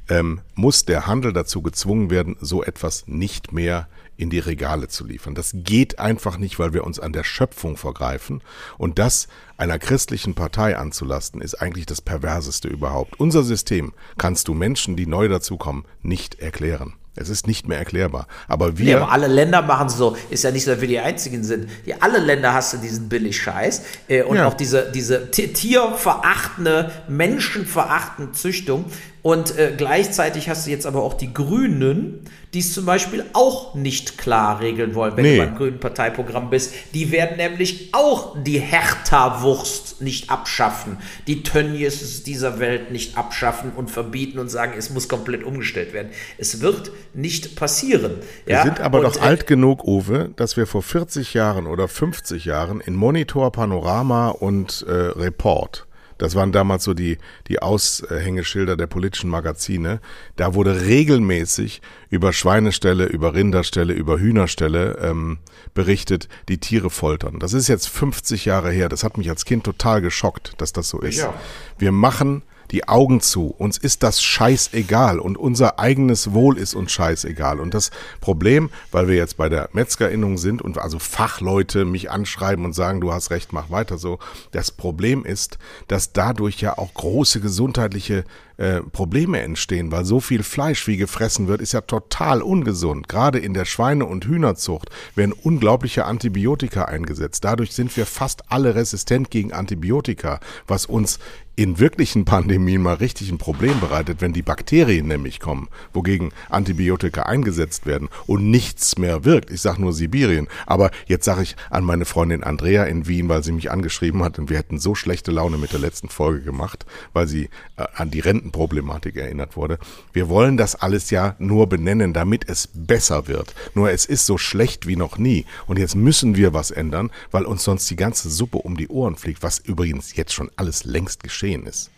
ähm, 0.09 0.41
muss 0.55 0.85
der 0.85 1.07
Handel 1.07 1.33
dazu 1.33 1.61
gezwungen 1.61 2.09
werden, 2.09 2.37
so 2.39 2.63
etwas 2.63 3.07
nicht 3.07 3.51
mehr 3.51 3.87
in 4.15 4.29
die 4.31 4.39
Regale 4.39 4.87
zu 4.87 5.05
liefern. 5.05 5.35
Das 5.35 5.51
geht 5.53 5.99
einfach 5.99 6.37
nicht, 6.37 6.57
weil 6.57 6.73
wir 6.73 6.83
uns 6.83 6.99
an 6.99 7.13
der 7.13 7.23
Schöpfung 7.23 7.77
vergreifen. 7.77 8.41
Und 8.77 8.97
das 8.97 9.27
einer 9.57 9.77
christlichen 9.77 10.33
Partei 10.33 10.75
anzulasten, 10.77 11.41
ist 11.41 11.55
eigentlich 11.55 11.85
das 11.85 12.01
Perverseste 12.01 12.67
überhaupt. 12.67 13.19
Unser 13.19 13.43
System 13.43 13.93
kannst 14.17 14.47
du 14.47 14.53
Menschen, 14.53 14.95
die 14.95 15.05
neu 15.05 15.27
dazukommen, 15.27 15.85
nicht 16.01 16.39
erklären. 16.39 16.95
Es 17.19 17.29
ist 17.29 17.47
nicht 17.47 17.67
mehr 17.67 17.77
erklärbar. 17.79 18.27
Aber 18.47 18.77
wir. 18.77 18.85
Ja, 18.91 18.97
aber 19.01 19.11
alle 19.11 19.27
Länder 19.27 19.61
machen 19.61 19.89
so. 19.89 20.15
Ist 20.29 20.43
ja 20.43 20.51
nicht 20.51 20.63
so, 20.65 20.71
dass 20.71 20.81
wir 20.81 20.87
die 20.87 20.99
einzigen 20.99 21.43
sind. 21.43 21.69
Die, 21.85 21.99
alle 22.01 22.19
Länder 22.19 22.53
hast 22.53 22.73
du 22.73 22.77
diesen 22.77 23.09
Billig-Scheiß. 23.09 23.81
Äh, 24.07 24.23
und 24.23 24.37
Ja. 24.37 24.47
auch 24.47 24.53
diese, 24.53 24.91
diese 24.91 25.31
ti- 25.31 25.51
tierverachtende, 25.53 26.91
menschenverachtende 27.07 28.31
Züchtung. 28.33 28.85
Und 29.27 29.57
äh, 29.57 29.73
gleichzeitig 29.75 30.47
hast 30.47 30.65
du 30.67 30.71
jetzt 30.71 30.85
aber 30.85 31.03
auch 31.03 31.13
die 31.13 31.33
Grünen, 31.33 32.21
die 32.53 32.59
es 32.59 32.73
zum 32.73 32.85
Beispiel 32.85 33.25
auch 33.33 33.75
nicht 33.75 34.17
klar 34.17 34.61
regeln 34.61 34.95
wollen, 34.95 35.17
wenn 35.17 35.23
Nee. 35.25 35.35
du 35.39 35.45
beim 35.45 35.55
grünen 35.57 35.79
Parteiprogramm 35.81 36.49
bist. 36.49 36.73
Die 36.93 37.11
werden 37.11 37.35
nämlich 37.35 37.89
auch 37.91 38.41
die 38.41 38.59
Hertha-Wurst 38.59 40.01
nicht 40.01 40.29
abschaffen, 40.29 40.97
die 41.27 41.43
Tönnies 41.43 42.23
dieser 42.23 42.59
Welt 42.59 42.91
nicht 42.91 43.17
abschaffen 43.17 43.73
und 43.75 43.91
verbieten 43.91 44.39
und 44.39 44.47
sagen, 44.47 44.73
es 44.77 44.91
muss 44.91 45.09
komplett 45.09 45.43
umgestellt 45.43 45.91
werden. 45.91 46.09
Es 46.37 46.61
wird 46.61 46.91
nicht 47.13 47.57
passieren. 47.57 48.19
Wir 48.45 48.61
sind 48.61 48.79
aber 48.79 48.99
und, 48.99 49.03
doch 49.07 49.17
äh, 49.17 49.25
alt 49.25 49.47
genug, 49.47 49.83
Uwe, 49.83 50.29
dass 50.37 50.55
wir 50.55 50.67
vor 50.67 50.83
40 50.83 51.33
Jahren 51.33 51.67
oder 51.67 51.89
50 51.89 52.45
Jahren 52.45 52.79
in 52.79 52.95
Monitor, 52.95 53.51
Panorama 53.51 54.29
und 54.29 54.85
äh, 54.87 54.91
Report, 54.91 55.85
das 56.17 56.35
waren 56.35 56.51
damals 56.51 56.83
so 56.83 56.93
die, 56.93 57.17
die 57.47 57.61
Aushängeschilder 57.61 58.77
der 58.77 58.87
politischen 58.87 59.29
Magazine, 59.29 59.99
da 60.35 60.53
wurde 60.53 60.81
regelmäßig 60.81 61.81
über 62.09 62.33
Schweineställe, 62.33 63.05
über 63.05 63.33
Rinderställe, 63.33 63.93
über 63.93 64.19
Hühnerställe 64.19 64.97
ähm, 65.01 65.39
berichtet, 65.73 66.27
die 66.49 66.57
Tiere 66.57 66.89
foltern. 66.89 67.39
Das 67.39 67.53
ist 67.53 67.67
jetzt 67.67 67.87
50 67.89 68.45
Jahre 68.45 68.71
her. 68.71 68.89
Das 68.89 69.03
hat 69.03 69.17
mich 69.17 69.29
als 69.29 69.45
Kind 69.45 69.63
total 69.63 70.01
geschockt, 70.01 70.53
dass 70.57 70.73
das 70.73 70.89
so 70.89 70.99
ist. 70.99 71.17
Ja. 71.17 71.33
Wir 71.77 71.91
machen 71.91 72.43
die 72.71 72.87
Augen 72.87 73.21
zu. 73.21 73.53
Uns 73.57 73.77
ist 73.77 74.03
das 74.03 74.21
scheißegal 74.21 75.19
und 75.19 75.37
unser 75.37 75.79
eigenes 75.79 76.33
Wohl 76.33 76.57
ist 76.57 76.75
uns 76.75 76.91
scheißegal. 76.91 77.59
Und 77.59 77.73
das 77.73 77.91
Problem, 78.21 78.69
weil 78.91 79.07
wir 79.07 79.15
jetzt 79.15 79.37
bei 79.37 79.49
der 79.49 79.69
Metzgerinnung 79.73 80.37
sind 80.37 80.61
und 80.61 80.77
also 80.77 80.99
Fachleute 80.99 81.85
mich 81.85 82.11
anschreiben 82.11 82.65
und 82.65 82.73
sagen, 82.73 83.01
du 83.01 83.13
hast 83.13 83.31
recht, 83.31 83.53
mach 83.53 83.69
weiter 83.69 83.97
so. 83.97 84.19
Das 84.51 84.71
Problem 84.71 85.25
ist, 85.25 85.57
dass 85.87 86.13
dadurch 86.13 86.61
ja 86.61 86.77
auch 86.77 86.93
große 86.93 87.39
gesundheitliche 87.39 88.23
äh, 88.57 88.81
Probleme 88.81 89.39
entstehen, 89.41 89.91
weil 89.91 90.03
so 90.03 90.19
viel 90.19 90.41
Fleisch 90.41 90.87
wie 90.87 90.97
gefressen 90.97 91.47
wird, 91.47 91.61
ist 91.61 91.73
ja 91.73 91.81
total 91.81 92.41
ungesund. 92.41 93.07
Gerade 93.07 93.37
in 93.37 93.53
der 93.53 93.65
Schweine- 93.65 94.05
und 94.05 94.25
Hühnerzucht 94.25 94.89
werden 95.13 95.31
unglaubliche 95.31 96.05
Antibiotika 96.05 96.85
eingesetzt. 96.85 97.43
Dadurch 97.43 97.73
sind 97.73 97.95
wir 97.95 98.07
fast 98.07 98.51
alle 98.51 98.73
resistent 98.73 99.29
gegen 99.29 99.53
Antibiotika, 99.53 100.39
was 100.67 100.87
uns 100.87 101.19
in 101.57 101.79
wirklichen 101.79 102.23
Pandemien 102.23 102.83
mal 102.83 102.93
richtig 102.93 103.31
ein 103.31 103.39
Problem 103.39 103.79
bereitet, 103.79 104.21
wenn 104.21 104.31
die 104.31 104.43
Bakterien 104.43 105.07
nämlich 105.07 105.39
kommen, 105.39 105.69
wogegen 105.91 106.31
Antibiotika 106.49 107.23
eingesetzt 107.23 107.87
werden 107.87 108.09
und 108.27 108.51
nichts 108.51 108.99
mehr 108.99 109.25
wirkt. 109.25 109.49
Ich 109.49 109.61
sage 109.61 109.81
nur 109.81 109.91
Sibirien. 109.91 110.47
Aber 110.67 110.91
jetzt 111.07 111.25
sage 111.25 111.41
ich 111.41 111.55
an 111.71 111.83
meine 111.83 112.05
Freundin 112.05 112.43
Andrea 112.43 112.83
in 112.83 113.07
Wien, 113.07 113.27
weil 113.27 113.43
sie 113.43 113.53
mich 113.53 113.71
angeschrieben 113.71 114.23
hat 114.23 114.37
und 114.37 114.51
wir 114.51 114.57
hätten 114.57 114.77
so 114.77 114.93
schlechte 114.93 115.31
Laune 115.31 115.57
mit 115.57 115.73
der 115.73 115.79
letzten 115.79 116.09
Folge 116.09 116.41
gemacht, 116.41 116.85
weil 117.13 117.27
sie 117.27 117.49
äh, 117.75 117.87
an 117.95 118.11
die 118.11 118.19
Rentenproblematik 118.19 119.15
erinnert 119.15 119.57
wurde. 119.57 119.79
Wir 120.13 120.29
wollen 120.29 120.57
das 120.57 120.75
alles 120.75 121.09
ja 121.09 121.35
nur 121.39 121.67
benennen, 121.67 122.13
damit 122.13 122.47
es 122.47 122.69
besser 122.71 123.27
wird. 123.27 123.55
Nur 123.73 123.89
es 123.89 124.05
ist 124.05 124.27
so 124.27 124.37
schlecht 124.37 124.85
wie 124.85 124.95
noch 124.95 125.17
nie. 125.17 125.47
Und 125.65 125.79
jetzt 125.79 125.95
müssen 125.95 126.35
wir 126.35 126.53
was 126.53 126.69
ändern, 126.69 127.09
weil 127.31 127.45
uns 127.45 127.63
sonst 127.63 127.89
die 127.89 127.95
ganze 127.95 128.29
Suppe 128.29 128.59
um 128.59 128.77
die 128.77 128.89
Ohren 128.89 129.15
fliegt, 129.15 129.41
was 129.41 129.57
übrigens 129.57 130.15
jetzt 130.15 130.33
schon 130.33 130.51
alles 130.55 130.83
längst 130.83 131.23
geschehen 131.23 131.46
ist. 131.67 131.89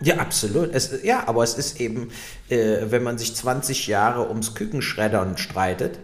Ja, 0.00 0.18
absolut. 0.18 0.72
Es, 0.72 1.02
ja, 1.02 1.24
aber 1.26 1.42
es 1.42 1.54
ist 1.54 1.80
eben, 1.80 2.10
äh, 2.48 2.76
wenn 2.88 3.02
man 3.02 3.18
sich 3.18 3.34
20 3.34 3.88
Jahre 3.88 4.28
ums 4.28 4.54
Kükenschreddern 4.54 5.36
streitet 5.38 5.98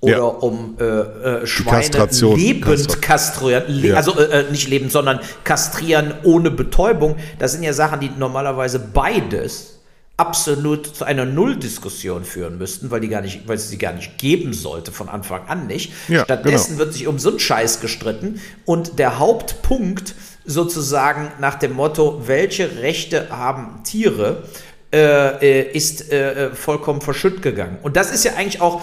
oder 0.00 0.16
Ja. 0.16 0.22
um 0.22 0.76
äh, 0.80 0.84
äh, 0.84 1.46
Schweine 1.46 1.76
Kastration. 1.78 2.38
lebend 2.38 2.64
Kastra- 2.64 3.00
kastrieren, 3.00 3.64
le 3.68 3.88
Ja. 3.88 3.96
also 3.96 4.18
äh, 4.18 4.40
äh, 4.46 4.50
nicht 4.50 4.66
lebend, 4.68 4.92
sondern 4.92 5.20
kastrieren 5.44 6.14
ohne 6.22 6.50
Betäubung, 6.50 7.16
das 7.38 7.52
sind 7.52 7.62
ja 7.64 7.74
Sachen, 7.74 8.00
die 8.00 8.10
normalerweise 8.16 8.78
beides 8.78 9.78
absolut 10.16 10.86
zu 10.86 11.04
einer 11.04 11.24
Nulldiskussion 11.24 12.24
führen 12.24 12.58
müssten, 12.58 12.90
weil 12.90 13.00
die 13.00 13.08
gar 13.08 13.22
nicht, 13.22 13.48
weil 13.48 13.56
es 13.56 13.70
sie 13.70 13.78
gar 13.78 13.92
nicht 13.92 14.18
geben 14.18 14.52
sollte 14.52 14.92
von 14.92 15.08
Anfang 15.08 15.46
an 15.48 15.66
nicht. 15.66 15.92
Ja, 16.08 16.24
Stattdessen 16.24 16.72
genau. 16.72 16.78
wird 16.80 16.92
sich 16.92 17.06
um 17.06 17.18
so 17.18 17.30
einen 17.30 17.40
Scheiß 17.40 17.80
gestritten 17.80 18.40
und 18.64 18.98
der 18.98 19.18
Hauptpunkt 19.18 20.14
sozusagen 20.44 21.32
nach 21.40 21.54
dem 21.56 21.72
Motto, 21.72 22.22
welche 22.26 22.82
Rechte 22.82 23.30
haben 23.30 23.82
Tiere, 23.84 24.44
äh, 24.92 25.60
äh, 25.60 25.72
ist 25.72 26.12
äh, 26.12 26.48
äh, 26.48 26.54
vollkommen 26.54 27.00
verschütt 27.00 27.40
gegangen. 27.40 27.78
Und 27.82 27.96
das 27.96 28.12
ist 28.12 28.24
ja 28.24 28.34
eigentlich 28.34 28.60
auch, 28.60 28.82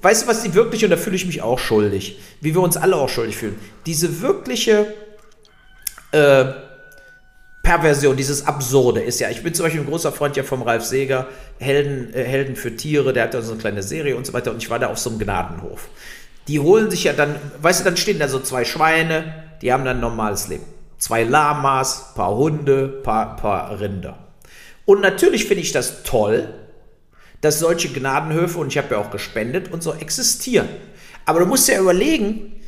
weißt 0.00 0.22
du, 0.22 0.26
was 0.26 0.42
die 0.42 0.54
wirklich, 0.54 0.84
und 0.84 0.90
da 0.90 0.96
fühle 0.96 1.16
ich 1.16 1.26
mich 1.26 1.42
auch 1.42 1.58
schuldig, 1.58 2.18
wie 2.40 2.54
wir 2.54 2.62
uns 2.62 2.78
alle 2.78 2.96
auch 2.96 3.10
schuldig 3.10 3.36
fühlen, 3.36 3.56
diese 3.84 4.22
wirkliche 4.22 4.94
äh, 6.12 6.44
Perversion, 7.62 8.16
dieses 8.16 8.46
Absurde 8.46 9.00
ist 9.00 9.20
ja, 9.20 9.28
ich 9.28 9.42
bin 9.42 9.52
zum 9.52 9.64
Beispiel 9.64 9.82
ein 9.82 9.86
großer 9.86 10.12
Freund 10.12 10.36
ja 10.36 10.42
vom 10.42 10.62
Ralf 10.62 10.84
Seeger, 10.84 11.28
Helden, 11.58 12.12
äh, 12.14 12.24
Helden 12.24 12.56
für 12.56 12.74
Tiere, 12.74 13.12
der 13.12 13.24
hat 13.24 13.34
ja 13.34 13.42
so 13.42 13.52
eine 13.52 13.60
kleine 13.60 13.82
Serie 13.82 14.16
und 14.16 14.26
so 14.26 14.32
weiter 14.32 14.50
und 14.50 14.58
ich 14.58 14.70
war 14.70 14.78
da 14.78 14.88
auf 14.88 14.98
so 14.98 15.10
einem 15.10 15.18
Gnadenhof. 15.18 15.88
Die 16.48 16.58
holen 16.58 16.90
sich 16.90 17.04
ja 17.04 17.12
dann, 17.12 17.36
weißt 17.60 17.80
du, 17.80 17.84
dann 17.84 17.96
stehen 17.96 18.18
da 18.18 18.28
so 18.28 18.40
zwei 18.40 18.64
Schweine, 18.64 19.44
die 19.62 19.72
haben 19.72 19.84
dann 19.84 19.98
ein 19.98 20.00
normales 20.00 20.48
Leben. 20.48 20.64
Zwei 20.98 21.22
Lamas, 21.22 22.12
paar 22.14 22.34
Hunde, 22.34 22.88
paar, 22.88 23.36
paar 23.36 23.78
Rinder. 23.78 24.18
Und 24.84 25.00
natürlich 25.02 25.44
finde 25.46 25.62
ich 25.62 25.72
das 25.72 26.02
toll, 26.02 26.52
dass 27.40 27.58
solche 27.58 27.88
Gnadenhöfe, 27.88 28.58
und 28.58 28.68
ich 28.68 28.78
habe 28.78 28.94
ja 28.94 28.98
auch 28.98 29.10
gespendet 29.10 29.72
und 29.72 29.82
so, 29.82 29.94
existieren. 29.94 30.68
Aber 31.24 31.40
du 31.40 31.46
musst 31.46 31.68
ja 31.68 31.78
überlegen, 31.78 32.60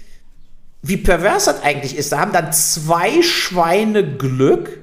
wie 0.83 0.97
pervers 0.97 1.47
das 1.47 1.63
eigentlich 1.63 1.97
ist. 1.97 2.13
Da 2.13 2.19
haben 2.19 2.33
dann 2.33 2.53
zwei 2.53 3.23
Schweine 3.23 4.17
Glück, 4.17 4.82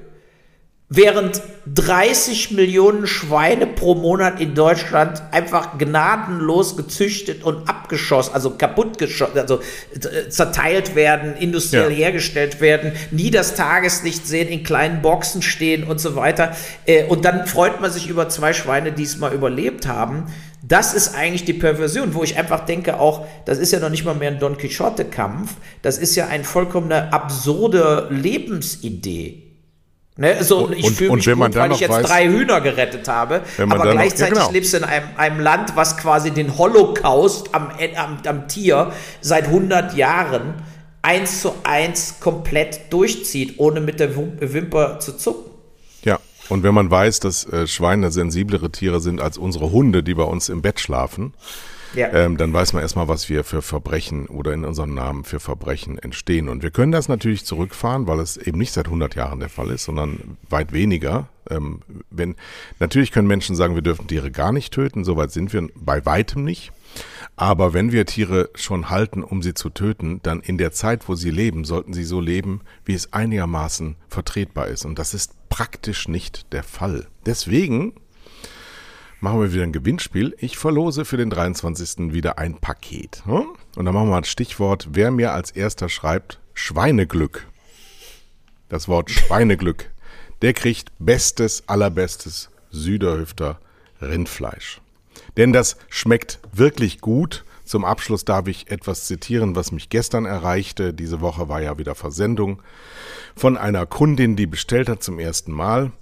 während 0.92 1.40
30 1.72 2.50
Millionen 2.50 3.06
Schweine 3.06 3.68
pro 3.68 3.94
Monat 3.94 4.40
in 4.40 4.56
Deutschland 4.56 5.22
einfach 5.30 5.78
gnadenlos 5.78 6.76
gezüchtet 6.76 7.44
und 7.44 7.68
abgeschossen, 7.68 8.34
also 8.34 8.50
kaputt 8.50 8.98
geschossen, 8.98 9.38
also 9.38 9.60
äh, 9.94 10.28
zerteilt 10.28 10.96
werden, 10.96 11.36
industriell 11.36 11.92
Ja. 11.92 11.96
hergestellt 11.96 12.60
werden, 12.60 12.92
nie 13.12 13.30
das 13.30 13.54
Tageslicht 13.54 14.26
sehen, 14.26 14.48
in 14.48 14.64
kleinen 14.64 15.00
Boxen 15.00 15.42
stehen 15.42 15.84
und 15.84 16.00
so 16.00 16.16
weiter. 16.16 16.56
Äh, 16.86 17.04
Und 17.04 17.24
dann 17.24 17.46
freut 17.46 17.80
man 17.80 17.92
sich 17.92 18.08
über 18.08 18.28
zwei 18.28 18.52
Schweine, 18.52 18.90
die 18.90 19.04
es 19.04 19.16
mal 19.16 19.32
überlebt 19.32 19.86
haben. 19.86 20.26
Das 20.66 20.92
ist 20.92 21.14
eigentlich 21.14 21.44
die 21.44 21.52
Perversion, 21.54 22.14
wo 22.14 22.24
ich 22.24 22.36
einfach 22.36 22.66
denke, 22.66 22.98
auch, 22.98 23.26
das 23.44 23.58
ist 23.58 23.72
ja 23.72 23.78
noch 23.78 23.90
nicht 23.90 24.04
mal 24.04 24.14
mehr 24.16 24.32
ein 24.32 24.40
Don 24.40 24.58
Quixote-Kampf, 24.58 25.54
das 25.82 25.98
ist 25.98 26.16
ja 26.16 26.26
eine 26.26 26.42
vollkommene 26.44 27.12
absurde 27.12 28.08
Lebensidee. 28.10 29.49
Ne, 30.20 30.44
so, 30.44 30.66
Und- 30.66 30.74
ich 30.76 30.90
fühle 30.90 31.14
mich 31.16 31.26
wenn 31.26 31.38
man 31.38 31.50
gut, 31.50 31.56
dann 31.56 31.70
weil 31.70 31.74
ich 31.76 31.80
jetzt 31.80 31.90
weiß- 31.92 32.02
drei 32.02 32.28
Hühner 32.28 32.60
gerettet 32.60 33.08
habe, 33.08 33.40
Wenn 33.56 33.70
man 33.70 33.78
aber 33.78 33.86
dann 33.88 33.96
noch- 33.96 34.02
ja, 34.02 34.08
gleichzeitig 34.08 34.34
genau. 34.34 34.50
lebst 34.50 34.74
du 34.74 34.76
in 34.76 34.84
einem, 34.84 35.06
einem 35.16 35.40
Land, 35.40 35.76
was 35.76 35.96
quasi 35.96 36.30
den 36.30 36.58
Holocaust 36.58 37.54
am, 37.54 37.70
am, 37.96 38.18
am 38.26 38.46
Tier 38.46 38.92
seit 39.22 39.46
100 39.48 39.94
Jahren 39.96 40.56
eins 41.00 41.40
zu 41.40 41.54
eins 41.64 42.16
komplett 42.20 42.92
durchzieht, 42.92 43.54
ohne 43.56 43.80
mit 43.80 43.98
der 43.98 44.14
Wimper 44.14 45.00
zu 45.00 45.16
zucken. 45.16 45.50
Ja, 46.04 46.18
und 46.50 46.64
wenn 46.64 46.74
man 46.74 46.90
weiß, 46.90 47.20
dass 47.20 47.46
äh, 47.46 47.66
Schweine 47.66 48.10
sensiblere 48.10 48.70
Tiere 48.70 49.00
sind 49.00 49.22
als 49.22 49.38
unsere 49.38 49.70
Hunde, 49.72 50.02
die 50.02 50.12
bei 50.12 50.24
uns 50.24 50.50
im 50.50 50.60
Bett 50.60 50.80
schlafen, 50.80 51.32
Ja. 51.94 52.08
ähm, 52.12 52.36
dann 52.36 52.52
weiß 52.52 52.72
man 52.72 52.82
erstmal, 52.82 53.08
was 53.08 53.28
wir 53.28 53.44
für 53.44 53.62
Verbrechen 53.62 54.26
oder 54.26 54.52
in 54.52 54.64
unserem 54.64 54.94
Namen 54.94 55.24
für 55.24 55.40
Verbrechen 55.40 55.98
entstehen. 55.98 56.48
Und 56.48 56.62
wir 56.62 56.70
können 56.70 56.92
das 56.92 57.08
natürlich 57.08 57.44
zurückfahren, 57.44 58.06
weil 58.06 58.20
es 58.20 58.36
eben 58.36 58.58
nicht 58.58 58.72
seit 58.72 58.86
100 58.86 59.14
Jahren 59.14 59.40
der 59.40 59.48
Fall 59.48 59.70
ist, 59.70 59.84
sondern 59.84 60.36
weit 60.48 60.72
weniger. 60.72 61.28
Ähm, 61.48 61.80
wenn, 62.10 62.36
natürlich 62.78 63.12
können 63.12 63.28
Menschen 63.28 63.56
sagen, 63.56 63.74
wir 63.74 63.82
dürfen 63.82 64.06
Tiere 64.06 64.30
gar 64.30 64.52
nicht 64.52 64.72
töten, 64.72 65.04
soweit 65.04 65.32
sind 65.32 65.52
wir 65.52 65.68
bei 65.74 66.04
weitem 66.06 66.44
nicht. 66.44 66.72
Aber 67.36 67.72
wenn 67.72 67.92
wir 67.92 68.06
Tiere 68.06 68.50
schon 68.54 68.90
halten, 68.90 69.22
um 69.22 69.42
sie 69.42 69.54
zu 69.54 69.70
töten, 69.70 70.20
dann 70.22 70.40
in 70.40 70.58
der 70.58 70.72
Zeit, 70.72 71.08
wo 71.08 71.14
sie 71.14 71.30
leben, 71.30 71.64
sollten 71.64 71.92
sie 71.92 72.04
so 72.04 72.20
leben, 72.20 72.60
wie 72.84 72.94
es 72.94 73.12
einigermaßen 73.12 73.96
vertretbar 74.08 74.68
ist. 74.68 74.84
Und 74.84 74.98
das 74.98 75.14
ist 75.14 75.32
praktisch 75.48 76.08
nicht 76.08 76.52
der 76.52 76.62
Fall. 76.62 77.06
Deswegen 77.26 77.94
machen 79.20 79.40
wir 79.40 79.52
wieder 79.52 79.64
ein 79.64 79.72
Gewinnspiel. 79.72 80.34
Ich 80.38 80.58
verlose 80.58 81.04
für 81.04 81.16
den 81.16 81.30
23. 81.30 82.12
wieder 82.12 82.38
ein 82.38 82.58
Paket. 82.58 83.22
hm? 83.24 83.46
Und 83.76 83.84
dann 83.84 83.94
machen 83.94 84.08
wir 84.08 84.16
ein 84.16 84.24
Stichwort, 84.24 84.88
wer 84.92 85.10
mir 85.10 85.32
als 85.32 85.50
erster 85.50 85.88
schreibt, 85.88 86.40
Schweineglück. 86.54 87.46
Das 88.68 88.88
Wort 88.88 89.10
Schweineglück. 89.10 89.90
Der 90.42 90.54
kriegt 90.54 90.92
bestes, 90.98 91.68
allerbestes 91.68 92.50
Süderhüfter 92.70 93.60
Rindfleisch. 94.00 94.80
Denn 95.36 95.52
das 95.52 95.76
schmeckt 95.90 96.40
wirklich 96.52 97.00
gut. 97.00 97.44
Zum 97.64 97.84
Abschluss 97.84 98.24
darf 98.24 98.48
ich 98.48 98.70
etwas 98.70 99.06
zitieren, 99.06 99.54
was 99.54 99.70
mich 99.70 99.90
gestern 99.90 100.24
erreichte. 100.24 100.94
Diese 100.94 101.20
Woche 101.20 101.48
war 101.48 101.60
ja 101.60 101.78
wieder 101.78 101.94
Versendung. 101.94 102.62
Von 103.36 103.56
einer 103.56 103.86
Kundin, 103.86 104.34
die 104.34 104.46
bestellt 104.46 104.88
hat 104.88 105.02
zum 105.02 105.18
ersten 105.18 105.52
Mal 105.52 105.92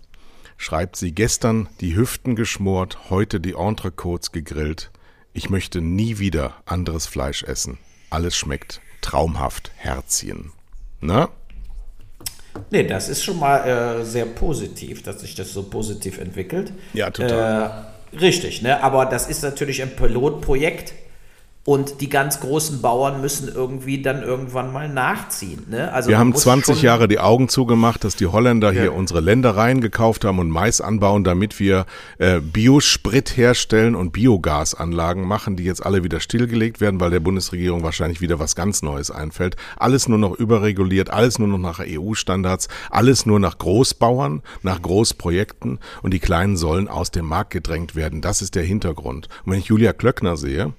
schreibt 0.59 0.97
sie 0.97 1.13
gestern 1.13 1.69
die 1.81 1.97
Hüften 1.97 2.37
geschmort, 2.37 3.09
heute 3.09 3.41
die 3.41 3.55
Entrecotes 3.55 4.33
gegrillt. 4.33 4.91
Ich 5.33 5.49
möchte 5.49 5.81
nie 5.81 6.19
wieder 6.19 6.55
anderes 6.67 7.07
Fleisch 7.07 7.43
essen. 7.45 7.79
Alles 8.11 8.37
schmeckt 8.37 8.83
traumhaft, 9.01 9.71
Herzchen. 9.77 10.53
Na? 11.01 11.31
Nee, 12.71 12.83
das 12.83 13.09
ist 13.09 13.23
schon 13.23 13.39
mal 13.39 14.01
äh, 14.01 14.05
sehr 14.05 14.27
positiv, 14.27 15.03
dass 15.03 15.21
sich 15.21 15.35
das 15.37 15.53
so 15.53 15.63
positiv 15.63 16.19
entwickelt. 16.19 16.73
Ja, 16.93 17.11
total. 17.11 17.87
Äh, 18.13 18.17
richtig, 18.17 18.63
ne? 18.63 18.83
aber 18.83 19.07
das 19.07 19.29
ist 19.29 19.43
natürlich 19.43 19.81
ein 19.81 19.95
Pilotprojekt 19.95 20.93
und 21.69 22.01
die 22.01 22.09
ganz 22.09 22.41
großen 22.41 22.81
Bauern 22.81 23.21
müssen 23.21 23.47
irgendwie 23.55 24.01
dann 24.01 24.23
irgendwann 24.23 24.73
mal 24.73 24.89
nachziehen. 24.89 25.67
Ne? 25.69 25.93
Also 25.93 26.09
Wir 26.09 26.19
haben 26.19 26.31
muss 26.31 26.41
20 26.41 26.77
schon- 26.77 26.85
Jahre 26.87 27.09
die 27.09 27.19
Augen 27.19 27.51
zugemacht, 27.51 28.05
dass 28.05 28.17
die 28.17 28.25
Holländer 28.27 28.73
hier 28.73 28.85
Ja. 28.87 28.91
unsere 28.93 29.21
Ländereien 29.21 29.83
gekauft 29.83 30.25
haben 30.25 30.39
und 30.39 30.49
Mais 30.49 30.81
anbauen, 30.81 31.25
damit 31.25 31.61
wir 31.61 31.85
äh, 32.17 32.41
Biosprit 32.41 33.37
herstellen 33.37 33.97
und 33.97 34.13
Biogasanlagen 34.15 35.27
machen, 35.29 35.57
die 35.57 35.65
jetzt 35.65 35.85
alle 35.85 36.03
wieder 36.05 36.21
stillgelegt 36.21 36.81
werden, 36.81 37.01
weil 37.01 37.11
der 37.11 37.21
Bundesregierung 37.21 37.83
wahrscheinlich 37.83 38.23
wieder 38.23 38.39
was 38.39 38.55
ganz 38.57 38.81
Neues 38.81 39.11
einfällt. 39.11 39.57
Alles 39.77 40.09
nur 40.09 40.17
noch 40.17 40.37
überreguliert, 40.39 41.11
alles 41.11 41.39
nur 41.39 41.49
noch 41.49 41.59
nach 41.59 41.81
EU-Standards, 41.81 42.69
alles 42.91 43.27
nur 43.27 43.41
nach 43.41 43.59
Großbauern, 43.59 44.41
nach 44.63 44.81
Großprojekten 44.81 45.81
und 46.03 46.15
die 46.15 46.19
Kleinen 46.19 46.57
sollen 46.57 46.89
aus 46.89 47.11
dem 47.11 47.27
Markt 47.27 47.51
gedrängt 47.51 47.95
werden. 47.95 48.23
Das 48.23 48.41
ist 48.41 48.55
der 48.55 48.63
Hintergrund. 48.65 49.29
Und 49.45 49.53
wenn 49.53 49.59
ich 49.59 49.67
Julia 49.67 49.93
Klöckner 49.93 50.39
sehe, 50.39 50.73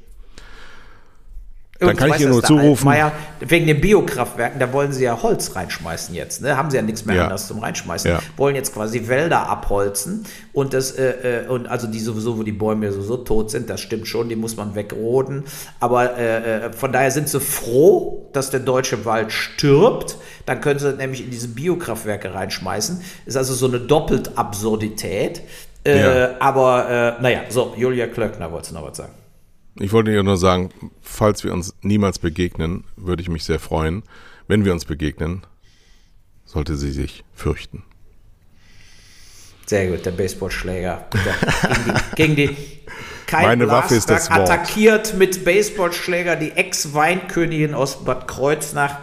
Dann 1.79 1.95
kann 1.95 2.09
ich 2.09 2.15
das, 2.17 2.25
nur 2.25 2.43
zurufen- 2.43 2.89
Altmaier, 2.89 3.13
wegen 3.39 3.65
den 3.65 3.79
Biokraftwerken, 3.79 4.59
da 4.59 4.73
wollen 4.73 4.91
sie 4.91 5.05
ja 5.05 5.21
Holz 5.23 5.55
reinschmeißen 5.55 6.13
jetzt. 6.13 6.41
Ne? 6.41 6.57
Haben 6.57 6.69
sie 6.69 6.75
ja 6.75 6.83
nichts 6.83 7.05
mehr 7.05 7.15
Ja. 7.15 7.23
anderes 7.23 7.47
zum 7.47 7.59
Reinschmeißen. 7.59 8.11
Ja. 8.11 8.19
Wollen 8.35 8.55
jetzt 8.55 8.73
quasi 8.73 9.07
Wälder 9.07 9.47
abholzen. 9.47 10.25
Und 10.51 10.73
das, 10.73 10.91
äh, 10.91 11.43
äh, 11.43 11.47
und 11.47 11.67
also 11.67 11.87
die 11.87 11.99
sowieso, 11.99 12.37
wo 12.37 12.43
die 12.43 12.51
Bäume 12.51 12.87
ja 12.87 12.91
sowieso 12.91 13.15
tot 13.17 13.49
sind, 13.49 13.69
das 13.69 13.79
stimmt 13.79 14.07
schon, 14.07 14.27
die 14.27 14.35
muss 14.35 14.57
man 14.57 14.75
wegroden. 14.75 15.45
Aber 15.79 16.17
äh, 16.17 16.65
äh, 16.65 16.73
von 16.73 16.91
daher 16.91 17.11
sind 17.11 17.29
sie 17.29 17.39
froh, 17.39 18.29
dass 18.33 18.49
der 18.49 18.59
deutsche 18.59 19.05
Wald 19.05 19.31
stirbt. 19.31 20.17
Dann 20.45 20.59
können 20.59 20.79
sie 20.79 20.91
nämlich 20.93 21.23
in 21.23 21.31
diese 21.31 21.47
Biokraftwerke 21.47 22.33
reinschmeißen. 22.33 23.01
Ist 23.25 23.37
also 23.37 23.53
so 23.53 23.67
eine 23.67 23.79
doppelt 23.79 24.37
Absurdität. 24.37 25.41
Äh, 25.85 26.01
Ja. 26.01 26.29
Aber 26.39 27.15
äh, 27.19 27.21
naja, 27.21 27.39
so, 27.47 27.73
Julia 27.77 28.07
Klöckner 28.07 28.51
wollte 28.51 28.73
noch 28.73 28.83
was 28.85 28.97
sagen. 28.97 29.13
Ich 29.79 29.93
wollte 29.93 30.11
ihr 30.11 30.23
nur 30.23 30.37
sagen, 30.37 30.71
falls 31.01 31.43
wir 31.43 31.53
uns 31.53 31.73
niemals 31.81 32.19
begegnen, 32.19 32.83
würde 32.97 33.21
ich 33.21 33.29
mich 33.29 33.45
sehr 33.45 33.59
freuen. 33.59 34.03
Wenn 34.47 34.65
wir 34.65 34.73
uns 34.73 34.83
begegnen, 34.83 35.45
sollte 36.45 36.75
sie 36.75 36.91
sich 36.91 37.23
fürchten. 37.33 37.83
Sehr 39.65 39.87
gut, 39.89 40.05
der 40.05 40.11
Baseballschläger. 40.11 41.07
Gegen 41.11 41.85
die, 41.85 42.15
gegen 42.15 42.35
die 42.35 42.57
Kai 43.27 43.43
Meine 43.43 43.67
Waffe 43.69 43.95
ist 43.95 44.09
das 44.09 44.29
Wort. 44.31 44.49
attackiert 44.49 45.13
mit 45.13 45.45
Baseballschläger 45.45 46.35
die 46.35 46.51
Ex-Weinkönigin 46.51 47.75
aus 47.75 48.03
Bad 48.03 48.27
Kreuznach, 48.27 48.97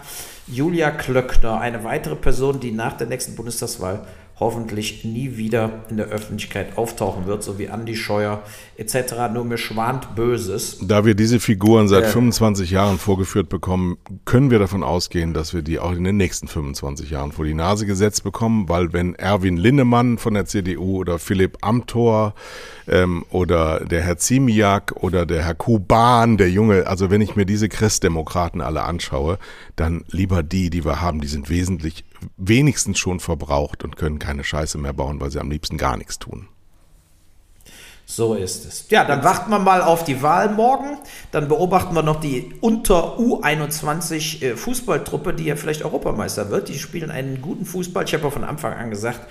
Julia 0.49 0.91
Klöckner. 0.91 1.61
Eine 1.61 1.85
weitere 1.85 2.16
Person, 2.16 2.59
die 2.59 2.72
nach 2.72 2.97
der 2.97 3.07
nächsten 3.07 3.37
Bundestagswahl 3.37 4.05
hoffentlich 4.39 5.05
nie 5.05 5.39
wieder 5.39 5.84
in 5.89 5.97
der 5.97 6.07
Öffentlichkeit 6.07 6.76
auftauchen 6.76 7.26
wird, 7.26 7.43
so 7.43 7.59
wie 7.59 7.70
Andi 7.70 7.97
Scheuer 7.97 8.43
etc. 8.76 9.32
Nur 9.32 9.45
mir 9.45 9.57
schwant 9.57 10.14
Böses. 10.14 10.78
Da 10.82 11.07
wir 11.07 11.14
diese 11.14 11.41
Figuren 11.41 11.89
seit 11.89 12.07
25 12.07 12.70
Jahren 12.70 12.99
vorgeführt 12.99 13.49
bekommen, 13.49 13.97
können 14.26 14.51
wir 14.51 14.59
davon 14.59 14.82
ausgehen, 14.82 15.32
dass 15.32 15.55
wir 15.55 15.62
die 15.62 15.78
auch 15.78 15.93
in 15.93 16.05
den 16.05 16.18
nächsten 16.18 16.49
25 16.49 17.11
Jahren 17.11 17.32
vor 17.32 17.47
die 17.47 17.55
Nase 17.55 17.87
gesetzt 17.87 18.24
bekommen, 18.24 18.68
weil 18.68 18.93
wenn 18.93 19.14
Erwin 19.14 19.57
Linnemann 19.57 20.18
von 20.18 20.34
der 20.34 20.45
CDU 20.45 20.99
oder 20.99 21.18
Philipp 21.18 21.57
Amthor 21.62 22.34
ähm, 22.89 23.24
oder 23.30 23.80
der 23.87 24.03
Herr 24.03 24.18
Ziemiak 24.18 24.93
oder 24.97 25.24
der 25.24 25.45
Herr 25.45 25.55
Kuban, 25.55 26.37
der 26.37 26.51
Junge, 26.51 26.87
also 26.87 27.11
wenn 27.11 27.22
ich 27.22 27.37
mir 27.37 27.47
diese 27.47 27.70
Christdemokraten 27.70 28.61
alle 28.61 28.82
anschaue, 28.82 29.39
dann 29.76 30.05
lieber 30.11 30.43
die, 30.43 30.68
die 30.68 30.84
wir 30.84 31.01
haben, 31.01 31.22
die 31.22 31.28
sind 31.28 31.49
wesentlich, 31.49 32.05
wenigstens 32.37 32.99
schon 32.99 33.20
verbraucht 33.20 33.85
und 33.85 33.97
können 33.97 34.18
keine 34.18 34.45
Scheiße 34.45 34.79
mehr 34.79 34.93
bauen, 34.93 35.20
weil 35.20 35.31
sie 35.31 35.41
am 35.41 35.51
liebsten 35.51 35.79
gar 35.79 35.97
nichts 35.97 36.18
tun. 36.18 36.49
So 38.09 38.35
ist 38.35 38.64
es. 38.64 38.87
Ja, 38.89 39.05
dann 39.05 39.24
warten 39.24 39.51
wir 39.51 39.59
mal 39.59 39.83
auf 39.83 40.05
die 40.05 40.22
Wahl 40.22 40.49
morgen. 40.51 40.97
Dann 41.33 41.49
beobachten 41.49 41.93
wir 41.93 42.05
noch 42.05 42.20
die 42.20 42.55
unter 42.61 43.18
U21 43.18 44.43
äh, 44.43 44.57
Fußballtruppe, 44.57 45.35
die 45.35 45.47
ja 45.47 45.57
vielleicht 45.57 45.85
Europameister 45.85 46.51
wird. 46.51 46.68
Die 46.68 46.79
spielen 46.79 47.11
einen 47.11 47.43
guten 47.43 47.66
Fußball. 47.66 48.05
Ich 48.05 48.14
habe 48.14 48.22
ja 48.22 48.31
von 48.31 48.45
Anfang 48.45 48.74
an 48.74 48.91
gesagt, 48.91 49.22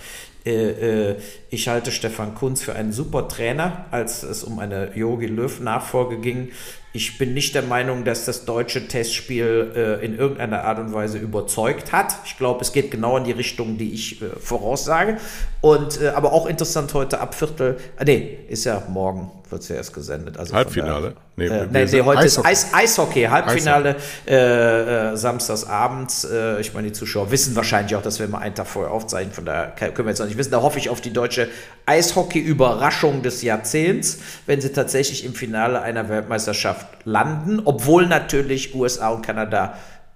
äh, 0.46 1.12
äh, 1.12 1.16
ich 1.50 1.70
halte 1.70 1.93
Stefan 1.93 2.36
Kunz 2.36 2.62
für 2.62 2.76
einen 2.76 2.91
super 2.91 3.30
Trainer, 3.30 3.86
als 3.91 4.24
es 4.24 4.43
um 4.43 4.60
eine 4.60 4.93
Jogi 4.93 5.28
Löw-Nachfolge 5.28 6.18
ging. 6.18 6.52
Ich 6.96 7.18
bin 7.18 7.34
nicht 7.34 7.54
der 7.56 7.64
Meinung, 7.64 8.06
dass 8.06 8.24
das 8.24 8.46
deutsche 8.46 8.88
Testspiel 8.88 9.74
äh, 9.76 10.06
in 10.06 10.18
irgendeiner 10.18 10.64
Art 10.64 10.80
und 10.80 10.93
Weise 10.93 11.18
überzeugt 11.18 11.91
hat. 11.91 12.16
Ich 12.24 12.38
glaube, 12.38 12.62
es 12.62 12.72
geht 12.72 12.89
genau 12.89 13.18
in 13.18 13.26
die 13.26 13.34
Richtung, 13.34 13.78
die 13.78 13.93
ich 13.93 14.22
äh, 14.22 14.28
voraussage. 14.39 15.18
Und 15.60 16.02
äh, 16.02 16.10
aber 16.10 16.32
auch 16.32 16.46
interessant 16.46 16.93
heute 16.93 17.20
ab 17.20 17.36
Viertel. 17.36 17.76
Ah, 17.98 18.06
nee, 18.06 18.38
ist 18.48 18.64
ja 18.64 18.82
morgen, 18.88 19.30
wird 19.50 19.64
es 19.64 19.68
ja 19.68 19.76
erst 19.76 19.93
gesendet. 19.93 20.38
Also 20.38 20.56
Halbfinale? 20.56 21.10
Nee, 21.10 21.16
Nee, 21.38 21.48
äh, 21.48 21.68
nee, 21.70 21.86
nee, 21.86 22.02
heute 22.02 22.20
Eishockey. 22.20 22.26
ist 22.26 22.46
Eis, 22.46 22.74
Eishockey, 22.74 23.24
Halbfinale, 23.24 23.98
äh, 24.26 25.12
äh, 25.12 25.18
samstags 25.18 25.66
abends. 25.66 26.26
Ich 26.62 26.74
meine, 26.74 26.88
die 26.88 26.93
Zuschauer 26.93 27.30
wissen 27.30 27.56
wahrscheinlich 27.58 27.96
auch, 27.96 28.02
dass 28.02 28.20
wir 28.20 28.26
immer 28.26 28.39
einen 28.39 28.56
Tag 28.56 28.68
vorher 28.68 28.93
aufzeichnen. 28.93 29.34
Von 29.34 29.46
daher 29.46 29.72
können 29.72 30.08
wir 30.08 30.12
jetzt 30.12 30.20
noch 30.20 30.28
nicht 30.28 30.38
wissen. 30.38 30.52
Da 30.52 30.62
hoffe 30.62 30.80
ich 30.80 30.89
auf 30.89 31.02
die 31.02 31.12
deutsche 31.12 31.50
Eishockey-Überraschung 31.86 33.22
des 33.22 33.41
Jahrzehnts, 33.41 34.20
wenn 34.46 34.62
sie 34.62 34.72
tatsächlich 34.72 35.26
im 35.26 35.34
Finale 35.34 35.82
einer 35.82 36.08
Weltmeisterschaft 36.08 36.85
landen, 37.04 37.62
obwohl 37.66 38.08
natürlich 38.08 38.76
USA 38.76 39.10
und 39.10 39.22
Kanada 39.22 39.76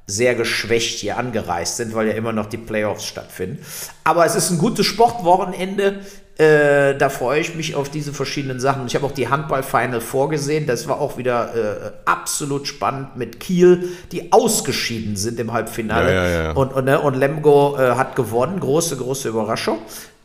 sehr 0.09 0.33
geschwächt 0.33 0.99
hier 0.99 1.17
angereist 1.17 1.77
sind, 1.77 1.93
weil 1.93 2.07
ja 2.07 2.13
immer 2.13 2.33
noch 2.33 2.47
die 2.47 2.57
Playoffs 2.57 3.05
stattfinden. 3.05 3.63
Aber 4.03 4.25
es 4.25 4.35
ist 4.35 4.49
ein 4.49 4.57
gutes 4.57 4.85
Sportwochenende. 4.87 5.99
Äh, 6.39 6.95
da 6.97 7.09
freue 7.09 7.41
ich 7.41 7.53
mich 7.53 7.75
auf 7.75 7.89
diese 7.89 8.13
verschiedenen 8.13 8.59
Sachen. 8.59 8.87
Ich 8.87 8.95
habe 8.95 9.05
auch 9.05 9.11
die 9.11 9.27
Handball-Final 9.27 10.01
vorgesehen. 10.01 10.65
Das 10.65 10.87
war 10.87 10.99
auch 10.99 11.17
wieder 11.17 11.53
äh, 11.53 11.91
absolut 12.05 12.65
spannend 12.65 13.17
mit 13.17 13.39
Kiel, 13.39 13.89
die 14.11 14.31
ausgeschieden 14.31 15.15
sind 15.15 15.39
im 15.39 15.53
Halbfinale. 15.53 16.13
Ja, 16.13 16.27
ja, 16.27 16.43
ja. 16.43 16.51
Und, 16.53 16.73
und, 16.73 16.85
ne, 16.85 16.99
und 16.99 17.15
Lemgo 17.15 17.77
äh, 17.77 17.91
hat 17.91 18.15
gewonnen. 18.15 18.59
Große, 18.61 18.97
große 18.97 19.29
Überraschung. 19.29 19.79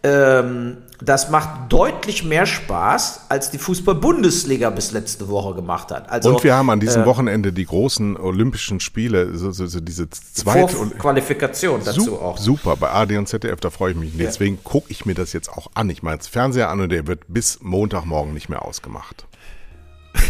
Ähm, 0.04 0.76
das 1.00 1.30
macht 1.30 1.72
deutlich 1.72 2.24
mehr 2.24 2.44
Spaß, 2.44 3.22
als 3.30 3.50
die 3.50 3.58
Fußball-Bundesliga 3.58 4.68
bis 4.70 4.92
letzte 4.92 5.28
Woche 5.28 5.54
gemacht 5.54 5.90
hat. 5.90 6.10
Also, 6.10 6.28
Und 6.34 6.44
wir 6.44 6.54
haben 6.54 6.68
an 6.70 6.78
diesem 6.78 7.04
Wochenende 7.06 7.52
die 7.52 7.64
großen 7.64 8.16
Olympischen 8.18 8.80
Spiele, 8.80 9.36
so, 9.36 9.50
so, 9.50 9.66
so 9.66 9.80
diese 9.80 10.08
zweite 10.10 10.76
Qualifikation 10.98 11.80
dazu 11.84 12.00
Sup- 12.02 12.22
auch. 12.22 12.38
Super, 12.38 12.76
bei 12.76 12.90
AD 12.90 13.16
und 13.16 13.26
ZDF, 13.28 13.60
da 13.60 13.70
freue 13.70 13.92
ich 13.92 13.96
mich. 13.96 14.12
Deswegen 14.16 14.62
gucke 14.62 14.86
ich 14.90 15.06
mir 15.06 15.14
das 15.14 15.32
jetzt 15.32 15.48
auch 15.50 15.68
an. 15.74 15.88
Ich 15.90 16.02
mache 16.02 16.14
jetzt 16.14 16.28
Fernseher 16.28 16.68
an 16.68 16.80
und 16.80 16.90
der 16.90 17.06
wird 17.06 17.20
bis 17.28 17.58
Montagmorgen 17.62 18.34
nicht 18.34 18.48
mehr 18.48 18.62
ausgemacht. 18.64 19.26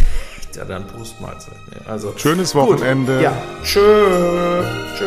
Ja, 0.55 0.63
dann 0.63 0.87
Brustmahlzeit. 0.87 1.57
Ne? 1.69 1.81
Also, 1.85 2.13
Schönes 2.15 2.53
gut. 2.53 2.61
Wochenende. 2.61 3.21
Ja, 3.21 3.33
tschö. 3.61 4.63
Tschö. 4.97 5.05